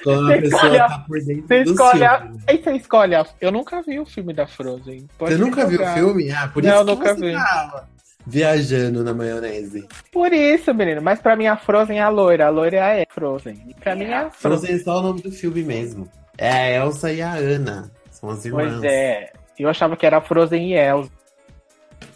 Só 0.03 0.13
a 0.13 0.17
Você 0.17 0.41
pessoa 0.41 0.61
escolhe 0.61 0.79
a- 0.79 0.87
tá 0.89 0.99
por 1.07 1.19
dentro 1.23 1.47
Você 1.47 1.61
escolhe 1.63 2.03
a. 2.03 2.19
filme. 2.21 2.39
Aí 2.47 2.63
você 2.63 2.71
escolhe 2.73 3.15
a. 3.15 3.25
Eu 3.41 3.51
nunca 3.51 3.81
vi 3.81 3.99
o 3.99 4.05
filme 4.05 4.33
da 4.33 4.47
Frozen. 4.47 5.07
Pode 5.17 5.33
Você 5.35 5.39
nunca 5.41 5.65
viu 5.65 5.81
o 5.81 5.87
filme? 5.93 6.31
Ah, 6.31 6.47
por 6.47 6.63
Não, 6.63 6.73
isso 6.75 6.85
que 6.85 6.91
nunca 6.91 7.15
você 7.15 7.25
vi. 7.27 7.33
tava 7.33 7.87
viajando 8.27 9.03
na 9.03 9.13
maionese. 9.13 9.87
Por 10.11 10.33
isso, 10.33 10.73
menino. 10.73 11.01
Mas 11.01 11.19
pra 11.21 11.35
mim 11.35 11.47
a 11.47 11.57
Frozen 11.57 11.99
é 11.99 12.01
a 12.03 12.09
loira. 12.09 12.47
A 12.47 12.49
loira 12.49 12.77
é 12.77 13.03
a 13.03 13.13
Frozen. 13.13 13.63
E 13.69 13.73
pra 13.75 13.95
mim 13.95 14.05
é 14.05 14.15
a 14.15 14.29
Frozen. 14.31 14.59
Frozen 14.69 14.75
é 14.75 14.79
só 14.79 14.99
o 14.99 15.03
nome 15.03 15.21
do 15.21 15.31
filme 15.31 15.63
mesmo. 15.63 16.09
É 16.37 16.49
a 16.51 16.69
Elsa 16.85 17.11
e 17.11 17.21
a 17.21 17.33
Ana. 17.33 17.91
São 18.25 18.29
as 18.33 18.45
irmãs. 18.45 18.71
Pois 18.73 18.83
é. 18.83 19.31
Eu 19.57 19.69
achava 19.69 19.95
que 19.95 20.05
era 20.05 20.19
Frozen 20.21 20.71
e 20.71 20.73
Elsa. 20.73 21.11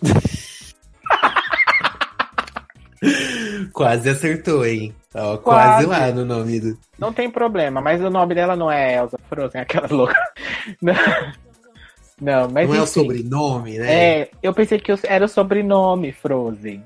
Quase 3.73 4.09
acertou, 4.09 4.65
hein? 4.65 4.93
Ó, 5.15 5.37
Quase. 5.37 5.85
quase. 5.85 6.01
lá 6.01 6.11
no 6.11 6.25
nome 6.25 6.59
do. 6.59 6.77
Não 6.97 7.13
tem 7.13 7.31
problema, 7.31 7.79
mas 7.81 8.01
o 8.01 8.09
nome 8.09 8.35
dela 8.35 8.55
não 8.55 8.69
é 8.69 8.95
Elsa 8.97 9.17
Frozen, 9.29 9.59
é 9.59 9.63
aquela 9.63 9.87
louca. 9.89 10.15
Não, 10.81 10.93
não 12.21 12.49
mas 12.51 12.67
Não 12.67 12.75
é 12.75 12.79
o 12.79 12.83
enfim. 12.83 12.91
sobrenome, 12.93 13.79
né? 13.79 13.93
É, 14.21 14.31
eu 14.43 14.53
pensei 14.53 14.77
que 14.79 14.91
era 15.07 15.25
o 15.25 15.27
sobrenome 15.27 16.11
Frozen. 16.11 16.83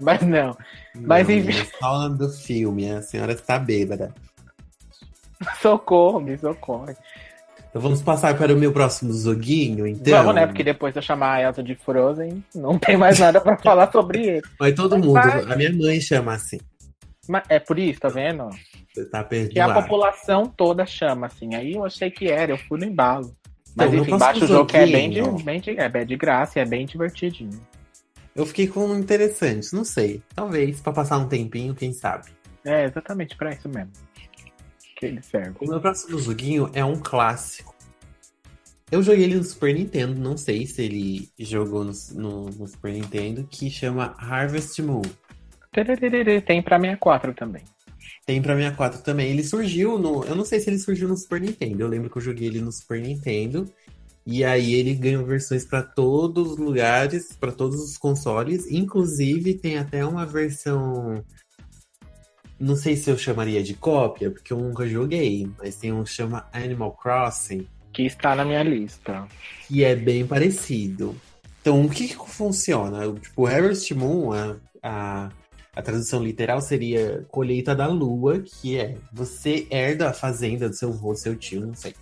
Mas 0.00 0.20
não. 0.22 0.56
mas 0.94 1.26
Não, 1.26 1.34
enfim. 1.36 1.46
menina, 1.46 1.66
só 1.80 1.94
o 1.94 1.98
nome 2.02 2.18
do 2.18 2.28
filme, 2.28 2.90
a 2.90 3.00
senhora 3.00 3.32
está 3.32 3.58
bêbada. 3.58 4.12
Socorro, 5.62 6.20
me 6.20 6.36
socorre. 6.36 6.96
Então 7.74 7.82
vamos 7.82 8.00
passar 8.00 8.38
para 8.38 8.54
o 8.54 8.56
meu 8.56 8.72
próximo 8.72 9.12
joguinho, 9.12 9.84
então. 9.84 10.16
Vamos, 10.18 10.36
né? 10.36 10.46
Porque 10.46 10.62
depois 10.62 10.94
de 10.94 11.00
eu 11.00 11.02
chamar 11.02 11.32
a 11.32 11.42
Elsa 11.42 11.60
de 11.60 11.74
Frozen, 11.74 12.44
não 12.54 12.78
tem 12.78 12.96
mais 12.96 13.18
nada 13.18 13.40
pra 13.40 13.58
falar 13.58 13.90
sobre 13.90 14.24
ele. 14.24 14.42
Mas 14.60 14.74
todo 14.76 14.96
Mas 14.96 15.04
mundo, 15.04 15.14
vai. 15.14 15.52
a 15.52 15.56
minha 15.56 15.72
mãe 15.72 16.00
chama 16.00 16.34
assim. 16.34 16.60
Mas 17.28 17.42
é 17.48 17.58
por 17.58 17.76
isso, 17.76 17.98
tá 17.98 18.08
vendo? 18.08 18.48
Você 18.94 19.04
tá 19.06 19.24
Que 19.24 19.58
a 19.58 19.74
população 19.74 20.46
toda 20.46 20.86
chama, 20.86 21.26
assim. 21.26 21.56
Aí 21.56 21.72
eu 21.72 21.84
achei 21.84 22.12
que 22.12 22.28
era, 22.28 22.52
eu 22.52 22.58
fui 22.58 22.78
no 22.78 22.84
embalo. 22.84 23.34
Mas 23.74 23.92
Então, 23.92 24.02
enfim, 24.02 24.18
baixa 24.18 24.44
o 24.44 24.46
jogo 24.46 24.66
que 24.66 24.76
é 24.76 24.86
bem 24.86 25.10
de, 25.10 25.42
bem 25.42 25.60
de, 25.60 25.70
é 25.76 25.88
bem 25.88 26.06
de 26.06 26.16
graça 26.16 26.60
e 26.60 26.62
é 26.62 26.64
bem 26.64 26.86
divertidinho. 26.86 27.60
Eu 28.36 28.46
fiquei 28.46 28.68
com 28.68 28.86
um 28.86 28.96
interessante, 28.96 29.74
não 29.74 29.84
sei. 29.84 30.22
Talvez, 30.32 30.80
pra 30.80 30.92
passar 30.92 31.18
um 31.18 31.26
tempinho, 31.26 31.74
quem 31.74 31.92
sabe. 31.92 32.30
É 32.64 32.84
exatamente 32.84 33.36
pra 33.36 33.50
isso 33.50 33.68
mesmo. 33.68 33.90
Que 34.96 35.06
ele 35.06 35.22
serve. 35.22 35.56
O 35.60 35.66
meu 35.68 35.80
próximo 35.80 36.18
joguinho 36.18 36.70
é 36.72 36.84
um 36.84 36.96
clássico. 36.96 37.74
Eu 38.90 39.02
joguei 39.02 39.24
ele 39.24 39.36
no 39.36 39.44
Super 39.44 39.74
Nintendo, 39.74 40.14
não 40.20 40.36
sei 40.36 40.66
se 40.66 40.82
ele 40.82 41.28
jogou 41.38 41.82
no, 41.84 41.92
no- 42.12 42.44
no 42.50 42.66
Super 42.68 42.92
Nintendo, 42.92 43.44
que 43.50 43.68
chama 43.70 44.14
Harvest 44.18 44.80
Moon. 44.82 45.02
Tem 45.72 46.62
pra 46.62 46.78
64 46.78 47.34
também. 47.34 47.62
Tem 48.26 48.40
pra 48.40 48.54
64 48.54 49.02
também. 49.02 49.30
Ele 49.30 49.42
surgiu 49.42 49.98
no. 49.98 50.22
Eu 50.24 50.36
não 50.36 50.44
sei 50.44 50.60
se 50.60 50.70
ele 50.70 50.78
surgiu 50.78 51.08
no 51.08 51.16
Super 51.16 51.40
Nintendo. 51.40 51.82
Eu 51.82 51.88
lembro 51.88 52.08
que 52.08 52.16
eu 52.18 52.22
joguei 52.22 52.46
ele 52.46 52.60
no 52.60 52.70
Super 52.70 53.00
Nintendo. 53.00 53.68
E 54.26 54.44
aí 54.44 54.72
ele 54.74 54.94
ganhou 54.94 55.24
versões 55.26 55.64
pra 55.66 55.82
todos 55.82 56.52
os 56.52 56.56
lugares, 56.56 57.36
pra 57.38 57.50
todos 57.52 57.82
os 57.82 57.98
consoles. 57.98 58.70
Inclusive 58.70 59.54
tem 59.54 59.76
até 59.78 60.04
uma 60.06 60.24
versão. 60.24 61.22
Não 62.64 62.76
sei 62.76 62.96
se 62.96 63.10
eu 63.10 63.18
chamaria 63.18 63.62
de 63.62 63.74
cópia, 63.74 64.30
porque 64.30 64.50
eu 64.50 64.58
nunca 64.58 64.88
joguei, 64.88 65.46
mas 65.58 65.76
tem 65.76 65.92
um 65.92 66.02
que 66.02 66.08
chama 66.08 66.48
Animal 66.50 66.92
Crossing, 66.92 67.68
Que 67.92 68.04
está 68.06 68.34
na 68.34 68.42
minha 68.42 68.62
lista. 68.62 69.28
que 69.68 69.84
é 69.84 69.94
bem 69.94 70.26
parecido. 70.26 71.14
Então, 71.60 71.84
o 71.84 71.90
que 71.90 72.08
que 72.08 72.16
funciona? 72.16 73.00
Tipo, 73.20 73.46
Harvest 73.46 73.92
Moon, 73.92 74.32
a, 74.32 74.56
a, 74.82 75.28
a 75.76 75.82
tradução 75.82 76.24
literal 76.24 76.62
seria 76.62 77.26
colheita 77.30 77.74
da 77.74 77.86
lua, 77.86 78.40
que 78.40 78.78
é 78.78 78.96
você 79.12 79.66
herda 79.70 80.08
a 80.08 80.14
fazenda 80.14 80.66
do 80.66 80.74
seu 80.74 80.88
avô, 80.88 81.14
seu 81.14 81.36
tio, 81.36 81.66
não 81.66 81.74
sei. 81.74 81.94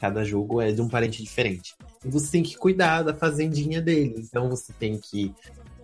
Cada 0.00 0.22
jogo 0.22 0.62
é 0.62 0.70
de 0.70 0.80
um 0.80 0.88
parente 0.88 1.24
diferente. 1.24 1.74
E 2.04 2.08
você 2.08 2.30
tem 2.30 2.42
que 2.44 2.56
cuidar 2.56 3.02
da 3.02 3.14
fazendinha 3.14 3.82
dele. 3.82 4.14
Então, 4.18 4.48
você 4.48 4.72
tem 4.78 4.96
que 4.96 5.34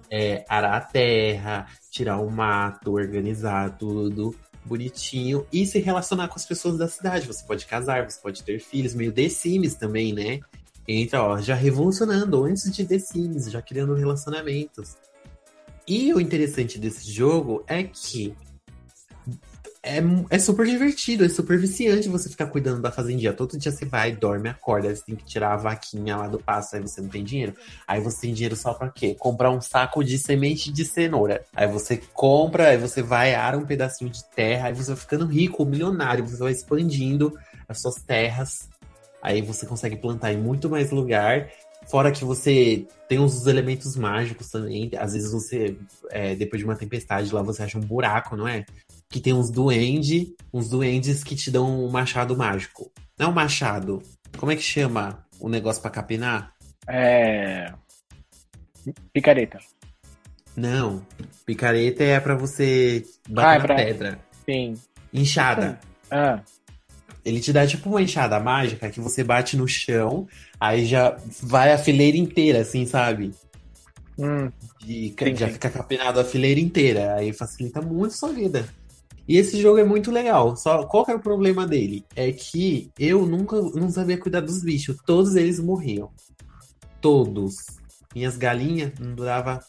é, 0.08 0.44
arar 0.48 0.76
a 0.76 0.80
terra, 0.80 1.66
tirar 1.90 2.18
o 2.18 2.30
mato, 2.30 2.92
organizar 2.92 3.76
tudo 3.76 4.34
bonitinho 4.64 5.46
e 5.52 5.66
se 5.66 5.78
relacionar 5.78 6.28
com 6.28 6.36
as 6.36 6.46
pessoas 6.46 6.78
da 6.78 6.86
cidade. 6.86 7.26
Você 7.26 7.44
pode 7.44 7.66
casar, 7.66 8.08
você 8.08 8.20
pode 8.20 8.42
ter 8.42 8.60
filhos, 8.60 8.94
meio 8.94 9.12
The 9.12 9.28
Sims 9.28 9.74
também, 9.74 10.12
né? 10.12 10.40
Entra, 10.86 11.22
ó, 11.22 11.40
já 11.40 11.54
revolucionando 11.54 12.44
antes 12.44 12.70
de 12.70 12.84
The 12.84 12.98
Sims, 12.98 13.50
já 13.50 13.60
criando 13.60 13.94
relacionamentos. 13.94 14.96
E 15.86 16.12
o 16.14 16.20
interessante 16.20 16.78
desse 16.78 17.10
jogo 17.10 17.64
é 17.66 17.82
que 17.82 18.34
é, 19.82 19.98
é 20.28 20.38
super 20.38 20.66
divertido, 20.66 21.24
é 21.24 21.28
super 21.28 21.58
viciante 21.58 22.08
você 22.08 22.28
ficar 22.28 22.46
cuidando 22.48 22.82
da 22.82 22.92
fazendinha. 22.92 23.32
Todo 23.32 23.56
dia 23.56 23.72
você 23.72 23.86
vai, 23.86 24.12
dorme, 24.12 24.48
acorda, 24.48 24.88
aí 24.88 24.96
você 24.96 25.04
tem 25.04 25.16
que 25.16 25.24
tirar 25.24 25.54
a 25.54 25.56
vaquinha 25.56 26.16
lá 26.16 26.28
do 26.28 26.38
pasto, 26.38 26.76
aí 26.76 26.82
você 26.82 27.00
não 27.00 27.08
tem 27.08 27.24
dinheiro. 27.24 27.54
Aí 27.88 28.00
você 28.00 28.22
tem 28.22 28.34
dinheiro 28.34 28.54
só 28.56 28.74
pra 28.74 28.90
quê? 28.90 29.16
Comprar 29.18 29.50
um 29.50 29.60
saco 29.60 30.04
de 30.04 30.18
semente 30.18 30.70
de 30.70 30.84
cenoura. 30.84 31.44
Aí 31.56 31.66
você 31.66 31.96
compra, 32.12 32.68
aí 32.68 32.76
você 32.76 33.02
vai, 33.02 33.34
ara 33.34 33.56
um 33.56 33.64
pedacinho 33.64 34.10
de 34.10 34.22
terra, 34.24 34.68
aí 34.68 34.74
você 34.74 34.88
vai 34.88 35.00
ficando 35.00 35.24
rico, 35.26 35.64
milionário, 35.64 36.26
você 36.28 36.36
vai 36.36 36.52
expandindo 36.52 37.32
as 37.66 37.80
suas 37.80 37.96
terras. 38.02 38.68
Aí 39.22 39.40
você 39.40 39.64
consegue 39.64 39.96
plantar 39.96 40.32
em 40.32 40.36
muito 40.36 40.68
mais 40.68 40.90
lugar. 40.90 41.48
Fora 41.88 42.12
que 42.12 42.24
você 42.24 42.86
tem 43.08 43.18
uns 43.18 43.46
elementos 43.46 43.96
mágicos 43.96 44.50
também. 44.50 44.90
Às 44.98 45.14
vezes 45.14 45.32
você, 45.32 45.76
é, 46.10 46.34
depois 46.34 46.60
de 46.60 46.66
uma 46.66 46.76
tempestade 46.76 47.34
lá, 47.34 47.42
você 47.42 47.62
acha 47.62 47.78
um 47.78 47.82
buraco, 47.82 48.36
não 48.36 48.46
é? 48.46 48.64
Que 49.10 49.18
tem 49.20 49.32
uns 49.34 49.50
duende, 49.50 50.34
uns 50.54 50.68
duendes 50.70 51.24
que 51.24 51.34
te 51.34 51.50
dão 51.50 51.84
um 51.84 51.90
machado 51.90 52.36
mágico. 52.36 52.92
Não 53.18 53.26
é 53.26 53.28
um 53.28 53.34
machado. 53.34 54.00
Como 54.38 54.52
é 54.52 54.56
que 54.56 54.62
chama 54.62 55.26
o 55.40 55.48
negócio 55.48 55.82
pra 55.82 55.90
capinar? 55.90 56.54
É. 56.88 57.72
Picareta. 59.12 59.58
Não. 60.56 61.04
Picareta 61.44 62.04
é 62.04 62.20
pra 62.20 62.36
você 62.36 63.04
bater 63.28 63.48
Ah, 63.48 63.54
é 63.54 63.58
na 63.58 63.64
pra- 63.64 63.76
pedra. 63.76 64.18
Sim. 64.48 64.74
Enxada. 65.12 65.80
Ah, 66.10 66.40
Ele 67.24 67.40
te 67.40 67.52
dá 67.52 67.66
tipo 67.66 67.90
uma 67.90 68.00
enxada 68.00 68.40
mágica 68.40 68.88
que 68.90 69.00
você 69.00 69.22
bate 69.22 69.54
no 69.56 69.68
chão, 69.68 70.26
aí 70.58 70.86
já 70.86 71.16
vai 71.42 71.72
a 71.72 71.76
fileira 71.78 72.16
inteira, 72.16 72.60
assim, 72.60 72.86
sabe? 72.86 73.32
hum, 74.18 74.50
De, 74.80 75.14
Sim, 75.18 75.34
já 75.36 75.46
sim. 75.48 75.52
fica 75.54 75.68
capinado 75.70 76.18
a 76.20 76.24
fileira 76.24 76.58
inteira. 76.60 77.14
Aí 77.16 77.32
facilita 77.32 77.82
muito 77.82 78.12
a 78.12 78.16
sua 78.16 78.32
vida. 78.32 78.66
E 79.28 79.36
esse 79.36 79.60
jogo 79.60 79.78
é 79.78 79.84
muito 79.84 80.10
legal. 80.10 80.56
Só 80.56 80.84
qual 80.84 81.04
que 81.04 81.10
era 81.10 81.20
o 81.20 81.22
problema 81.22 81.66
dele? 81.66 82.04
É 82.16 82.32
que 82.32 82.90
eu 82.98 83.26
nunca 83.26 83.60
não 83.74 83.90
sabia 83.90 84.18
cuidar 84.18 84.40
dos 84.40 84.62
bichos. 84.62 84.96
Todos 85.06 85.36
eles 85.36 85.60
morriam. 85.60 86.10
Todos. 87.00 87.54
Minhas 88.14 88.36
galinhas 88.36 88.92
não 88.98 89.14
durava 89.14 89.60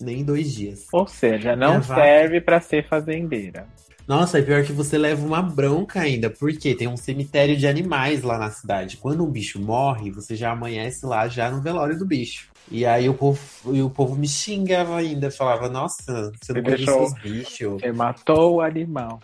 nem 0.00 0.24
dois 0.24 0.52
dias. 0.52 0.86
ou 0.92 1.06
seja, 1.06 1.56
não 1.56 1.80
Minha 1.80 1.82
serve 1.82 2.40
pra 2.40 2.60
ser 2.60 2.86
fazendeira. 2.88 3.66
Nossa, 4.06 4.38
é 4.38 4.42
pior 4.42 4.64
que 4.64 4.72
você 4.72 4.96
leva 4.96 5.26
uma 5.26 5.42
bronca 5.42 6.00
ainda, 6.00 6.30
porque 6.30 6.74
tem 6.74 6.88
um 6.88 6.96
cemitério 6.96 7.54
de 7.56 7.66
animais 7.66 8.22
lá 8.22 8.38
na 8.38 8.50
cidade. 8.50 8.96
Quando 8.96 9.22
um 9.22 9.30
bicho 9.30 9.60
morre, 9.60 10.10
você 10.10 10.34
já 10.34 10.52
amanhece 10.52 11.04
lá 11.04 11.28
já 11.28 11.50
no 11.50 11.60
velório 11.60 11.98
do 11.98 12.06
bicho. 12.06 12.48
E 12.70 12.84
aí 12.84 13.08
o 13.08 13.14
povo, 13.14 13.40
o 13.64 13.90
povo 13.90 14.14
me 14.16 14.28
xingava 14.28 14.96
ainda, 14.98 15.30
falava, 15.30 15.68
nossa, 15.68 16.30
você 16.40 16.52
não 16.52 16.62
deixou- 16.62 17.00
dos 17.00 17.10
seus 17.10 17.22
bichos. 17.22 17.80
Você 17.80 17.92
matou 17.92 18.56
o 18.56 18.60
animal. 18.60 19.20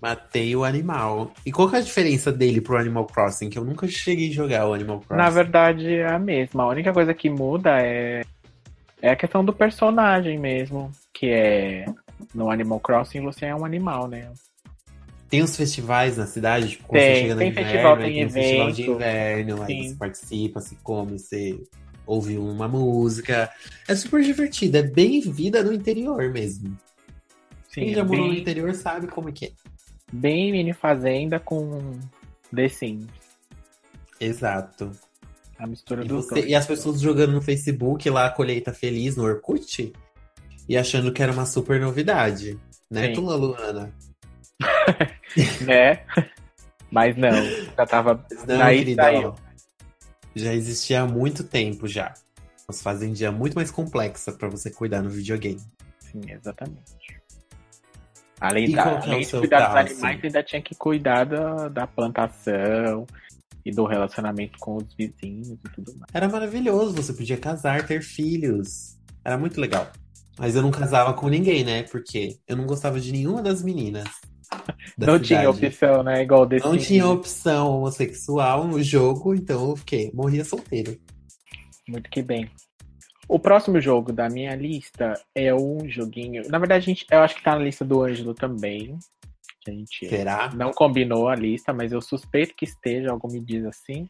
Matei 0.00 0.54
o 0.56 0.64
animal. 0.64 1.32
E 1.46 1.52
qual 1.52 1.70
que 1.70 1.76
é 1.76 1.78
a 1.78 1.82
diferença 1.82 2.32
dele 2.32 2.60
pro 2.60 2.76
Animal 2.76 3.06
Crossing? 3.06 3.48
Que 3.48 3.56
eu 3.58 3.64
nunca 3.64 3.86
cheguei 3.86 4.30
a 4.30 4.32
jogar 4.34 4.66
o 4.68 4.74
Animal 4.74 4.98
Crossing. 4.98 5.22
Na 5.22 5.30
verdade, 5.30 5.94
é 5.94 6.12
a 6.12 6.18
mesma. 6.18 6.64
A 6.64 6.68
única 6.68 6.92
coisa 6.92 7.14
que 7.14 7.30
muda 7.30 7.80
é, 7.80 8.22
é 9.00 9.10
a 9.10 9.16
questão 9.16 9.44
do 9.44 9.52
personagem 9.52 10.38
mesmo. 10.40 10.90
Que 11.14 11.30
é. 11.30 11.84
No 12.34 12.50
Animal 12.50 12.80
Crossing 12.80 13.20
você 13.20 13.46
é 13.46 13.54
um 13.54 13.64
animal, 13.64 14.08
né? 14.08 14.28
Tem 15.30 15.40
os 15.40 15.56
festivais 15.56 16.16
na 16.18 16.26
cidade, 16.26 16.70
tipo, 16.70 16.84
quando 16.88 17.00
Tem, 17.00 17.14
você 17.14 17.20
chega 17.22 17.34
no 17.34 17.40
tem 17.40 17.48
inverno, 17.50 17.70
festival, 17.70 17.94
aí 17.96 18.02
tem 18.02 18.12
tem 18.12 18.26
um 18.26 18.30
festival 18.30 18.70
de 18.72 18.82
evento. 18.82 18.94
inverno, 18.96 19.62
aí 19.62 19.66
Sim. 19.66 19.88
você 19.88 19.94
participa, 19.94 20.60
se 20.60 20.76
come, 20.82 21.18
você 21.18 21.58
ouve 22.12 22.36
uma 22.38 22.68
música. 22.68 23.50
É 23.88 23.94
super 23.94 24.22
divertido, 24.22 24.76
é 24.78 24.82
bem 24.82 25.20
vida 25.20 25.62
no 25.62 25.72
interior 25.72 26.30
mesmo. 26.30 26.76
Quem 27.72 27.88
Sim, 27.88 27.94
já 27.94 28.04
morou 28.04 28.26
no 28.26 28.32
bem, 28.32 28.40
interior 28.42 28.74
sabe 28.74 29.06
como 29.06 29.32
que 29.32 29.46
é. 29.46 29.50
bem 30.12 30.52
mini 30.52 30.72
fazenda 30.74 31.40
com 31.40 31.98
The 32.54 32.68
Sims. 32.68 33.06
Exato. 34.20 34.92
A 35.58 35.66
mistura 35.66 36.04
E, 36.04 36.08
dos 36.08 36.26
você- 36.26 36.46
e 36.46 36.54
as 36.54 36.66
pessoas 36.66 37.00
jogando 37.00 37.32
no 37.32 37.40
Facebook 37.40 38.08
lá, 38.10 38.26
a 38.26 38.30
colheita 38.30 38.72
feliz 38.74 39.16
no 39.16 39.24
Orkut, 39.24 39.92
e 40.68 40.76
achando 40.76 41.12
que 41.12 41.22
era 41.22 41.32
uma 41.32 41.46
super 41.46 41.80
novidade. 41.80 42.58
Né, 42.90 43.06
Sim. 43.08 43.12
Tula 43.14 43.36
Luana? 43.36 43.92
Né? 45.62 46.04
Mas 46.90 47.16
não, 47.16 47.30
já 47.74 47.86
tava. 47.86 48.22
Não, 48.46 48.58
Daí 48.58 48.78
querida, 48.80 49.02
saiu. 49.02 49.28
ó, 49.30 49.34
já 50.34 50.52
existia 50.54 51.02
há 51.02 51.06
muito 51.06 51.44
tempo 51.44 51.86
já. 51.86 52.14
As 52.68 52.82
fazendinha 52.82 53.30
muito 53.32 53.54
mais 53.54 53.70
complexa 53.70 54.32
pra 54.32 54.48
você 54.48 54.70
cuidar 54.70 55.02
no 55.02 55.10
videogame. 55.10 55.60
Sim, 56.00 56.20
exatamente. 56.28 57.20
Além, 58.40 58.70
E 58.70 58.74
da, 58.74 58.82
é 58.82 58.96
além 58.96 59.20
de 59.20 59.30
cuidar 59.30 59.60
dos 59.60 59.74
caso? 59.74 59.92
animais, 59.92 60.20
você 60.20 60.26
ainda 60.26 60.42
tinha 60.42 60.62
que 60.62 60.74
cuidar 60.74 61.24
da, 61.24 61.68
da 61.68 61.86
plantação 61.86 63.06
e 63.64 63.70
do 63.70 63.84
relacionamento 63.84 64.58
com 64.58 64.76
os 64.76 64.94
vizinhos 64.94 65.48
e 65.50 65.68
tudo 65.74 65.92
mais. 65.96 66.10
Era 66.12 66.28
maravilhoso, 66.28 66.94
você 66.94 67.12
podia 67.12 67.36
casar, 67.36 67.86
ter 67.86 68.02
filhos. 68.02 68.98
Era 69.24 69.38
muito 69.38 69.60
legal. 69.60 69.90
Mas 70.38 70.56
eu 70.56 70.62
não 70.62 70.70
casava 70.70 71.12
com 71.14 71.28
ninguém, 71.28 71.62
né? 71.62 71.84
Porque 71.84 72.38
eu 72.48 72.56
não 72.56 72.66
gostava 72.66 72.98
de 72.98 73.12
nenhuma 73.12 73.42
das 73.42 73.62
meninas. 73.62 74.08
Não 74.98 75.18
tinha 75.18 75.40
cidade. 75.40 75.66
opção, 75.66 76.02
né? 76.02 76.22
Igual 76.22 76.46
desse. 76.46 76.66
Não 76.66 76.76
tinha 76.78 77.06
opção 77.06 77.70
homossexual 77.78 78.66
no 78.66 78.82
jogo, 78.82 79.34
então 79.34 79.70
eu 79.70 79.76
fiquei, 79.76 80.10
morria 80.12 80.44
solteiro. 80.44 80.98
Muito 81.88 82.08
que 82.10 82.22
bem. 82.22 82.50
O 83.28 83.38
próximo 83.38 83.80
jogo 83.80 84.12
da 84.12 84.28
minha 84.28 84.54
lista 84.54 85.14
é 85.34 85.54
um 85.54 85.88
joguinho. 85.88 86.42
Na 86.48 86.58
verdade, 86.58 86.82
a 86.84 86.86
gente, 86.86 87.06
eu 87.10 87.20
acho 87.20 87.34
que 87.36 87.42
tá 87.42 87.52
na 87.56 87.62
lista 87.64 87.84
do 87.84 88.02
Ângelo 88.02 88.34
também. 88.34 88.98
a 89.66 89.70
gente 89.70 90.08
Será? 90.08 90.50
não 90.54 90.70
combinou 90.72 91.28
a 91.28 91.34
lista, 91.36 91.72
mas 91.72 91.92
eu 91.92 92.00
suspeito 92.02 92.54
que 92.54 92.64
esteja, 92.64 93.10
algo 93.10 93.30
me 93.32 93.40
diz 93.40 93.64
assim, 93.64 94.08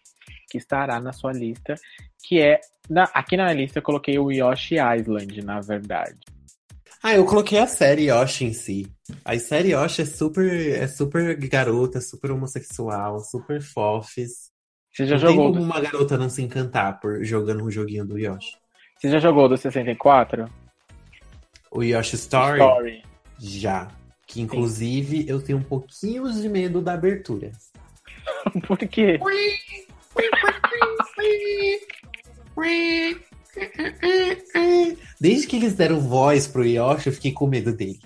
que 0.50 0.56
estará 0.58 0.98
na 0.98 1.12
sua 1.12 1.30
lista, 1.32 1.74
que 2.24 2.40
é, 2.40 2.58
na- 2.88 3.10
aqui 3.14 3.36
na 3.36 3.52
lista 3.52 3.78
eu 3.78 3.82
coloquei 3.82 4.18
o 4.18 4.30
Yoshi 4.32 4.76
Island, 4.76 5.42
na 5.44 5.60
verdade. 5.60 6.18
Ah, 7.02 7.14
eu 7.14 7.24
coloquei 7.24 7.58
a 7.58 7.66
série 7.66 8.08
Yoshi 8.10 8.44
em 8.44 8.52
si. 8.52 8.86
A 9.24 9.36
série 9.38 9.70
Yoshi 9.72 10.02
é 10.02 10.04
super, 10.06 10.70
é 10.78 10.86
super 10.86 11.36
garota, 11.48 12.00
super 12.00 12.30
homossexual, 12.30 13.18
super 13.20 13.60
fofes. 13.60 14.50
Você 14.92 15.06
já 15.06 15.16
Não 15.16 15.20
tem 15.26 15.30
jogou, 15.36 15.48
como 15.52 15.60
do, 15.60 15.64
uma 15.64 15.80
garota 15.80 16.16
não 16.16 16.28
se 16.28 16.42
encantar 16.42 17.00
por 17.00 17.24
jogando 17.24 17.64
um 17.64 17.70
joguinho 17.70 18.06
do 18.06 18.18
Yoshi. 18.18 18.56
você 18.98 19.10
já 19.10 19.18
jogou 19.18 19.48
do 19.48 19.56
64? 19.56 20.48
O 21.70 21.82
Yoshi 21.82 22.14
Story, 22.16 22.60
Story. 22.60 23.02
já. 23.38 23.88
Que 24.26 24.40
inclusive 24.40 25.24
eu 25.28 25.42
tenho 25.42 25.58
um 25.58 25.62
pouquinho 25.62 26.30
de 26.32 26.48
medo 26.48 26.80
da 26.80 26.92
abertura. 26.94 27.50
Por 28.66 28.78
quê? 28.78 29.18
Desde 35.20 35.46
que 35.46 35.56
eles 35.56 35.74
deram 35.74 36.00
voz 36.00 36.46
pro 36.46 36.64
Yoshi, 36.64 37.08
eu 37.08 37.12
fiquei 37.12 37.32
com 37.32 37.46
medo 37.46 37.72
dele. 37.72 38.00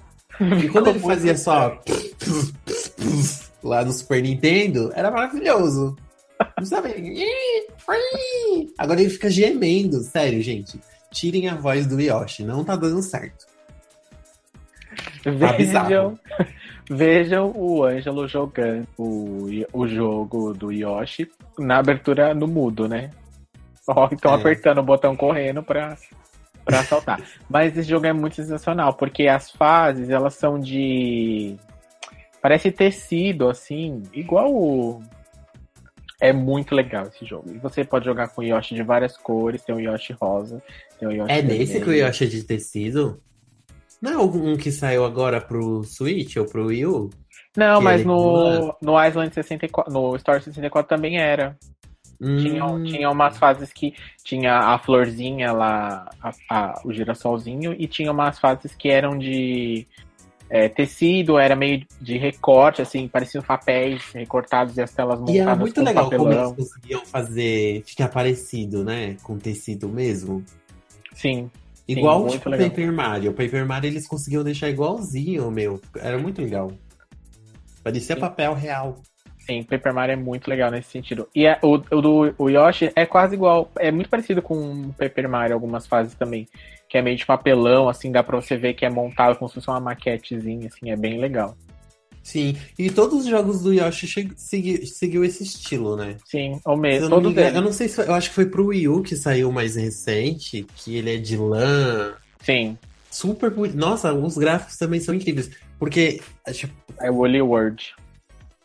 E 0.62 0.68
quando 0.68 0.88
ele 0.90 0.98
fazia 0.98 1.36
só 1.36 1.80
lá 3.62 3.84
no 3.84 3.92
Super 3.92 4.22
Nintendo, 4.22 4.90
era 4.94 5.10
maravilhoso. 5.10 5.96
Não 6.58 6.66
sabe? 6.66 6.94
Agora 8.78 9.00
ele 9.00 9.10
fica 9.10 9.30
gemendo. 9.30 10.02
Sério, 10.02 10.42
gente. 10.42 10.78
Tirem 11.10 11.48
a 11.48 11.54
voz 11.54 11.86
do 11.86 12.00
Yoshi. 12.00 12.44
Não 12.44 12.64
tá 12.64 12.76
dando 12.76 13.02
certo. 13.02 13.46
Tá 15.22 15.30
Vejam, 15.30 16.18
vejam 16.88 17.52
o 17.54 17.84
Ângelo 17.84 18.28
jogando 18.28 18.86
o, 18.96 19.48
o 19.72 19.88
jogo 19.88 20.52
do 20.54 20.70
Yoshi 20.70 21.30
na 21.58 21.78
abertura 21.78 22.34
no 22.34 22.46
mudo, 22.46 22.88
né? 22.88 23.10
Ó, 23.88 24.08
estão 24.10 24.32
É. 24.32 24.36
apertando 24.36 24.78
o 24.78 24.82
botão 24.82 25.14
correndo 25.16 25.62
pra, 25.62 25.96
pra 26.64 26.82
saltar. 26.84 27.20
Mas 27.48 27.76
esse 27.76 27.88
jogo 27.88 28.06
é 28.06 28.12
muito 28.12 28.36
sensacional, 28.36 28.94
porque 28.94 29.26
as 29.28 29.50
fases, 29.50 30.10
elas 30.10 30.34
são 30.34 30.58
de... 30.58 31.56
Parece 32.42 32.70
tecido, 32.70 33.48
assim, 33.48 34.02
igual 34.12 34.52
o... 34.54 35.02
É 36.20 36.32
muito 36.32 36.74
legal 36.74 37.06
esse 37.06 37.26
jogo. 37.26 37.52
E 37.52 37.58
você 37.58 37.84
pode 37.84 38.06
jogar 38.06 38.28
com 38.28 38.42
Yoshi 38.42 38.74
de 38.74 38.82
várias 38.82 39.16
cores, 39.18 39.62
tem 39.62 39.74
o 39.74 39.80
Yoshi 39.80 40.14
rosa, 40.14 40.62
tem 40.98 41.06
o 41.08 41.12
Yoshi 41.12 41.30
É 41.32 41.42
nesse 41.42 41.72
que 41.74 41.78
o 41.82 41.86
vermelho. 41.86 42.06
Yoshi 42.06 42.24
é 42.24 42.26
de 42.26 42.42
tecido? 42.44 43.20
Não 44.00 44.12
é 44.12 44.18
um 44.18 44.56
que 44.56 44.70
saiu 44.72 45.04
agora 45.04 45.40
pro 45.40 45.82
Switch 45.84 46.36
ou 46.36 46.46
pro 46.46 46.66
Wii 46.66 46.86
U? 46.86 47.10
Não, 47.56 47.78
Que 47.78 47.84
mas 47.84 48.00
ele 48.00 48.08
no, 48.08 48.74
no 48.80 49.04
Island 49.04 49.34
64, 49.34 49.92
no 49.92 50.14
Story 50.16 50.42
64 50.42 50.88
também 50.88 51.18
era. 51.18 51.56
Tinha, 52.18 52.64
Hum, 52.64 52.82
tinha 52.84 53.10
umas 53.10 53.36
fases 53.36 53.72
que 53.72 53.94
tinha 54.24 54.58
a 54.58 54.78
florzinha 54.78 55.52
lá, 55.52 56.08
a- 56.20 56.32
a- 56.50 56.80
o 56.84 56.92
girassolzinho, 56.92 57.74
e 57.78 57.86
tinha 57.86 58.10
umas 58.10 58.38
fases 58.38 58.74
que 58.74 58.88
eram 58.88 59.18
de 59.18 59.86
é, 60.48 60.68
tecido, 60.68 61.38
era 61.38 61.56
meio 61.56 61.84
de 62.00 62.16
recorte, 62.16 62.80
assim, 62.80 63.08
pareciam 63.08 63.42
papéis 63.42 64.00
recortados 64.12 64.76
e 64.76 64.80
as 64.80 64.92
telas 64.92 65.18
montadas 65.18 65.36
E 65.36 65.40
era 65.40 65.56
muito 65.56 65.82
legal 65.82 66.04
como 66.08 66.28
papelão. 66.28 66.54
eles 66.54 66.68
conseguiam 66.70 67.04
fazer 67.04 67.82
ficar 67.84 68.08
parecido, 68.08 68.84
né? 68.84 69.16
Com 69.24 69.38
tecido 69.38 69.88
mesmo. 69.88 70.44
Sim, 71.12 71.50
Igual 71.88 72.20
muito 72.20 72.32
tipo 72.38 72.50
legal. 72.50 72.68
Paper 72.70 72.92
Mario. 72.92 73.30
O 73.32 73.34
Paper 73.34 73.66
Mario 73.66 73.88
eles 73.88 74.06
conseguiam 74.06 74.44
deixar 74.44 74.68
igualzinho, 74.68 75.50
meu. 75.50 75.80
Era 75.96 76.16
muito 76.16 76.40
legal. 76.40 76.70
Parecia 77.82 78.14
Sim. 78.14 78.20
papel 78.20 78.54
real. 78.54 79.02
Sim, 79.46 79.62
Paper 79.62 79.94
Mario 79.94 80.12
é 80.14 80.16
muito 80.16 80.48
legal 80.48 80.70
nesse 80.70 80.90
sentido. 80.90 81.28
E 81.34 81.46
é- 81.46 81.58
o, 81.62 81.74
o 81.74 82.00
do 82.02 82.34
o 82.36 82.50
Yoshi 82.50 82.90
é 82.96 83.06
quase 83.06 83.34
igual, 83.34 83.70
é 83.78 83.90
muito 83.90 84.10
parecido 84.10 84.42
com 84.42 84.54
o 84.88 84.92
Paper 84.92 85.28
Mario, 85.28 85.54
algumas 85.54 85.86
fases 85.86 86.14
também, 86.14 86.46
que 86.88 86.98
é 86.98 87.02
meio 87.02 87.16
de 87.16 87.24
papelão, 87.24 87.88
assim, 87.88 88.10
dá 88.12 88.22
pra 88.22 88.40
você 88.40 88.56
ver 88.56 88.74
que 88.74 88.84
é 88.84 88.90
montado 88.90 89.36
como 89.36 89.48
se 89.48 89.54
fosse 89.54 89.68
uma 89.68 89.80
maquetezinha, 89.80 90.66
assim, 90.68 90.90
é 90.90 90.96
bem 90.96 91.18
legal. 91.18 91.56
Sim. 92.22 92.56
E 92.76 92.90
todos 92.90 93.20
os 93.20 93.26
jogos 93.26 93.62
do 93.62 93.72
Yoshi 93.72 94.06
che- 94.08 94.30
segui- 94.36 94.84
seguiu 94.84 95.24
esse 95.24 95.44
estilo, 95.44 95.96
né? 95.96 96.16
Sim, 96.24 96.60
ou 96.64 96.76
mesmo, 96.76 97.06
eu, 97.06 97.08
não 97.10 97.16
me 97.18 97.22
todos 97.22 97.38
engano, 97.38 97.56
eu 97.58 97.62
não 97.62 97.72
sei 97.72 97.86
se 97.88 97.94
foi, 97.96 98.08
eu 98.08 98.14
acho 98.14 98.30
que 98.30 98.34
foi 98.34 98.46
pro 98.46 98.66
Wii 98.66 98.88
U 98.88 99.02
que 99.02 99.14
saiu 99.14 99.52
mais 99.52 99.76
recente, 99.76 100.66
que 100.74 100.96
ele 100.96 101.14
é 101.14 101.18
de 101.18 101.36
lã. 101.36 102.14
Sim, 102.42 102.76
Super. 103.10 103.50
Nossa, 103.74 104.12
os 104.12 104.36
gráficos 104.36 104.76
também 104.76 105.00
são 105.00 105.14
incríveis. 105.14 105.50
Porque, 105.78 106.20
tipo, 106.52 106.74
é 107.00 107.10
o 107.10 107.14
Woolly 107.14 107.40
World. 107.40 107.94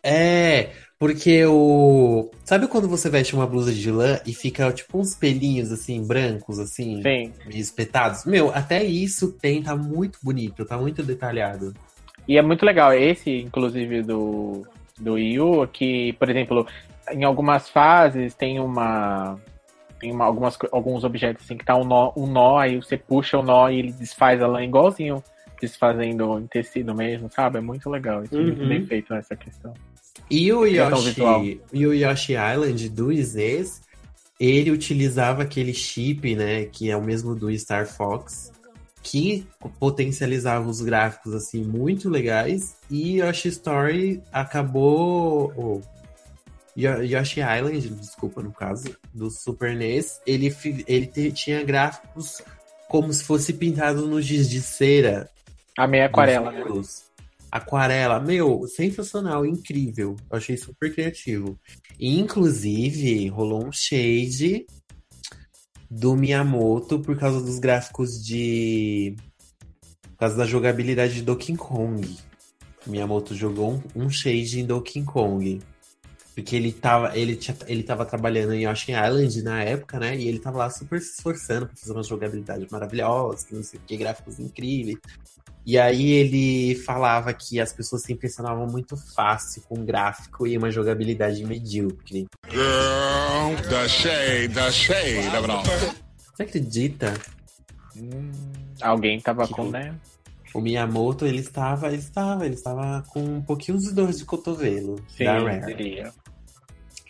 É, 0.03 0.69
porque 0.99 1.45
o. 1.45 2.31
Sabe 2.43 2.67
quando 2.67 2.87
você 2.87 3.09
veste 3.09 3.35
uma 3.35 3.45
blusa 3.47 3.73
de 3.73 3.91
lã 3.91 4.19
e 4.25 4.33
fica 4.33 4.71
tipo 4.71 4.99
uns 4.99 5.15
pelinhos 5.15 5.71
assim, 5.71 6.05
brancos, 6.05 6.59
assim, 6.59 7.01
Sim. 7.01 7.33
espetados? 7.49 8.25
Meu, 8.25 8.49
até 8.53 8.83
isso 8.83 9.31
tem, 9.31 9.61
tá 9.61 9.75
muito 9.75 10.19
bonito, 10.23 10.65
tá 10.65 10.77
muito 10.77 11.03
detalhado. 11.03 11.73
E 12.27 12.37
é 12.37 12.41
muito 12.41 12.65
legal. 12.65 12.93
Esse, 12.93 13.39
inclusive, 13.39 14.01
do, 14.03 14.63
do 14.99 15.13
Wii 15.13 15.39
U, 15.39 15.67
que, 15.67 16.13
por 16.13 16.29
exemplo, 16.29 16.67
em 17.11 17.23
algumas 17.23 17.69
fases 17.69 18.33
tem 18.33 18.59
uma. 18.59 19.39
Tem 19.99 20.11
uma, 20.11 20.25
algumas, 20.25 20.57
alguns 20.71 21.03
objetos 21.03 21.45
assim 21.45 21.55
que 21.57 21.63
tá 21.65 21.75
um 21.75 21.83
nó, 21.83 22.11
um 22.17 22.25
nó, 22.25 22.57
aí 22.57 22.77
você 22.77 22.97
puxa 22.97 23.37
o 23.37 23.43
nó 23.43 23.69
e 23.69 23.77
ele 23.77 23.91
desfaz 23.91 24.41
a 24.41 24.47
lã 24.47 24.63
igualzinho 24.63 25.23
desfazendo 25.61 26.39
em 26.39 26.47
tecido 26.47 26.95
mesmo, 26.95 27.29
sabe? 27.31 27.59
É 27.59 27.61
muito 27.61 27.87
legal. 27.87 28.23
Isso 28.23 28.35
é 28.35 28.41
muito 28.41 28.63
Uhum. 28.63 28.67
bem 28.67 28.85
feito 28.87 29.13
essa 29.13 29.35
questão. 29.35 29.73
E 30.31 30.51
o 30.53 30.65
Yoshi, 30.65 31.61
e 31.73 31.85
o 31.87 31.93
Yoshi 31.93 32.33
Island 32.33 32.89
do 32.89 33.11
Izes, 33.11 33.81
ele 34.39 34.71
utilizava 34.71 35.43
aquele 35.43 35.73
chip, 35.73 36.35
né, 36.35 36.65
que 36.65 36.89
é 36.89 36.95
o 36.97 37.03
mesmo 37.03 37.35
do 37.35 37.55
Star 37.57 37.85
Fox, 37.85 38.51
que 39.03 39.45
potencializava 39.79 40.67
os 40.69 40.79
gráficos 40.81 41.33
assim 41.33 41.63
muito 41.63 42.09
legais. 42.09 42.75
E 42.89 43.17
Yoshi 43.19 43.49
Story 43.49 44.23
acabou, 44.31 45.51
o 45.57 45.81
Yo- 46.77 47.01
Yoshi 47.03 47.41
Island, 47.41 47.89
desculpa 47.89 48.41
no 48.41 48.51
caso, 48.51 48.95
do 49.13 49.29
Super 49.29 49.75
NES, 49.75 50.21
ele 50.25 50.55
ele 50.87 51.07
te- 51.07 51.31
tinha 51.31 51.63
gráficos 51.63 52.41
como 52.87 53.11
se 53.11 53.23
fosse 53.23 53.53
pintado 53.53 54.07
no 54.07 54.21
giz 54.21 54.49
de 54.49 54.61
cera 54.61 55.29
A 55.77 55.87
meia 55.87 56.05
aquarela, 56.05 56.51
né? 56.51 56.63
Aquarela, 57.51 58.19
meu, 58.19 58.65
sensacional, 58.67 59.45
incrível. 59.45 60.15
Eu 60.29 60.37
achei 60.37 60.55
super 60.55 60.93
criativo. 60.93 61.59
E, 61.99 62.17
inclusive, 62.17 63.27
rolou 63.27 63.67
um 63.67 63.71
shade 63.71 64.65
do 65.89 66.15
Miyamoto 66.15 66.99
por 66.99 67.17
causa 67.17 67.41
dos 67.41 67.59
gráficos 67.59 68.23
de. 68.23 69.15
Por 70.01 70.17
causa 70.17 70.37
da 70.37 70.45
jogabilidade 70.45 71.15
de 71.15 71.21
Donkey 71.23 71.57
Kong. 71.57 72.17
Miyamoto 72.87 73.35
jogou 73.35 73.81
um, 73.95 74.03
um 74.03 74.09
shade 74.09 74.61
em 74.61 74.65
Donkey 74.65 75.03
Kong. 75.03 75.59
Porque 76.33 76.55
ele 76.55 76.71
tava, 76.71 77.17
ele, 77.17 77.35
tinha, 77.35 77.57
ele 77.67 77.83
tava 77.83 78.05
trabalhando 78.05 78.53
em 78.53 78.63
Yoshi 78.63 78.93
Island 78.93 79.43
na 79.43 79.61
época, 79.63 79.99
né? 79.99 80.15
E 80.15 80.27
ele 80.27 80.39
tava 80.39 80.59
lá 80.59 80.69
super 80.69 81.01
se 81.01 81.11
esforçando 81.11 81.67
pra 81.67 81.75
fazer 81.75 81.91
uma 81.91 82.03
jogabilidade 82.03 82.65
maravilhosa, 82.71 83.47
não 83.51 83.61
sei 83.61 83.79
o 83.79 83.83
que, 83.83 83.97
gráficos 83.97 84.39
incríveis. 84.39 84.97
E 85.65 85.77
aí 85.77 86.11
ele 86.11 86.75
falava 86.75 87.33
que 87.33 87.59
as 87.59 87.71
pessoas 87.71 88.01
se 88.03 88.11
impressionavam 88.11 88.65
muito 88.65 88.97
fácil 88.97 89.61
com 89.61 89.79
um 89.79 89.85
gráfico 89.85 90.47
e 90.47 90.57
uma 90.57 90.71
jogabilidade 90.71 91.45
medíocre. 91.45 92.25
Girl, 92.49 93.55
the 93.69 93.87
shade, 93.87 94.53
the 94.53 94.71
shade. 94.71 95.27
Você 96.33 96.43
acredita? 96.43 97.13
Hum, 97.95 98.31
alguém 98.81 99.19
tava 99.19 99.45
Que 99.47 99.53
com, 99.53 99.69
né? 99.69 99.95
O 100.53 100.59
Miyamoto, 100.59 101.25
ele 101.25 101.39
estava, 101.39 101.87
ele 101.87 101.97
estava, 101.97 102.45
ele 102.45 102.55
estava 102.55 103.03
com 103.07 103.21
um 103.21 103.41
pouquinho 103.41 103.77
de 103.77 103.93
dor 103.93 104.11
de 104.11 104.25
cotovelo 104.25 104.97
Sim, 105.15 105.23
da 105.23 105.39
Rare. 105.39 105.65
diria. 105.65 106.11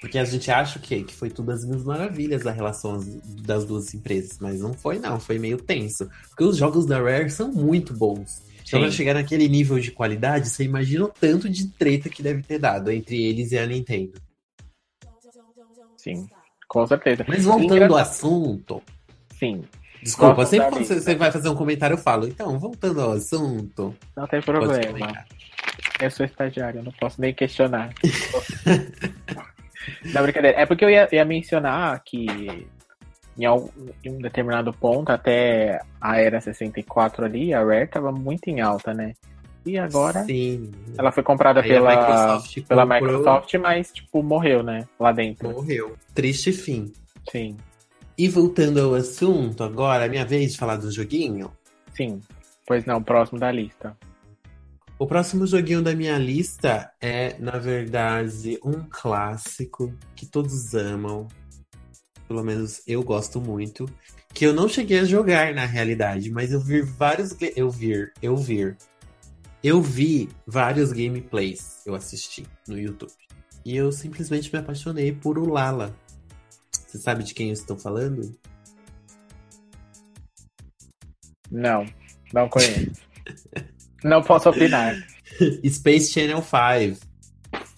Porque 0.02 0.18
a 0.18 0.26
gente 0.26 0.50
acha 0.50 0.80
que, 0.80 1.04
que 1.04 1.14
foi 1.14 1.30
tudo 1.30 1.52
as 1.52 1.64
mil 1.64 1.80
maravilhas 1.86 2.42
da 2.44 2.52
relação 2.52 2.96
as- 2.96 3.06
das 3.44 3.64
duas 3.66 3.94
empresas, 3.94 4.40
mas 4.42 4.60
não 4.60 4.74
foi 4.74 4.98
não, 4.98 5.20
foi 5.20 5.38
meio 5.38 5.58
tenso. 5.58 6.10
Porque 6.30 6.44
os 6.44 6.58
jogos 6.58 6.86
da 6.88 7.00
Rare 7.00 7.30
são 7.30 7.52
muito 7.52 7.94
bons. 7.94 8.42
Então, 8.68 8.80
Sim. 8.80 8.86
pra 8.88 8.92
chegar 8.92 9.14
naquele 9.14 9.48
nível 9.48 9.80
de 9.80 9.92
qualidade, 9.92 10.50
você 10.50 10.64
imagina 10.64 11.06
o 11.06 11.10
tanto 11.10 11.48
de 11.48 11.68
treta 11.68 12.10
que 12.10 12.24
deve 12.24 12.42
ter 12.42 12.58
dado 12.58 12.90
entre 12.92 13.22
eles 13.24 13.52
e 13.52 13.60
a 13.60 13.66
Nintendo. 13.68 14.14
Sim, 15.98 16.28
com 16.68 16.88
certeza. 16.88 17.24
Mas 17.28 17.44
voltando 17.46 17.76
Engraçado. 17.76 17.94
ao 17.94 17.98
assunto. 18.00 18.82
Sim, 19.38 19.64
Desculpa, 20.02 20.34
Gosto 20.34 20.50
sempre 20.50 20.70
quando 20.72 20.86
você, 20.86 21.14
vai 21.16 21.32
fazer 21.32 21.48
um 21.50 21.56
comentário, 21.56 21.94
eu 21.94 21.98
falo. 22.00 22.28
Então, 22.28 22.58
voltando 22.58 23.02
ao 23.02 23.12
assunto. 23.12 23.96
não 24.18 24.26
tem 24.26 24.42
problema. 24.42 25.26
Eu 26.02 26.10
sou 26.10 26.26
estagiário, 26.26 26.80
eu 26.80 26.84
não 26.84 26.92
posso 26.94 27.22
nem 27.22 27.32
questionar. 27.36 27.94
não, 30.14 30.22
brincadeira. 30.24 30.60
É 30.60 30.66
porque 30.66 30.84
eu 30.86 30.90
ia, 30.90 31.08
ia 31.12 31.26
mencionar 31.26 32.02
que 32.04 32.26
em, 33.38 33.46
al- 33.46 33.70
em 34.04 34.10
um 34.12 34.18
determinado 34.20 34.74
ponto, 34.74 35.10
até 35.12 35.82
a 36.00 36.18
era 36.20 36.40
64 36.42 37.26
ali, 37.26 37.54
a 37.54 37.64
Rare 37.64 37.88
tava 37.88 38.12
muito 38.12 38.48
em 38.50 38.62
alta, 38.62 38.94
né? 38.94 39.14
E 39.66 39.78
agora 39.78 40.24
Sim. 40.26 40.72
ela 40.98 41.12
foi 41.12 41.22
comprada 41.24 41.62
Aí 41.62 41.68
pela 41.68 41.92
Microsoft 41.96 42.62
pela 42.68 42.84
comprou- 42.84 43.02
Microsoft, 43.12 43.54
mas 43.56 43.92
tipo 43.92 44.24
morreu, 44.24 44.64
né? 44.64 44.88
Lá 45.00 45.12
dentro. 45.12 45.50
Morreu. 45.52 45.96
Triste 46.16 46.52
fim. 46.52 46.92
Sim, 47.32 47.56
E 48.18 48.28
voltando 48.28 48.82
ao 48.82 48.96
assunto, 48.96 49.64
agora 49.64 50.06
é 50.06 50.10
minha 50.10 50.26
vez 50.26 50.54
de 50.54 50.58
falar 50.58 50.76
do 50.78 50.92
joguinho. 50.92 51.52
sim. 51.94 52.20
Pois 52.66 52.86
não, 52.86 53.02
próximo 53.04 53.40
da 53.40 53.52
lista. 53.52 53.96
O 55.02 55.08
próximo 55.08 55.48
joguinho 55.48 55.82
da 55.82 55.96
minha 55.96 56.16
lista 56.20 56.94
é, 57.02 57.36
na 57.40 57.58
verdade, 57.58 58.60
um 58.64 58.84
clássico 58.88 59.92
que 60.16 60.28
todos 60.28 60.76
amam. 60.76 61.28
Pelo 62.28 62.44
menos 62.44 62.84
eu 62.86 63.02
gosto 63.02 63.42
muito. 63.42 63.92
Que 64.32 64.46
eu 64.46 64.54
não 64.54 64.70
cheguei 64.70 65.00
a 65.00 65.04
jogar 65.04 65.56
na 65.56 65.66
realidade, 65.66 66.30
mas 66.30 66.52
eu 66.52 66.60
vi 66.60 66.84
vários. 66.84 67.36
Eu 67.56 67.72
vi, 67.72 68.12
eu 68.22 68.38
vi. 68.38 68.76
Eu 69.64 69.82
vi 69.82 70.30
vários 70.46 70.92
gameplays 70.92 71.82
eu 71.84 71.96
assisti 71.96 72.46
no 72.68 72.78
YouTube. 72.78 73.12
E 73.66 73.76
eu 73.76 73.92
simplesmente 73.92 74.54
me 74.54 74.60
apaixonei 74.60 75.12
por 75.12 75.40
o 75.40 75.50
Lala. 75.50 75.96
Você 76.72 77.00
sabe 77.00 77.24
de 77.24 77.34
quem 77.34 77.48
eu 77.48 77.54
estou 77.54 77.76
falando? 77.76 78.38
Não, 81.50 81.88
não 82.32 82.48
conheço. 82.48 83.02
não 84.04 84.22
posso 84.22 84.50
opinar. 84.50 84.96
Space 85.68 86.12
Channel 86.12 86.42
5. 86.42 87.00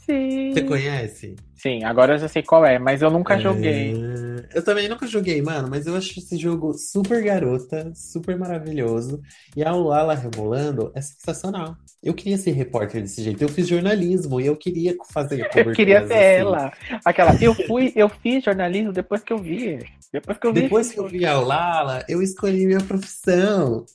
Sim. 0.06 0.52
Você 0.54 0.62
conhece? 0.64 1.36
Sim, 1.56 1.82
agora 1.86 2.16
eu 2.16 2.18
já 2.18 2.28
sei 2.28 2.44
qual 2.44 2.66
é, 2.66 2.78
mas 2.78 3.02
eu 3.02 3.10
nunca 3.10 3.40
joguei. 3.40 3.94
É, 3.94 4.58
Eu 4.58 4.62
também 4.66 4.90
nunca 4.90 5.08
joguei, 5.08 5.42
mano, 5.42 5.70
mas 5.70 5.88
eu 5.88 5.96
acho 5.96 6.20
esse 6.20 6.36
jogo 6.36 6.74
super 6.74 7.24
garota, 7.24 7.90
super 7.96 8.38
maravilhoso. 8.38 9.22
E 9.56 9.64
a 9.64 9.72
Lala 9.72 10.14
rebolando 10.14 10.92
é 10.94 11.00
sensacional. 11.00 11.78
Eu 12.04 12.14
queria 12.14 12.38
ser 12.38 12.52
repórter 12.52 13.02
desse 13.02 13.24
jeito. 13.24 13.42
Eu 13.42 13.48
fiz 13.48 13.66
jornalismo 13.66 14.42
e 14.42 14.46
eu 14.48 14.58
queria 14.58 14.94
fazer 15.14 15.40
Eu 15.40 15.46
coberturas 15.46 15.78
queria 15.78 16.06
ser 16.06 16.14
assim. 16.14 16.22
ela. 16.42 16.74
Aquela, 17.06 17.36
eu 17.42 17.54
fui, 17.56 17.94
eu 17.96 18.10
fiz 18.10 18.44
jornalismo 18.44 18.92
depois 18.92 19.24
que 19.24 19.32
eu 19.32 19.38
vi. 19.38 19.80
Depois 20.12 20.38
que 20.38 20.46
eu 20.46 20.54
vi. 20.54 20.62
Depois 20.64 20.92
que 20.92 21.00
eu 21.00 21.08
vi 21.08 21.26
a 21.26 21.40
Lala, 21.40 22.04
eu 22.10 22.22
escolhi 22.22 22.66
minha 22.66 22.82
profissão. 22.82 23.86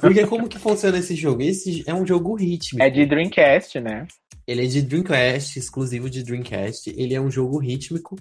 Porque 0.00 0.26
como 0.26 0.48
que 0.48 0.58
funciona 0.58 0.98
esse 0.98 1.14
jogo? 1.14 1.42
Esse 1.42 1.84
é 1.86 1.94
um 1.94 2.06
jogo 2.06 2.34
rítmico. 2.34 2.82
É 2.84 2.88
de 2.90 3.04
Dreamcast, 3.06 3.80
né? 3.80 4.06
Ele 4.46 4.64
é 4.64 4.66
de 4.66 4.82
Dreamcast, 4.82 5.58
exclusivo 5.58 6.08
de 6.10 6.22
Dreamcast. 6.22 6.90
Ele 6.96 7.14
é 7.14 7.20
um 7.20 7.30
jogo 7.30 7.58
rítmico. 7.58 8.16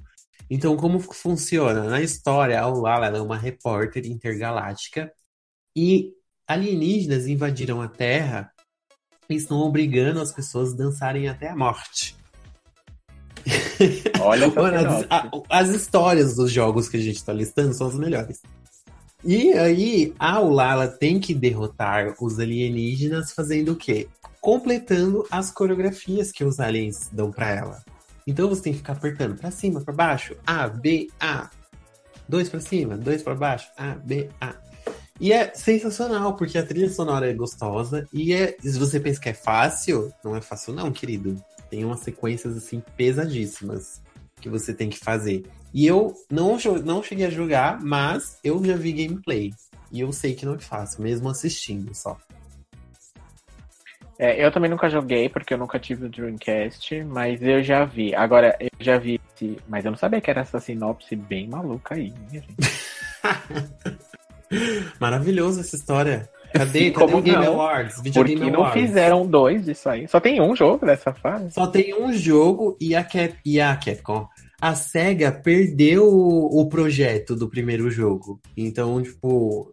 Então, 0.49 0.75
como 0.75 0.99
funciona? 0.99 1.83
Na 1.89 2.01
história, 2.01 2.59
a 2.61 2.67
Lala 2.67 3.07
é 3.07 3.21
uma 3.21 3.37
repórter 3.37 4.05
intergaláctica 4.05 5.11
e 5.75 6.11
alienígenas 6.47 7.27
invadiram 7.27 7.81
a 7.81 7.87
Terra 7.87 8.51
e 9.29 9.35
estão 9.35 9.57
obrigando 9.61 10.21
as 10.21 10.31
pessoas 10.31 10.73
a 10.73 10.75
dançarem 10.75 11.27
até 11.29 11.49
a 11.49 11.55
morte. 11.55 12.15
Olha 14.21 14.47
Mano, 14.49 14.77
as, 14.89 15.05
a- 15.09 15.31
as 15.49 15.69
histórias 15.69 16.35
dos 16.35 16.51
jogos 16.51 16.87
que 16.87 16.97
a 16.97 17.01
gente 17.01 17.23
tá 17.23 17.33
listando 17.33 17.73
são 17.73 17.87
as 17.87 17.95
melhores. 17.95 18.41
E 19.25 19.53
aí, 19.53 20.13
a 20.19 20.41
Ulala 20.41 20.87
tem 20.87 21.19
que 21.19 21.33
derrotar 21.33 22.13
os 22.21 22.39
alienígenas 22.39 23.31
fazendo 23.31 23.71
o 23.71 23.75
quê? 23.75 24.07
Completando 24.41 25.25
as 25.31 25.49
coreografias 25.49 26.31
que 26.31 26.43
os 26.43 26.59
aliens 26.59 27.09
dão 27.11 27.31
pra 27.31 27.49
ela. 27.49 27.83
Então 28.27 28.49
você 28.49 28.63
tem 28.63 28.73
que 28.73 28.79
ficar 28.79 28.93
apertando 28.93 29.35
pra 29.35 29.49
cima, 29.49 29.79
pra 29.79 29.93
baixo, 29.93 30.35
A, 30.45 30.67
B, 30.67 31.09
A. 31.19 31.49
Dois 32.27 32.49
pra 32.49 32.59
cima, 32.59 32.97
dois 32.97 33.23
pra 33.23 33.33
baixo, 33.33 33.69
A, 33.77 33.95
B, 33.95 34.29
A. 34.41 34.55
E 35.21 35.31
é 35.31 35.53
sensacional, 35.53 36.35
porque 36.35 36.57
a 36.57 36.65
trilha 36.65 36.89
sonora 36.89 37.29
é 37.29 37.33
gostosa 37.33 38.07
e 38.11 38.33
é, 38.33 38.57
se 38.59 38.77
você 38.77 38.99
pensa 38.99 39.21
que 39.21 39.29
é 39.29 39.33
fácil, 39.33 40.11
não 40.23 40.35
é 40.35 40.41
fácil 40.41 40.73
não, 40.73 40.91
querido. 40.91 41.41
Tem 41.69 41.85
umas 41.85 42.01
sequências 42.01 42.57
assim 42.57 42.83
pesadíssimas 42.97 44.01
que 44.41 44.49
você 44.49 44.73
tem 44.73 44.89
que 44.89 44.99
fazer. 44.99 45.45
E 45.73 45.87
eu 45.87 46.13
não, 46.29 46.57
não 46.85 47.01
cheguei 47.01 47.25
a 47.25 47.29
jogar, 47.29 47.81
mas 47.81 48.37
eu 48.43 48.63
já 48.63 48.75
vi 48.75 48.91
gameplay. 48.93 49.51
E 49.91 50.01
eu 50.01 50.11
sei 50.11 50.35
que 50.35 50.45
não 50.45 50.55
é 50.55 50.59
fácil, 50.59 51.01
mesmo 51.01 51.29
assistindo 51.29 51.93
só. 51.95 52.17
É, 54.19 54.43
eu 54.45 54.51
também 54.51 54.69
nunca 54.69 54.89
joguei, 54.89 55.27
porque 55.27 55.53
eu 55.53 55.57
nunca 55.57 55.79
tive 55.79 56.05
o 56.05 56.09
Dreamcast, 56.09 57.03
mas 57.03 57.41
eu 57.41 57.63
já 57.63 57.83
vi. 57.83 58.13
Agora, 58.13 58.55
eu 58.59 58.69
já 58.79 58.97
vi. 58.97 59.19
esse- 59.35 59.57
Mas 59.67 59.83
eu 59.85 59.91
não 59.91 59.97
sabia 59.97 60.21
que 60.21 60.29
era 60.29 60.41
essa 60.41 60.59
sinopse 60.59 61.15
bem 61.15 61.47
maluca 61.49 61.95
aí, 61.95 62.13
minha 62.29 62.41
gente. 62.43 62.55
Maravilhosa 64.99 65.61
essa 65.61 65.75
história. 65.75 66.29
Cadê, 66.53 66.79
Sim, 66.79 66.91
cadê 66.91 67.05
como 67.05 67.17
o 67.17 67.21
Game 67.21 67.43
não? 67.43 67.53
Awards? 67.53 68.01
Video 68.03 68.21
Porque 68.21 68.35
Game 68.35 68.51
não 68.51 68.59
Awards. 68.61 68.81
fizeram 68.81 69.25
dois 69.25 69.65
disso 69.65 69.89
aí. 69.89 70.07
Só 70.07 70.19
tem 70.19 70.39
um 70.39 70.55
jogo 70.55 70.85
dessa 70.85 71.11
fase. 71.11 71.51
Só 71.51 71.65
tem 71.65 71.99
um 71.99 72.13
jogo 72.13 72.77
e 72.79 72.95
a, 72.95 73.03
Cap, 73.03 73.35
e 73.43 73.59
a 73.59 73.75
Capcom. 73.75 74.27
A 74.65 74.75
SEGA 74.75 75.29
perdeu 75.29 76.05
o, 76.07 76.61
o 76.61 76.69
projeto 76.69 77.35
do 77.35 77.49
primeiro 77.49 77.91
jogo. 77.91 78.39
Então, 78.55 79.01
tipo, 79.03 79.69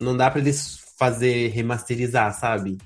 não 0.00 0.16
dá 0.16 0.30
pra 0.30 0.40
eles 0.40 0.78
fazer 0.98 1.48
remasterizar, 1.48 2.32
sabe? 2.32 2.78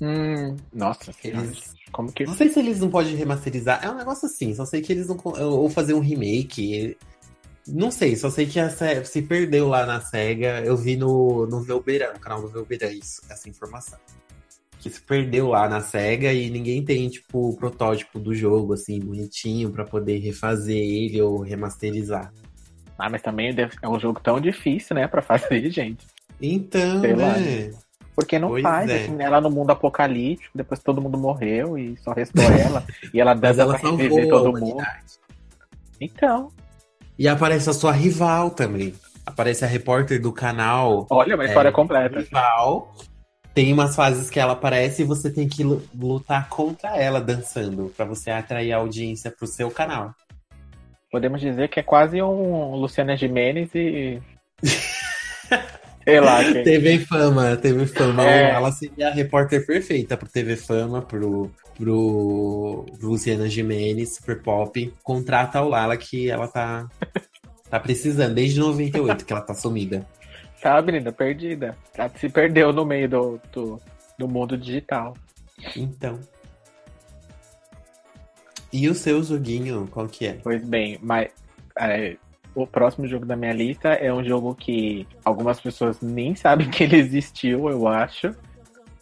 Hum, 0.00 0.56
nossa. 0.72 1.12
Eles 1.22 1.72
Como 1.92 2.10
que. 2.12 2.24
Não 2.26 2.34
sei 2.34 2.50
se 2.50 2.58
eles 2.58 2.80
não 2.80 2.90
podem 2.90 3.14
remasterizar. 3.14 3.78
É 3.84 3.88
um 3.88 3.94
negócio 3.96 4.26
assim. 4.26 4.52
Só 4.56 4.66
sei 4.66 4.80
que 4.80 4.92
eles 4.92 5.06
não. 5.06 5.16
Ou 5.24 5.68
fazer 5.70 5.94
um 5.94 6.00
remake. 6.00 6.96
Não 7.68 7.92
sei, 7.92 8.16
só 8.16 8.28
sei 8.28 8.44
que 8.46 8.58
a 8.58 8.68
Se- 8.68 9.04
se 9.04 9.22
perdeu 9.22 9.68
lá 9.68 9.86
na 9.86 10.00
SEGA. 10.00 10.60
Eu 10.64 10.76
vi 10.76 10.96
no, 10.96 11.46
no 11.46 11.62
Velberan, 11.62 12.12
no 12.12 12.18
canal 12.18 12.42
do 12.42 12.48
Velberan, 12.48 12.90
isso, 12.90 13.22
essa 13.30 13.48
informação. 13.48 14.00
Que 14.84 14.90
se 14.90 15.00
perdeu 15.00 15.48
lá 15.48 15.66
na 15.66 15.80
SEGA 15.80 16.30
e 16.30 16.50
ninguém 16.50 16.84
tem, 16.84 17.08
tipo, 17.08 17.48
o 17.48 17.56
protótipo 17.56 18.18
do 18.18 18.34
jogo, 18.34 18.74
assim, 18.74 19.00
bonitinho, 19.00 19.70
pra 19.70 19.82
poder 19.82 20.18
refazer 20.18 20.76
ele 20.76 21.22
ou 21.22 21.40
remasterizar. 21.40 22.30
Ah, 22.98 23.08
mas 23.08 23.22
também 23.22 23.48
é 23.82 23.88
um 23.88 23.98
jogo 23.98 24.20
tão 24.22 24.38
difícil, 24.38 24.94
né, 24.94 25.08
pra 25.08 25.22
fazer, 25.22 25.68
gente. 25.72 26.06
Então, 26.38 27.00
Sei 27.00 27.14
lá. 27.16 27.32
né? 27.38 27.70
Porque 28.14 28.38
não 28.38 28.48
Pois 28.48 28.62
faz, 28.62 28.90
é. 28.90 29.04
assim, 29.04 29.16
ela 29.22 29.40
no 29.40 29.50
mundo 29.50 29.70
apocalíptico, 29.70 30.50
depois 30.54 30.80
todo 30.82 31.00
mundo 31.00 31.16
morreu 31.16 31.78
e 31.78 31.96
só 32.04 32.12
restou 32.12 32.44
ela. 32.44 32.84
e 33.14 33.18
ela 33.18 33.32
dança 33.32 33.62
ela 33.62 33.78
pra 33.78 33.90
reviver 33.90 34.28
todo 34.28 34.52
mundo. 34.52 34.82
Então, 35.98 36.48
E 37.18 37.26
aparece 37.26 37.70
a 37.70 37.72
sua 37.72 37.92
rival 37.92 38.50
também. 38.50 38.92
Aparece 39.24 39.64
a 39.64 39.66
repórter 39.66 40.20
do 40.20 40.30
canal. 40.30 41.06
olha, 41.08 41.34
uma 41.36 41.46
história 41.46 41.70
É, 41.70 41.72
completa. 41.72 42.20
rival. 42.20 42.94
Tem 43.54 43.72
umas 43.72 43.94
fases 43.94 44.28
que 44.28 44.40
ela 44.40 44.54
aparece 44.54 45.02
e 45.02 45.04
você 45.04 45.30
tem 45.30 45.48
que 45.48 45.62
lu- 45.62 45.82
lutar 45.94 46.48
contra 46.48 46.96
ela 46.96 47.20
dançando, 47.20 47.92
pra 47.96 48.04
você 48.04 48.30
atrair 48.30 48.72
a 48.72 48.78
audiência 48.78 49.30
pro 49.30 49.46
seu 49.46 49.70
canal. 49.70 50.12
Podemos 51.10 51.40
dizer 51.40 51.68
que 51.68 51.78
é 51.78 51.82
quase 51.82 52.20
um 52.20 52.74
Luciana 52.74 53.16
Gimenez 53.16 53.70
e. 53.74 54.20
Sei 56.04 56.20
lá, 56.20 56.42
quem. 56.44 56.62
TV 56.64 56.98
Fama, 56.98 57.56
TV 57.56 57.86
Fama. 57.86 58.28
É. 58.28 58.50
Ela 58.50 58.70
seria 58.72 59.08
a 59.08 59.12
repórter 59.12 59.64
perfeita 59.64 60.16
pro 60.16 60.28
TV 60.28 60.54
Fama, 60.56 61.00
pro, 61.00 61.50
pro, 61.78 62.84
pro 62.98 63.08
Luciana 63.08 63.48
Gimenez, 63.48 64.16
Super 64.16 64.42
Pop. 64.42 64.92
Contrata 65.02 65.62
o 65.62 65.68
Lala 65.68 65.96
que 65.96 66.28
ela 66.28 66.46
tá, 66.46 66.86
tá 67.70 67.80
precisando, 67.80 68.34
desde 68.34 68.58
98 68.60 69.24
que 69.24 69.32
ela 69.32 69.40
tá 69.40 69.54
sumida. 69.54 70.04
Tá, 70.64 70.80
menina, 70.80 71.12
perdida. 71.12 71.76
Ela 71.92 72.08
se 72.16 72.26
perdeu 72.26 72.72
no 72.72 72.86
meio 72.86 73.06
do, 73.06 73.40
do, 73.52 73.78
do 74.18 74.26
mundo 74.26 74.56
digital. 74.56 75.12
Então. 75.76 76.18
E 78.72 78.88
o 78.88 78.94
seu 78.94 79.22
joguinho, 79.22 79.86
qual 79.90 80.08
que 80.08 80.26
é? 80.26 80.38
Pois 80.42 80.66
bem, 80.66 80.98
mas 81.02 81.28
é, 81.78 82.16
o 82.54 82.66
próximo 82.66 83.06
jogo 83.06 83.26
da 83.26 83.36
minha 83.36 83.52
lista 83.52 83.90
é 83.90 84.10
um 84.10 84.24
jogo 84.24 84.54
que 84.54 85.06
algumas 85.22 85.60
pessoas 85.60 86.00
nem 86.00 86.34
sabem 86.34 86.68
que 86.72 86.84
ele 86.84 86.96
existiu, 86.96 87.68
eu 87.68 87.86
acho. 87.86 88.34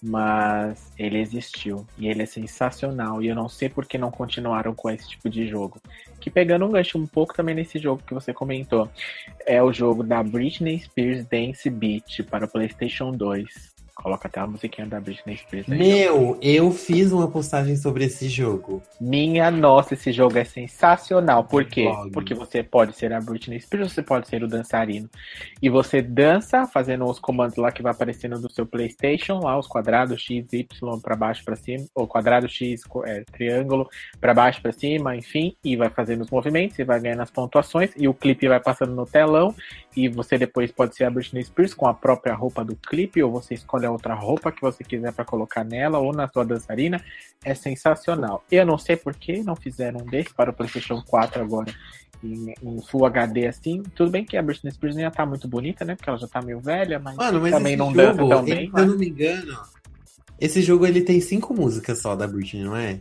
Mas 0.02 0.92
ele 0.98 1.18
existiu 1.18 1.86
e 1.96 2.08
ele 2.08 2.22
é 2.22 2.26
sensacional. 2.26 3.22
E 3.22 3.28
eu 3.28 3.34
não 3.36 3.48
sei 3.48 3.68
por 3.68 3.86
que 3.86 3.96
não 3.96 4.10
continuaram 4.10 4.74
com 4.74 4.90
esse 4.90 5.08
tipo 5.08 5.30
de 5.30 5.46
jogo. 5.46 5.80
Que 6.20 6.28
pegando 6.28 6.66
um 6.66 6.70
gancho 6.70 6.98
um 6.98 7.06
pouco 7.06 7.34
também 7.34 7.54
nesse 7.54 7.78
jogo 7.78 8.02
que 8.04 8.12
você 8.12 8.32
comentou, 8.32 8.90
é 9.46 9.62
o 9.62 9.72
jogo 9.72 10.02
da 10.02 10.22
Britney 10.22 10.80
Spears 10.80 11.24
Dance 11.26 11.70
Beat 11.70 12.24
para 12.24 12.46
o 12.46 12.48
PlayStation 12.48 13.12
2. 13.12 13.71
Coloca 14.02 14.26
até 14.26 14.40
a 14.40 14.46
musiquinha 14.48 14.84
da 14.84 15.00
Britney 15.00 15.36
Spears 15.36 15.70
aí. 15.70 15.78
Meu, 15.78 16.36
eu 16.42 16.72
fiz 16.72 17.12
uma 17.12 17.28
postagem 17.28 17.76
sobre 17.76 18.04
esse 18.04 18.28
jogo. 18.28 18.82
Minha 19.00 19.48
nossa, 19.48 19.94
esse 19.94 20.10
jogo 20.10 20.36
é 20.36 20.44
sensacional. 20.44 21.44
Por 21.44 21.64
quê? 21.64 21.88
Porque 22.12 22.34
você 22.34 22.64
pode 22.64 22.96
ser 22.96 23.12
a 23.12 23.20
Britney 23.20 23.60
Spears, 23.60 23.92
você 23.92 24.02
pode 24.02 24.26
ser 24.26 24.42
o 24.42 24.48
dançarino. 24.48 25.08
E 25.62 25.68
você 25.68 26.02
dança 26.02 26.66
fazendo 26.66 27.04
os 27.04 27.20
comandos 27.20 27.56
lá 27.56 27.70
que 27.70 27.80
vai 27.80 27.92
aparecendo 27.92 28.40
do 28.40 28.50
seu 28.50 28.66
PlayStation, 28.66 29.38
lá 29.38 29.56
os 29.56 29.68
quadrados 29.68 30.20
X, 30.20 30.52
Y 30.52 30.66
para 31.00 31.14
baixo 31.14 31.44
para 31.44 31.54
cima, 31.54 31.84
ou 31.94 32.08
quadrado 32.08 32.48
X, 32.48 32.82
é, 33.04 33.22
triângulo 33.30 33.88
para 34.20 34.34
baixo 34.34 34.60
para 34.60 34.72
cima, 34.72 35.14
enfim, 35.14 35.54
e 35.62 35.76
vai 35.76 35.90
fazendo 35.90 36.22
os 36.22 36.30
movimentos 36.30 36.76
e 36.76 36.82
vai 36.82 36.98
ganhando 36.98 37.22
as 37.22 37.30
pontuações 37.30 37.92
e 37.96 38.08
o 38.08 38.14
clipe 38.14 38.48
vai 38.48 38.58
passando 38.58 38.96
no 38.96 39.06
telão 39.06 39.54
e 39.96 40.08
você 40.08 40.36
depois 40.36 40.72
pode 40.72 40.96
ser 40.96 41.04
a 41.04 41.10
Britney 41.10 41.44
Spears 41.44 41.72
com 41.72 41.86
a 41.86 41.94
própria 41.94 42.34
roupa 42.34 42.64
do 42.64 42.74
clipe 42.74 43.22
ou 43.22 43.30
você 43.30 43.54
escolhe 43.54 43.91
outra 43.92 44.14
roupa 44.14 44.50
que 44.50 44.60
você 44.60 44.82
quiser 44.82 45.12
para 45.12 45.24
colocar 45.24 45.62
nela 45.64 45.98
ou 45.98 46.12
na 46.12 46.26
sua 46.28 46.44
dançarina. 46.44 47.02
É 47.44 47.54
sensacional. 47.54 48.42
Eu 48.50 48.66
não 48.66 48.76
sei 48.78 48.96
por 48.96 49.14
que 49.14 49.42
não 49.42 49.54
fizeram 49.54 50.00
um 50.00 50.04
desse 50.06 50.32
para 50.34 50.50
o 50.50 50.52
PlayStation 50.54 51.00
4 51.02 51.42
agora 51.42 51.72
em, 52.24 52.54
em 52.62 52.82
Full 52.82 53.06
HD 53.06 53.46
assim. 53.46 53.82
Tudo 53.94 54.10
bem 54.10 54.24
que 54.24 54.36
a 54.36 54.42
Britney 54.42 54.72
Spears 54.72 54.96
já 54.96 55.10
tá 55.10 55.24
muito 55.26 55.46
bonita, 55.46 55.84
né? 55.84 55.94
Porque 55.94 56.08
ela 56.08 56.18
já 56.18 56.26
tá 56.28 56.40
meio 56.42 56.60
velha, 56.60 56.98
mas, 56.98 57.16
Mano, 57.16 57.40
mas 57.40 57.50
também 57.52 57.76
não 57.76 57.86
jogo, 57.94 57.96
dança 57.96 58.16
tão 58.28 58.40
ele- 58.46 58.54
bem. 58.54 58.70
se 58.70 58.80
eu 58.80 58.86
não 58.86 58.96
me 58.98 59.08
engano, 59.08 59.58
esse 60.40 60.62
jogo 60.62 60.86
ele 60.86 61.02
tem 61.02 61.20
cinco 61.20 61.52
músicas 61.54 62.00
só 62.00 62.14
da 62.16 62.26
Britney, 62.26 62.64
não 62.64 62.76
é? 62.76 63.00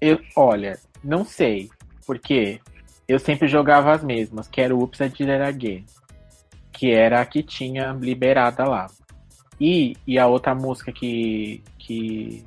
Eu, 0.00 0.18
olha, 0.36 0.78
não 1.02 1.24
sei. 1.24 1.70
Porque 2.06 2.60
eu 3.06 3.18
sempre 3.18 3.46
jogava 3.48 3.92
as 3.92 4.02
mesmas, 4.02 4.48
que 4.48 4.60
era 4.60 4.74
o 4.74 4.80
Oops, 4.80 4.98
I 5.00 5.08
Did 5.08 5.28
It 5.28 5.42
Again. 5.42 5.84
Que 6.72 6.90
era 6.90 7.20
a 7.20 7.26
que 7.26 7.42
tinha 7.42 7.92
liberada 7.92 8.64
lá. 8.64 8.88
E, 9.60 9.96
e 10.06 10.18
a 10.18 10.26
outra 10.26 10.54
música 10.54 10.90
que, 10.90 11.62
que, 11.78 12.44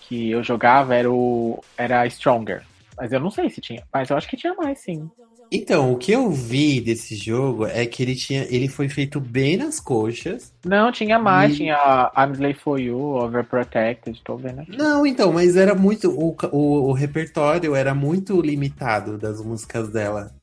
que 0.00 0.30
eu 0.30 0.42
jogava 0.42 0.94
era 0.94 1.10
o 1.10 1.62
era 1.76 2.06
Stronger. 2.06 2.62
Mas 2.96 3.12
eu 3.12 3.20
não 3.20 3.30
sei 3.30 3.50
se 3.50 3.60
tinha. 3.60 3.82
Mas 3.92 4.08
eu 4.08 4.16
acho 4.16 4.28
que 4.28 4.36
tinha 4.36 4.54
mais, 4.54 4.78
sim. 4.78 5.10
Então, 5.52 5.92
o 5.92 5.96
que 5.96 6.10
eu 6.10 6.28
vi 6.30 6.80
desse 6.80 7.14
jogo 7.14 7.66
é 7.66 7.86
que 7.86 8.02
ele 8.02 8.16
tinha, 8.16 8.44
ele 8.50 8.66
foi 8.66 8.88
feito 8.88 9.20
bem 9.20 9.56
nas 9.56 9.78
coxas. 9.78 10.52
Não, 10.64 10.90
tinha 10.90 11.18
mais. 11.20 11.52
E- 11.52 11.56
Tinha 11.58 12.10
I'm 12.16 12.32
Slave 12.32 12.54
For 12.54 12.80
You, 12.80 12.98
Overprotected, 12.98 14.20
tô 14.24 14.36
vendo 14.36 14.62
aqui. 14.62 14.76
Não, 14.76 15.06
então, 15.06 15.32
mas 15.32 15.54
era 15.56 15.72
muito 15.74 16.10
o, 16.10 16.34
o, 16.50 16.88
o 16.88 16.92
repertório 16.92 17.76
era 17.76 17.94
muito 17.94 18.40
limitado 18.40 19.18
das 19.18 19.40
músicas 19.40 19.88
dela. 19.88 20.34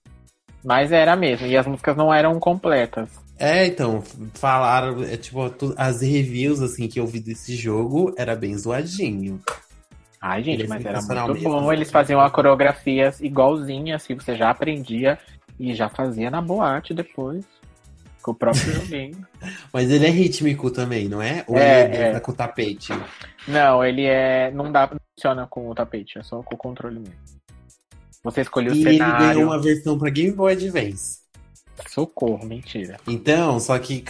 Mas 0.64 0.92
era 0.92 1.16
mesmo. 1.16 1.46
E 1.48 1.58
as 1.58 1.68
músicas 1.68 1.96
não 1.96 2.14
eram 2.14 2.40
completas. 2.40 3.10
É, 3.38 3.66
então, 3.66 4.02
falaram, 4.36 5.04
é, 5.04 5.18
tipo, 5.18 5.40
as 5.78 6.02
reviews 6.02 6.62
assim 6.62 6.88
que 6.88 7.00
eu 7.00 7.08
vi 7.08 7.20
desse 7.20 7.56
jogo 7.56 8.14
era 8.18 8.36
bem 8.36 8.58
zoadinho. 8.58 9.42
Ai, 10.22 10.42
gente, 10.44 10.64
é 10.64 10.68
mas 10.68 10.86
era 10.86 11.02
muito 11.02 11.34
mesmo. 11.34 11.50
bom. 11.50 11.74
Eles 11.74 11.92
faziam 11.92 12.22
a 12.22 12.30
coreografia 12.30 13.14
igualzinha, 13.20 13.98
assim, 13.98 14.16
você 14.16 14.36
já 14.36 14.50
aprendia 14.50 15.20
e 15.60 15.74
já 15.74 15.90
fazia 15.90 16.32
na 16.32 16.42
boate 16.42 16.94
depois. 16.94 17.44
Com 18.22 18.32
o 18.32 18.36
próprio 18.36 18.72
joguinho. 18.72 19.28
Mas 19.74 19.92
ele 19.92 20.06
é 20.06 20.10
rítmico 20.10 20.72
também, 20.72 21.10
não 21.10 21.22
é? 21.22 21.44
Ou 21.46 21.58
É, 21.58 21.84
ele 21.84 21.96
é. 21.98 22.08
dança 22.08 22.22
com 22.22 22.32
o 22.32 22.36
tapete? 22.36 22.94
Não, 23.46 23.84
ele 23.84 24.06
é. 24.06 24.50
Não 24.52 24.72
dá 24.72 24.88
não 24.90 24.98
funciona 25.14 25.46
com 25.48 25.70
o 25.70 25.76
tapete, 25.76 26.20
é 26.20 26.24
só 26.24 26.42
com 26.42 26.56
o 26.56 26.58
controle 26.58 27.00
mesmo. 27.00 27.16
Você 28.24 28.42
escolheu 28.42 28.72
o 28.72 28.76
E 28.76 28.82
ele 28.82 28.92
cenário. 28.98 29.28
ganhou 29.36 29.44
uma 29.50 29.60
versão 29.62 29.98
pra 29.98 30.10
Game 30.10 30.32
Boy 30.32 30.54
Advance. 30.54 31.22
Socorro, 31.90 32.46
mentira. 32.46 32.98
Então, 33.08 33.60
só 33.60 33.78
que 33.80 34.04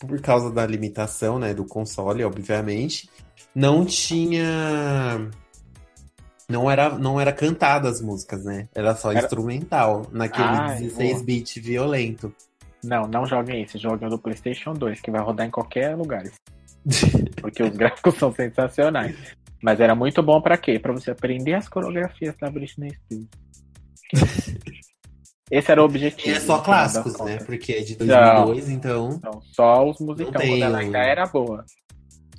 por 0.00 0.20
causa 0.20 0.50
da 0.50 0.66
limitação, 0.66 1.38
né, 1.38 1.54
do 1.54 1.64
console, 1.64 2.24
obviamente, 2.24 3.08
não 3.54 3.84
tinha 3.84 5.30
não 6.48 6.70
era 6.70 6.90
não 6.98 7.20
era 7.20 7.32
cantada 7.32 7.88
as 7.88 8.00
músicas, 8.02 8.44
né? 8.44 8.68
Era 8.74 8.94
só 8.94 9.10
Era- 9.12 9.20
instrumental, 9.22 10.06
naquele 10.12 10.44
Ai, 10.48 10.78
16 10.80 11.12
boa. 11.12 11.24
bit 11.24 11.60
violento. 11.60 12.34
Não, 12.82 13.06
não 13.08 13.24
joguem 13.24 13.62
esse, 13.62 13.78
joguem 13.78 14.08
o 14.08 14.10
do 14.10 14.18
PlayStation 14.18 14.74
2, 14.74 15.00
que 15.00 15.10
vai 15.10 15.22
rodar 15.22 15.46
em 15.46 15.50
qualquer 15.50 15.96
lugar. 15.96 16.24
Porque 17.40 17.62
os 17.62 17.74
gráficos 17.74 18.14
são 18.16 18.30
sensacionais. 18.34 19.16
Mas 19.62 19.80
era 19.80 19.94
muito 19.94 20.22
bom 20.22 20.42
pra 20.42 20.58
quê? 20.58 20.78
Pra 20.78 20.92
você 20.92 21.10
aprender 21.12 21.54
as 21.54 21.66
coreografias 21.68 22.36
da 22.38 22.50
Britney 22.50 22.90
Spears. 22.90 23.26
Esse 25.50 25.70
era 25.70 25.80
o 25.82 25.84
E 25.84 25.86
objetivo. 25.86 26.36
é 26.36 26.40
só 26.40 26.60
clássicos, 26.60 27.18
né? 27.20 27.38
Porque 27.38 27.72
é 27.72 27.80
de 27.82 27.96
2002, 27.96 28.68
então 28.70 29.10
Então, 29.10 29.40
só 29.42 29.88
os 29.88 29.98
musicão, 30.00 30.32
Não 30.32 30.40
tem 30.40 30.62
ela 30.62 30.78
ainda 30.78 30.98
era 30.98 31.26
boa. 31.26 31.64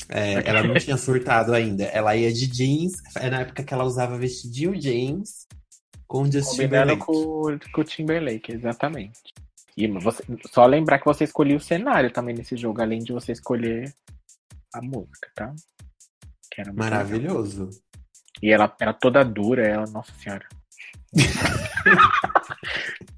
é, 0.09 0.47
ela 0.49 0.63
não 0.63 0.75
tinha 0.75 0.97
surtado 0.97 1.53
ainda. 1.53 1.83
Ela 1.85 2.15
ia 2.15 2.31
de 2.33 2.47
jeans, 2.47 2.93
é 3.17 3.29
na 3.29 3.41
época 3.41 3.63
que 3.63 3.73
ela 3.73 3.83
usava 3.85 4.17
vestidinho 4.17 4.77
jeans 4.79 5.47
com 6.07 6.25
Justin 6.25 6.63
Combinando 6.63 6.97
Timberlake. 6.97 7.05
com, 7.05 7.59
com 7.73 7.81
o 7.81 7.83
Timberlake, 7.83 8.51
exatamente. 8.53 9.19
E 9.77 9.87
você, 9.87 10.23
só 10.51 10.65
lembrar 10.65 10.99
que 10.99 11.05
você 11.05 11.23
escolheu 11.25 11.57
o 11.57 11.61
cenário 11.61 12.11
também 12.11 12.35
nesse 12.35 12.55
jogo, 12.55 12.81
além 12.81 12.99
de 12.99 13.11
você 13.13 13.31
escolher 13.33 13.93
a 14.73 14.81
música, 14.81 15.29
tá? 15.35 15.53
Que 16.51 16.61
era 16.61 16.71
muito 16.73 16.93
legal. 16.93 17.05
Maravilhoso. 17.05 17.69
E 18.41 18.51
ela 18.51 18.73
era 18.79 18.93
toda 18.93 19.23
dura, 19.23 19.67
ela, 19.67 19.85
nossa 19.87 20.13
senhora. 20.13 20.47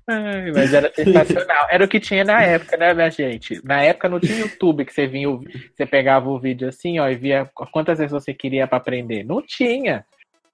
Ai, 0.08 0.52
mas 0.52 0.74
era 0.74 0.94
sensacional. 0.94 1.68
Era 1.70 1.84
o 1.84 1.88
que 1.88 2.00
tinha 2.00 2.24
na 2.24 2.42
época, 2.42 2.78
né, 2.78 2.94
minha 2.94 3.10
gente? 3.10 3.60
Na 3.64 3.84
época 3.84 4.08
não 4.08 4.20
tinha 4.20 4.40
YouTube 4.40 4.86
que 4.86 4.94
você 4.94 5.06
vinha, 5.06 5.28
você 5.76 5.86
pegava 5.86 6.30
o 6.30 6.40
vídeo 6.40 6.70
assim, 6.70 6.98
ó, 7.00 7.10
e 7.10 7.16
via 7.16 7.50
quantas 7.72 7.98
vezes 7.98 8.12
você 8.12 8.34
queria 8.34 8.66
pra 8.68 8.78
aprender. 8.78 9.24
Não 9.24 9.42
tinha. 9.42 10.06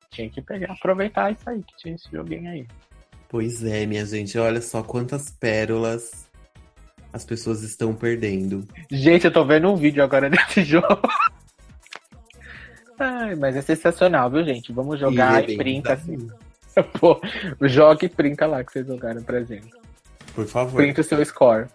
Tinha 0.09 0.29
que 0.29 0.41
pegar, 0.41 0.71
aproveitar 0.71 1.31
isso 1.31 1.47
aí, 1.49 1.61
que 1.61 1.77
tinha 1.77 1.95
esse 1.95 2.09
joguinho 2.11 2.49
aí. 2.49 2.67
Pois 3.29 3.63
é, 3.63 3.85
minha 3.85 4.05
gente, 4.05 4.37
olha 4.37 4.61
só 4.61 4.83
quantas 4.83 5.31
pérolas 5.31 6.27
as 7.11 7.23
pessoas 7.23 7.61
estão 7.61 7.93
perdendo. 7.93 8.67
Gente, 8.91 9.25
eu 9.25 9.31
tô 9.31 9.45
vendo 9.45 9.71
um 9.71 9.75
vídeo 9.75 10.03
agora 10.03 10.29
desse 10.31 10.63
jogo. 10.63 10.99
Ai, 12.99 13.35
mas 13.35 13.55
é 13.55 13.61
sensacional, 13.61 14.31
viu, 14.31 14.43
gente? 14.43 14.73
Vamos 14.73 14.99
jogar 14.99 15.43
e, 15.43 15.47
bem 15.47 15.57
printa 15.57 15.93
assim. 15.93 16.27
Pô, 16.99 17.19
joga 17.61 18.05
e 18.05 18.09
printa 18.09 18.45
lá 18.45 18.63
que 18.63 18.71
vocês 18.71 18.87
jogaram 18.87 19.21
pra 19.21 19.43
gente. 19.43 19.69
Por 20.33 20.45
favor. 20.47 20.77
Printa 20.77 21.01
o 21.01 21.03
seu 21.03 21.23
score. 21.25 21.67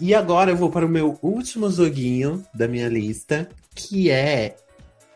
E 0.00 0.14
agora 0.14 0.50
eu 0.50 0.56
vou 0.56 0.70
para 0.70 0.84
o 0.84 0.88
meu 0.88 1.18
último 1.22 1.70
joguinho 1.70 2.44
da 2.52 2.66
minha 2.66 2.88
lista, 2.88 3.48
que 3.74 4.10
é 4.10 4.56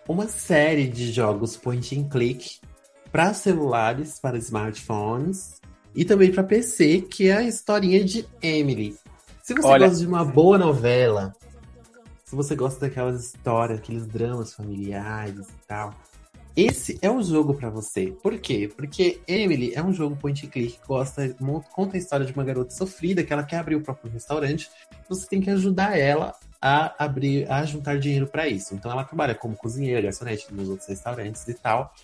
uma 0.09 0.28
série 0.28 0.86
de 0.86 1.12
jogos 1.12 1.57
point 1.57 1.99
and 1.99 2.09
click 2.09 2.61
para 3.11 3.34
celulares, 3.34 4.18
para 4.20 4.39
smartphones 4.39 5.61
e 5.95 6.05
também 6.05 6.30
para 6.30 6.45
PC, 6.45 7.03
que 7.03 7.28
é 7.28 7.36
a 7.39 7.43
historinha 7.43 8.05
de 8.05 8.24
Emily. 8.41 8.97
Se 9.43 9.55
você 9.55 9.66
Olha- 9.66 9.89
gosta 9.89 10.01
de 10.03 10.07
uma 10.07 10.24
boa 10.24 10.57
novela, 10.59 11.34
se 12.24 12.36
você 12.36 12.55
gosta 12.55 12.80
daquelas 12.80 13.24
histórias, 13.24 13.78
aqueles 13.78 14.07
dramas 14.07 14.55
familiares 14.55 15.49
e 15.49 15.66
tal, 15.66 15.93
esse 16.61 16.98
é 17.00 17.09
o 17.09 17.22
jogo 17.22 17.54
pra 17.54 17.70
você. 17.70 18.09
Por 18.20 18.36
quê? 18.40 18.68
Porque 18.74 19.20
Emily 19.28 19.72
é 19.76 19.82
um 19.82 19.92
jogo 19.92 20.16
point 20.16 20.44
and 20.44 20.50
click 20.50 20.72
que 20.72 20.86
gosta, 20.88 21.36
conta 21.72 21.96
a 21.96 21.98
história 21.98 22.26
de 22.26 22.32
uma 22.32 22.42
garota 22.42 22.72
sofrida 22.72 23.22
que 23.22 23.32
ela 23.32 23.44
quer 23.44 23.59
abrir 23.59 23.76
o 23.76 23.80
próprio 23.80 24.11
restaurante. 24.11 24.68
Você 25.09 25.24
tem 25.28 25.40
que 25.40 25.50
ajudar 25.50 25.96
ela 25.96 26.34
a 26.61 27.04
abrir, 27.04 27.48
a 27.48 27.64
juntar 27.64 28.00
dinheiro 28.00 28.26
pra 28.26 28.48
isso. 28.48 28.74
Então 28.74 28.90
ela 28.90 29.04
trabalha 29.04 29.36
como 29.36 29.54
cozinheira, 29.54 30.02
garçonete 30.02 30.52
nos 30.52 30.68
outros 30.68 30.88
restaurantes 30.88 31.46
e 31.46 31.54
tal. 31.54 31.94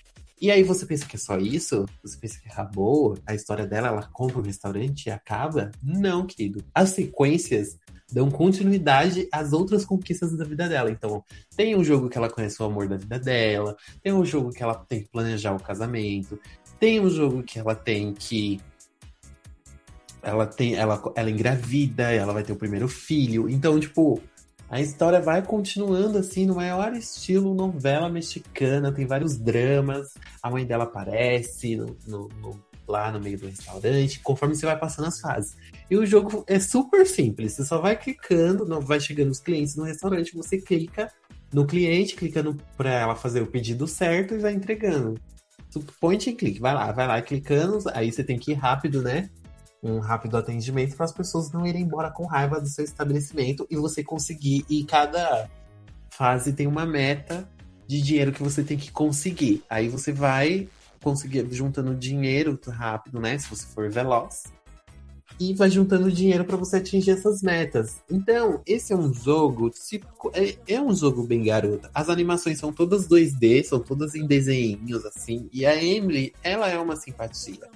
E 0.44 0.50
aí 0.50 0.62
você 0.62 0.84
pensa 0.84 1.06
que 1.06 1.16
é 1.16 1.18
só 1.18 1.38
isso? 1.38 1.86
Você 2.02 2.18
pensa 2.18 2.38
que 2.38 2.46
acabou 2.46 3.16
a 3.26 3.34
história 3.34 3.66
dela, 3.66 3.88
ela 3.88 4.02
compra 4.02 4.40
o 4.40 4.42
restaurante 4.42 5.06
e 5.06 5.10
acaba? 5.10 5.70
Não, 5.82 6.26
querido. 6.26 6.62
As 6.74 6.90
sequências 6.90 7.78
dão 8.12 8.30
continuidade 8.30 9.26
às 9.32 9.54
outras 9.54 9.86
conquistas 9.86 10.36
da 10.36 10.44
vida 10.44 10.68
dela. 10.68 10.90
Então, 10.90 11.24
tem 11.56 11.74
um 11.74 11.82
jogo 11.82 12.10
que 12.10 12.18
ela 12.18 12.28
conhece 12.28 12.62
o 12.62 12.66
amor 12.66 12.86
da 12.86 12.98
vida 12.98 13.18
dela, 13.18 13.74
tem 14.02 14.12
um 14.12 14.22
jogo 14.22 14.50
que 14.50 14.62
ela 14.62 14.74
tem 14.74 15.04
que 15.04 15.08
planejar 15.08 15.54
o 15.54 15.62
casamento, 15.62 16.38
tem 16.78 17.00
um 17.00 17.08
jogo 17.08 17.42
que 17.42 17.58
ela 17.58 17.74
tem 17.74 18.12
que 18.12 18.60
ela 20.22 20.46
tem 20.46 20.74
ela 20.74 21.02
ela 21.16 21.30
engravida, 21.30 22.12
ela 22.12 22.34
vai 22.34 22.42
ter 22.42 22.52
o 22.52 22.56
primeiro 22.56 22.86
filho. 22.86 23.48
Então, 23.48 23.80
tipo, 23.80 24.20
a 24.68 24.80
história 24.80 25.20
vai 25.20 25.42
continuando 25.42 26.18
assim 26.18 26.46
no 26.46 26.54
maior 26.56 26.94
estilo 26.94 27.54
novela 27.54 28.08
mexicana, 28.08 28.92
tem 28.92 29.06
vários 29.06 29.36
dramas. 29.36 30.14
A 30.42 30.50
mãe 30.50 30.66
dela 30.66 30.84
aparece 30.84 31.76
no- 31.76 31.96
no- 32.06 32.28
no- 32.40 32.64
lá 32.86 33.10
no 33.12 33.20
meio 33.20 33.38
do 33.38 33.46
restaurante, 33.46 34.20
conforme 34.20 34.54
você 34.54 34.66
vai 34.66 34.78
passando 34.78 35.08
as 35.08 35.20
fases. 35.20 35.56
E 35.90 35.96
o 35.96 36.04
jogo 36.04 36.44
é 36.46 36.58
super 36.58 37.06
simples, 37.06 37.52
você 37.52 37.64
só 37.64 37.78
vai 37.80 37.96
clicando, 37.96 38.66
não 38.66 38.80
vai 38.80 39.00
chegando 39.00 39.30
os 39.30 39.40
clientes 39.40 39.74
no 39.76 39.84
restaurante, 39.84 40.34
você 40.34 40.58
clica 40.58 41.10
no 41.52 41.66
cliente, 41.66 42.16
clicando 42.16 42.56
para 42.76 42.90
ela 42.90 43.14
fazer 43.14 43.40
o 43.42 43.46
pedido 43.46 43.86
certo 43.86 44.34
e 44.34 44.38
vai 44.38 44.52
entregando. 44.52 45.18
Point 46.00 46.30
and 46.30 46.36
click, 46.36 46.60
vai 46.60 46.74
lá, 46.74 46.92
vai 46.92 47.06
lá 47.06 47.22
clicando, 47.22 47.78
aí 47.94 48.12
você 48.12 48.22
tem 48.22 48.38
que 48.38 48.52
ir 48.52 48.54
rápido, 48.54 49.02
né? 49.02 49.28
Um 49.84 49.98
rápido 49.98 50.38
atendimento 50.38 50.96
para 50.96 51.04
as 51.04 51.12
pessoas 51.12 51.52
não 51.52 51.66
irem 51.66 51.82
embora 51.82 52.10
com 52.10 52.24
raiva 52.24 52.58
do 52.58 52.66
seu 52.66 52.82
estabelecimento 52.82 53.66
e 53.70 53.76
você 53.76 54.02
conseguir. 54.02 54.64
E 54.68 54.82
cada 54.84 55.48
fase 56.08 56.54
tem 56.54 56.66
uma 56.66 56.86
meta 56.86 57.46
de 57.86 58.00
dinheiro 58.00 58.32
que 58.32 58.42
você 58.42 58.64
tem 58.64 58.78
que 58.78 58.90
conseguir. 58.90 59.62
Aí 59.68 59.88
você 59.88 60.10
vai 60.10 60.68
conseguir 61.02 61.46
juntando 61.52 61.94
dinheiro 61.94 62.58
rápido, 62.66 63.20
né? 63.20 63.36
Se 63.36 63.48
você 63.48 63.66
for 63.66 63.90
veloz. 63.90 64.44
E 65.38 65.52
vai 65.52 65.68
juntando 65.68 66.10
dinheiro 66.10 66.44
para 66.44 66.56
você 66.56 66.76
atingir 66.76 67.10
essas 67.10 67.42
metas. 67.42 68.00
Então, 68.10 68.62
esse 68.64 68.92
é 68.92 68.96
um 68.96 69.12
jogo, 69.12 69.70
é, 70.32 70.74
é 70.74 70.80
um 70.80 70.94
jogo 70.94 71.24
bem 71.24 71.42
garoto. 71.42 71.90
As 71.92 72.08
animações 72.08 72.58
são 72.58 72.72
todas 72.72 73.08
2D, 73.08 73.64
são 73.64 73.80
todas 73.80 74.14
em 74.14 74.26
desenhinhos 74.26 75.04
assim. 75.04 75.48
E 75.52 75.66
a 75.66 75.74
Emily, 75.82 76.32
ela 76.42 76.70
é 76.70 76.78
uma 76.78 76.96
simpatia. 76.96 77.68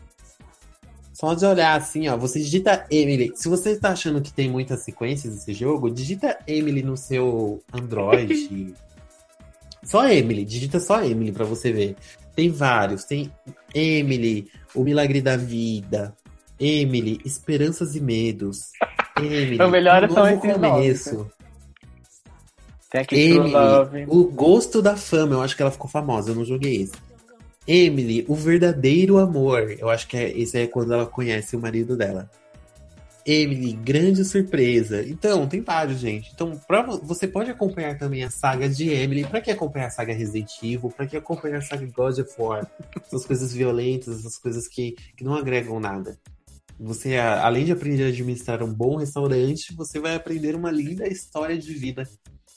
Só 1.18 1.34
de 1.34 1.44
olhar 1.44 1.76
assim, 1.76 2.06
ó, 2.06 2.16
você 2.16 2.38
digita 2.38 2.86
Emily. 2.88 3.32
Se 3.34 3.48
você 3.48 3.70
está 3.70 3.90
achando 3.90 4.22
que 4.22 4.32
tem 4.32 4.48
muitas 4.48 4.84
sequências 4.84 5.34
desse 5.34 5.52
jogo, 5.52 5.90
digita 5.90 6.38
Emily 6.46 6.80
no 6.80 6.96
seu 6.96 7.60
Android. 7.72 8.72
só 9.82 10.08
Emily, 10.08 10.44
digita 10.44 10.78
só 10.78 11.02
Emily 11.02 11.32
pra 11.32 11.44
você 11.44 11.72
ver. 11.72 11.96
Tem 12.36 12.50
vários, 12.50 13.02
tem 13.02 13.32
Emily, 13.74 14.48
O 14.72 14.84
Milagre 14.84 15.20
da 15.20 15.36
Vida, 15.36 16.14
Emily, 16.56 17.20
Esperanças 17.24 17.96
e 17.96 18.00
Medos, 18.00 18.70
Emily, 19.18 19.60
O 19.60 19.68
melhor 19.68 20.04
Um 20.04 20.14
são 20.14 20.24
Novo 20.24 20.46
esses 20.46 20.60
nomes, 20.60 21.04
Começo, 21.04 21.30
Tem 22.92 23.00
aqui 23.00 23.16
Emily, 23.16 23.50
Love. 23.50 24.04
O 24.06 24.22
Gosto 24.30 24.80
da 24.80 24.96
Fama, 24.96 25.34
eu 25.34 25.42
acho 25.42 25.56
que 25.56 25.62
ela 25.62 25.72
ficou 25.72 25.90
famosa, 25.90 26.30
eu 26.30 26.36
não 26.36 26.44
joguei 26.44 26.82
esse. 26.82 27.07
Emily, 27.68 28.24
O 28.26 28.34
Verdadeiro 28.34 29.18
Amor, 29.18 29.70
eu 29.78 29.90
acho 29.90 30.08
que 30.08 30.16
é, 30.16 30.30
esse 30.36 30.56
é 30.58 30.66
quando 30.66 30.94
ela 30.94 31.04
conhece 31.06 31.54
o 31.54 31.60
marido 31.60 31.96
dela. 31.96 32.30
Emily, 33.26 33.74
Grande 33.74 34.24
Surpresa. 34.24 35.04
Então, 35.06 35.46
tem 35.46 35.60
vários, 35.60 36.00
gente. 36.00 36.30
Então, 36.32 36.58
pra, 36.66 36.80
vo- 36.80 36.98
você 37.04 37.28
pode 37.28 37.50
acompanhar 37.50 37.98
também 37.98 38.24
a 38.24 38.30
saga 38.30 38.66
de 38.70 38.88
Emily. 38.88 39.26
Pra 39.26 39.42
que 39.42 39.50
acompanhar 39.50 39.88
a 39.88 39.90
saga 39.90 40.14
Resident 40.14 40.50
Evil? 40.62 40.88
Pra 40.96 41.06
que 41.06 41.14
acompanhar 41.14 41.58
a 41.58 41.60
saga 41.60 41.84
God 41.94 42.18
of 42.20 42.30
War? 42.38 42.66
Essas 43.04 43.26
coisas 43.26 43.52
violentas, 43.52 44.20
essas 44.20 44.38
coisas 44.38 44.66
que, 44.66 44.92
que 45.14 45.22
não 45.22 45.34
agregam 45.34 45.78
nada. 45.78 46.18
Você, 46.80 47.16
além 47.16 47.66
de 47.66 47.72
aprender 47.72 48.04
a 48.04 48.08
administrar 48.08 48.62
um 48.62 48.72
bom 48.72 48.96
restaurante, 48.96 49.74
você 49.76 50.00
vai 50.00 50.14
aprender 50.14 50.54
uma 50.54 50.70
linda 50.70 51.06
história 51.06 51.58
de 51.58 51.74
vida, 51.74 52.08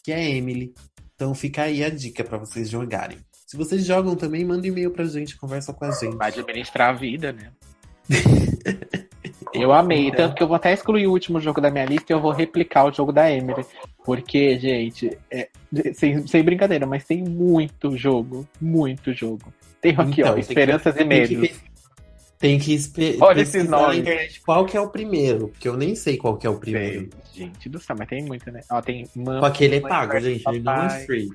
que 0.06 0.12
é 0.14 0.30
Emily. 0.38 0.74
Então 1.16 1.36
fica 1.36 1.64
aí 1.64 1.84
a 1.84 1.90
dica 1.90 2.24
pra 2.24 2.38
vocês 2.38 2.70
jogarem. 2.70 3.18
Se 3.52 3.58
vocês 3.58 3.84
jogam 3.86 4.16
também, 4.16 4.46
manda 4.46 4.66
e-mail 4.66 4.90
pra 4.92 5.04
gente, 5.04 5.36
conversa 5.36 5.74
com 5.74 5.84
a 5.84 5.92
gente. 5.92 6.16
Vai 6.16 6.30
administrar 6.30 6.92
a 6.92 6.94
vida, 6.94 7.34
né? 7.34 7.52
eu 9.54 9.74
amei, 9.74 10.10
tanto 10.10 10.36
que 10.36 10.42
eu 10.42 10.48
vou 10.48 10.56
até 10.56 10.72
excluir 10.72 11.06
o 11.06 11.12
último 11.12 11.38
jogo 11.42 11.60
da 11.60 11.70
minha 11.70 11.84
lista 11.84 12.14
e 12.14 12.16
eu 12.16 12.22
vou 12.22 12.32
replicar 12.32 12.86
o 12.86 12.94
jogo 12.94 13.12
da 13.12 13.30
Emily. 13.30 13.66
Porque, 14.06 14.58
gente, 14.58 15.18
é- 15.30 15.50
sem, 15.94 16.26
sem 16.28 16.42
brincadeira, 16.44 16.86
mas 16.86 17.04
tem 17.04 17.22
muito 17.22 17.98
jogo. 17.98 18.48
Muito 18.62 19.12
jogo. 19.12 19.54
Tem 19.82 19.92
aqui, 19.98 20.22
Então, 20.22 20.32
ó, 20.32 20.36
tem 20.36 20.44
que- 20.46 20.50
Esperanças 20.50 20.96
e 20.96 20.98
Tem 21.00 21.08
que, 21.28 21.36
Medos. 21.36 21.60
tem 22.40 22.58
que 22.58 22.74
espe- 22.74 23.18
Olha 23.20 23.42
esses 23.42 23.68
nomes. 23.68 23.98
internet 23.98 24.40
qual 24.46 24.64
que 24.66 24.78
é 24.78 24.80
o 24.80 24.88
primeiro, 24.88 25.50
porque 25.50 25.68
eu 25.68 25.76
nem 25.76 25.94
sei 25.94 26.16
qual 26.16 26.38
que 26.38 26.48
é 26.48 26.50
o 26.50 26.58
primeiro. 26.58 27.10
Sei. 27.34 27.48
Gente 27.48 27.68
do 27.68 27.82
céu, 27.82 27.98
mas 28.00 28.08
tem 28.08 28.24
muito, 28.24 28.50
né? 28.50 28.62
Ó, 28.72 28.82
tem 28.82 29.06
Mãe, 29.14 29.42
Só 29.42 29.50
que 29.50 29.66
ele 29.66 29.76
é 29.76 29.82
pago, 29.82 30.18
gente, 30.22 30.42
ele 30.48 30.60
não 30.62 30.86
é 30.86 31.06
free. 31.06 31.28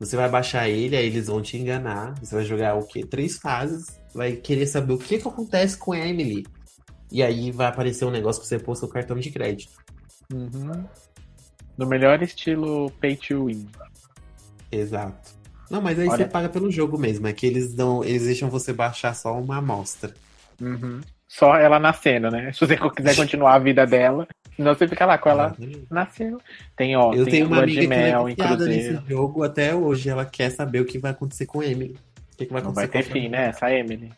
Você 0.00 0.16
vai 0.16 0.30
baixar 0.30 0.66
ele, 0.66 0.96
aí 0.96 1.06
eles 1.06 1.26
vão 1.26 1.42
te 1.42 1.58
enganar. 1.58 2.14
Você 2.18 2.34
vai 2.34 2.44
jogar 2.44 2.74
o 2.74 2.86
quê? 2.86 3.04
Três 3.04 3.36
fases, 3.38 4.00
vai 4.14 4.32
querer 4.32 4.66
saber 4.66 4.94
o 4.94 4.98
que, 4.98 5.18
que 5.18 5.28
acontece 5.28 5.76
com 5.76 5.92
a 5.92 5.98
Emily. 5.98 6.46
E 7.12 7.22
aí 7.22 7.50
vai 7.50 7.66
aparecer 7.66 8.06
um 8.06 8.10
negócio 8.10 8.40
pra 8.40 8.48
você 8.48 8.58
pôr 8.58 8.74
seu 8.76 8.88
cartão 8.88 9.18
de 9.18 9.30
crédito. 9.30 9.74
Uhum. 10.32 10.84
No 11.76 11.86
melhor 11.86 12.22
estilo 12.22 12.90
pay 12.92 13.14
to 13.14 13.44
win. 13.46 13.68
Exato. 14.72 15.38
Não, 15.70 15.82
mas 15.82 15.98
aí 15.98 16.08
Olha. 16.08 16.16
você 16.16 16.24
paga 16.24 16.48
pelo 16.48 16.70
jogo 16.70 16.98
mesmo. 16.98 17.26
É 17.26 17.32
que 17.34 17.46
eles 17.46 17.74
dão. 17.74 18.02
Eles 18.02 18.24
deixam 18.24 18.48
você 18.48 18.72
baixar 18.72 19.14
só 19.14 19.38
uma 19.38 19.58
amostra. 19.58 20.14
Uhum. 20.60 21.00
Só 21.28 21.56
ela 21.56 21.78
nascendo, 21.78 22.30
né? 22.30 22.52
Se 22.52 22.60
você 22.60 22.76
quiser 22.96 23.14
continuar 23.16 23.54
a 23.54 23.58
vida 23.58 23.86
dela, 23.86 24.26
senão 24.60 24.74
você 24.74 24.86
fica 24.86 25.06
lá 25.06 25.16
com 25.16 25.28
ela 25.30 25.56
nasceu. 25.90 26.38
Tem, 26.76 26.94
ó, 26.96 27.12
Eu 27.14 27.24
tem 27.24 27.32
tenho 27.32 27.46
uma 27.46 27.62
amiga 27.62 27.80
de 27.80 27.86
que 27.86 27.88
mel 27.88 28.28
é 28.28 28.32
em 28.32 28.36
Cruzeiro. 28.36 28.64
nesse 28.66 29.08
jogo 29.08 29.42
até 29.42 29.74
hoje. 29.74 30.08
Ela 30.10 30.24
quer 30.24 30.50
saber 30.50 30.80
o 30.80 30.84
que 30.84 30.98
vai 30.98 31.12
acontecer 31.12 31.46
com 31.46 31.60
a 31.60 31.66
Emily. 31.66 31.96
O 32.34 32.36
que, 32.36 32.46
que 32.46 32.52
vai 32.52 32.62
Não 32.62 32.70
acontecer 32.70 32.92
vai 32.92 33.02
ter 33.02 33.10
fim, 33.10 33.28
né? 33.28 33.48
Essa 33.48 33.72
Emily. 33.72 34.10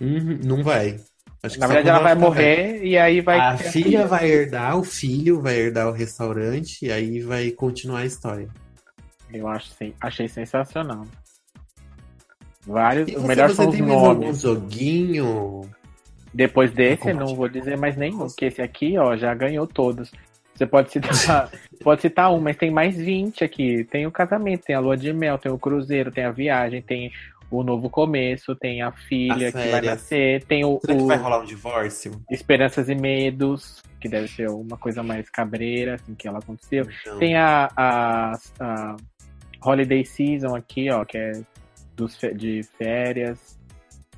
Uhum, 0.00 0.38
não 0.44 0.62
vai. 0.62 0.98
Acho 1.42 1.54
que 1.54 1.60
Na 1.60 1.66
verdade, 1.66 1.88
ela 1.88 1.98
vai 1.98 2.14
morrer 2.14 2.84
e 2.84 2.96
aí 2.96 3.20
vai. 3.20 3.38
A 3.40 3.56
filha 3.56 4.06
vai 4.06 4.30
herdar, 4.30 4.78
o 4.78 4.84
filho 4.84 5.40
vai 5.40 5.56
herdar 5.56 5.88
o 5.88 5.92
restaurante 5.92 6.86
e 6.86 6.92
aí 6.92 7.20
vai 7.20 7.50
continuar 7.50 8.00
a 8.00 8.04
história. 8.06 8.48
Eu 9.32 9.48
acho 9.48 9.68
sim. 9.70 9.92
Achei 10.00 10.28
sensacional. 10.28 11.04
Vários. 12.64 13.08
E 13.08 13.14
você, 13.14 13.26
melhor 13.26 13.48
você 13.48 13.56
são 13.56 13.68
os 13.68 13.72
tem 13.74 13.82
mais 13.82 13.92
algum 13.94 14.20
nomes. 14.26 14.40
joguinho? 14.40 15.62
Depois 16.32 16.72
desse, 16.72 17.12
não 17.12 17.34
vou 17.34 17.48
dizer 17.48 17.76
mais 17.76 17.96
nenhum, 17.96 18.26
porque 18.26 18.46
esse 18.46 18.62
aqui, 18.62 18.96
ó, 18.96 19.16
já 19.16 19.34
ganhou 19.34 19.66
todos. 19.66 20.10
Você 20.54 20.66
pode 20.66 20.90
citar, 20.90 21.50
pode 21.82 22.02
citar 22.02 22.32
um, 22.32 22.40
mas 22.40 22.56
tem 22.56 22.70
mais 22.70 22.96
20 22.96 23.44
aqui. 23.44 23.84
Tem 23.84 24.06
o 24.06 24.12
casamento, 24.12 24.64
tem 24.64 24.76
a 24.76 24.80
lua 24.80 24.96
de 24.96 25.12
mel, 25.12 25.38
tem 25.38 25.50
o 25.50 25.58
cruzeiro, 25.58 26.10
tem 26.10 26.24
a 26.24 26.30
viagem, 26.30 26.80
tem 26.80 27.10
o 27.50 27.62
novo 27.62 27.90
começo, 27.90 28.54
tem 28.56 28.80
a 28.80 28.90
filha 28.90 29.52
que 29.52 29.68
vai 29.68 29.80
nascer, 29.82 30.42
tem 30.44 30.64
o, 30.64 30.80
Será 30.80 30.96
que 30.96 31.02
o 31.02 31.06
vai 31.06 31.18
rolar 31.18 31.40
um 31.40 31.44
divórcio? 31.44 32.22
Esperanças 32.30 32.88
e 32.88 32.94
Medos, 32.94 33.82
que 34.00 34.08
deve 34.08 34.26
ser 34.28 34.48
uma 34.48 34.78
coisa 34.78 35.02
mais 35.02 35.28
cabreira, 35.28 35.96
assim, 35.96 36.14
que 36.14 36.26
ela 36.26 36.38
aconteceu. 36.38 36.86
Não. 37.06 37.18
Tem 37.18 37.36
a, 37.36 37.68
a, 37.76 38.32
a 38.58 38.96
Holiday 39.62 40.04
Season 40.04 40.56
aqui, 40.56 40.90
ó, 40.90 41.04
que 41.04 41.18
é 41.18 41.32
dos, 41.94 42.18
de 42.34 42.62
férias. 42.78 43.60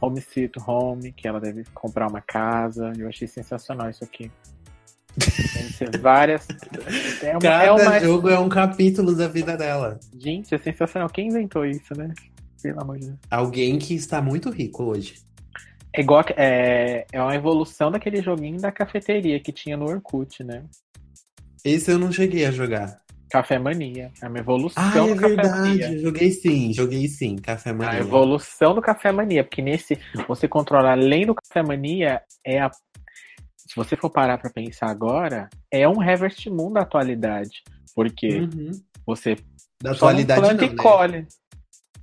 Home 0.00 0.18
Sweet 0.20 0.58
Home, 0.66 1.12
que 1.12 1.26
ela 1.26 1.40
deve 1.40 1.64
comprar 1.74 2.08
uma 2.08 2.20
casa. 2.20 2.92
Eu 2.98 3.08
achei 3.08 3.26
sensacional 3.28 3.88
isso 3.90 4.04
aqui. 4.04 4.30
Deve 5.16 5.72
ser 5.72 5.96
várias. 6.00 6.46
É 7.22 7.30
uma, 7.32 7.40
Cada 7.40 7.64
é 7.64 7.72
uma... 7.72 8.00
jogo 8.00 8.28
é 8.28 8.38
um 8.38 8.48
capítulo 8.48 9.14
da 9.14 9.28
vida 9.28 9.56
dela. 9.56 9.98
Gente, 10.18 10.54
é 10.54 10.58
sensacional. 10.58 11.08
Quem 11.08 11.28
inventou 11.28 11.64
isso, 11.64 11.94
né? 11.96 12.12
Pelo 12.62 12.80
amor 12.82 12.98
de 12.98 13.06
Deus. 13.06 13.18
Alguém 13.30 13.78
que 13.78 13.94
está 13.94 14.20
muito 14.20 14.50
rico 14.50 14.84
hoje. 14.84 15.14
É 15.92 16.00
igual. 16.00 16.20
a- 16.20 16.34
É, 16.36 17.06
é 17.12 17.22
uma 17.22 17.34
evolução 17.34 17.90
daquele 17.90 18.20
joguinho 18.22 18.60
da 18.60 18.72
cafeteria 18.72 19.38
que 19.38 19.52
tinha 19.52 19.76
no 19.76 19.86
Orkut, 19.86 20.42
né? 20.42 20.64
Esse 21.64 21.90
eu 21.90 21.98
não 21.98 22.10
cheguei 22.12 22.44
a 22.44 22.50
jogar. 22.50 23.00
Café 23.34 23.58
Mania. 23.58 24.12
É 24.22 24.28
uma 24.28 24.38
evolução 24.38 24.80
Ah, 24.84 25.08
é 25.10 25.14
do 25.14 25.20
Café 25.20 25.34
verdade. 25.34 25.58
Mania. 25.60 25.98
Joguei 25.98 26.30
sim, 26.30 26.72
joguei 26.72 27.08
sim. 27.08 27.34
Café 27.34 27.70
A 27.70 27.74
Mania. 27.74 27.98
evolução 27.98 28.74
do 28.76 28.80
Café 28.80 29.10
Mania, 29.10 29.42
porque 29.42 29.60
nesse 29.60 29.98
você 30.28 30.46
controla 30.46 30.92
além 30.92 31.26
do 31.26 31.34
Café 31.34 31.60
Mania 31.66 32.22
é 32.46 32.60
a 32.60 32.70
se 32.70 33.74
você 33.74 33.96
for 33.96 34.08
parar 34.10 34.38
pra 34.38 34.50
pensar 34.50 34.88
agora, 34.88 35.48
é 35.72 35.88
um 35.88 36.00
Harvest 36.00 36.48
Moon 36.48 36.72
da 36.72 36.82
atualidade, 36.82 37.62
porque 37.92 38.40
Uhum. 38.40 38.70
você 39.04 39.36
Da 39.82 39.90
atualidade 39.90 40.40
planta 40.40 40.66
não, 40.66 40.72
e 40.72 40.76
né? 40.76 40.82
colhe. 40.82 41.26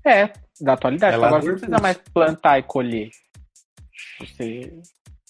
É, 0.05 0.33
da 0.59 0.73
atualidade. 0.73 1.15
Lá 1.15 1.27
agora 1.27 1.43
não 1.45 1.51
precisa 1.53 1.79
mais 1.79 1.97
plantar 2.13 2.59
e 2.59 2.63
colher. 2.63 3.09
Você 4.19 4.73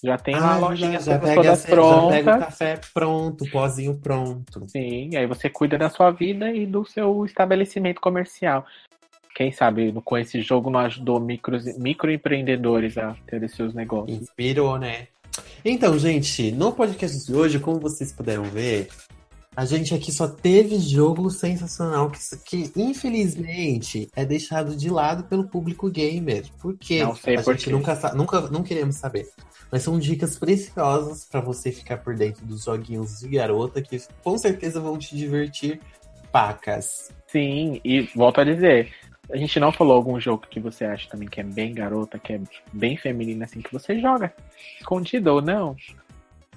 já 0.03 0.17
tem 0.17 0.35
Ah, 0.35 0.53
a 0.53 0.57
é 0.57 0.59
lojinha 0.59 0.99
verdade, 0.99 1.05
já 1.05 1.19
todas 1.19 1.63
pega, 1.63 1.75
todas 1.75 2.15
já 2.15 2.23
pega 2.23 2.35
o 2.35 2.39
café 2.39 2.81
pronto, 2.93 3.43
o 3.43 3.49
pozinho 3.51 3.95
pronto. 3.95 4.65
Sim, 4.67 5.15
aí 5.15 5.27
você 5.27 5.49
cuida 5.49 5.77
da 5.77 5.89
sua 5.89 6.11
vida 6.11 6.51
e 6.51 6.65
do 6.65 6.83
seu 6.85 7.23
estabelecimento 7.25 8.01
comercial. 8.01 8.65
Quem 9.35 9.51
sabe 9.51 9.93
com 10.03 10.17
esse 10.17 10.41
jogo 10.41 10.69
não 10.69 10.81
ajudou 10.81 11.19
micros, 11.19 11.65
microempreendedores 11.77 12.97
a 12.97 13.15
ter 13.25 13.47
seus 13.49 13.73
negócios. 13.73 14.21
Inspirou, 14.21 14.77
né? 14.77 15.07
Então, 15.63 15.97
gente, 15.97 16.51
no 16.51 16.71
podcast 16.73 17.25
de 17.25 17.33
hoje, 17.33 17.59
como 17.59 17.79
vocês 17.79 18.11
puderam 18.11 18.43
ver, 18.43 18.89
a 19.55 19.65
gente 19.65 19.93
aqui 19.93 20.11
só 20.11 20.27
teve 20.27 20.79
jogo 20.79 21.29
sensacional 21.29 22.09
que, 22.09 22.19
que 22.69 22.71
infelizmente 22.75 24.09
é 24.15 24.25
deixado 24.25 24.75
de 24.75 24.89
lado 24.89 25.23
pelo 25.25 25.47
público 25.47 25.89
gamer. 25.89 26.45
Por 26.59 26.77
quê? 26.77 27.03
Não 27.03 27.15
sei 27.15 27.37
a 27.37 27.43
por 27.43 27.53
gente 27.53 27.65
quê. 27.65 27.71
nunca, 27.71 28.13
nunca 28.13 28.41
não 28.49 28.63
queremos 28.63 28.95
saber. 28.95 29.29
Mas 29.71 29.83
são 29.83 29.97
dicas 29.97 30.37
preciosas 30.37 31.25
pra 31.25 31.39
você 31.39 31.71
ficar 31.71 31.97
por 31.97 32.13
dentro 32.15 32.45
dos 32.45 32.65
joguinhos 32.65 33.19
de 33.19 33.29
garota 33.29 33.81
que 33.81 33.97
com 34.23 34.37
certeza 34.37 34.79
vão 34.81 34.97
te 34.97 35.15
divertir 35.15 35.79
pacas. 36.31 37.11
Sim, 37.27 37.79
e 37.83 38.01
volto 38.15 38.41
a 38.41 38.43
dizer, 38.43 38.91
a 39.31 39.37
gente 39.37 39.59
não 39.59 39.71
falou 39.71 39.95
algum 39.95 40.19
jogo 40.19 40.45
que 40.49 40.59
você 40.59 40.83
acha 40.83 41.09
também 41.09 41.29
que 41.29 41.39
é 41.39 41.43
bem 41.43 41.73
garota, 41.73 42.19
que 42.19 42.33
é 42.33 42.41
bem 42.73 42.97
feminino, 42.97 43.43
assim, 43.43 43.61
que 43.61 43.71
você 43.71 43.99
joga, 43.99 44.33
escondido 44.79 45.33
ou 45.33 45.41
não. 45.41 45.75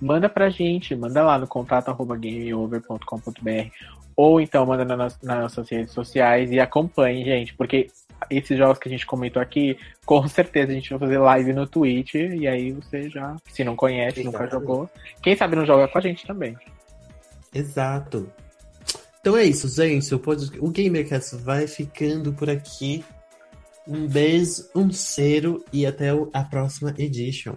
Manda 0.01 0.29
pra 0.29 0.51
gente, 0.51 0.95
manda 0.97 1.23
lá 1.23 1.39
no 1.39 1.47
contato 1.47 1.89
arroba 1.89 2.17
gameover.com.br 2.17 3.71
ou 4.17 4.41
então 4.41 4.67
manda 4.67 4.85
na 4.85 4.97
nos- 4.97 5.19
nas 5.23 5.41
nossas 5.41 5.69
redes 5.69 5.93
sociais 5.93 6.51
e 6.51 6.59
acompanhe, 6.61 7.25
gente, 7.25 7.55
porque 7.55 7.89
esses 8.31 8.57
jogos 8.57 8.79
que 8.79 8.89
a 8.89 8.91
gente 8.91 9.07
comentou 9.07 9.41
aqui, 9.41 9.79
com 10.05 10.27
certeza 10.29 10.73
a 10.73 10.75
gente 10.75 10.91
vai 10.91 10.99
fazer 10.99 11.19
live 11.19 11.53
no 11.53 11.67
Twitch 11.67 12.15
e 12.15 12.47
aí 12.47 12.73
você 12.73 13.09
já, 13.09 13.37
se 13.49 13.65
não 13.65 13.77
conhece, 13.77 14.23
nunca 14.23 14.45
Exatamente. 14.45 14.67
jogou, 14.67 14.91
quem 15.23 15.37
sabe 15.37 15.57
não 15.57 15.67
joga 15.67 15.89
com 15.89 15.99
a 15.99 16.01
gente 16.01 16.27
também. 16.27 16.57
Exato. 17.55 18.31
Então 19.21 19.37
é 19.37 19.45
isso, 19.45 19.69
gente. 19.69 20.15
O, 20.15 20.19
pod... 20.19 20.51
o 20.61 20.71
GamerCast 20.71 21.37
vai 21.37 21.67
ficando 21.67 22.33
por 22.33 22.51
aqui. 22.51 23.05
Um 23.87 24.07
beijo, 24.07 24.69
um 24.75 24.91
cheiro 24.91 25.65
e 25.73 25.87
até 25.87 26.11
a 26.33 26.43
próxima 26.45 26.95
edition. 26.99 27.55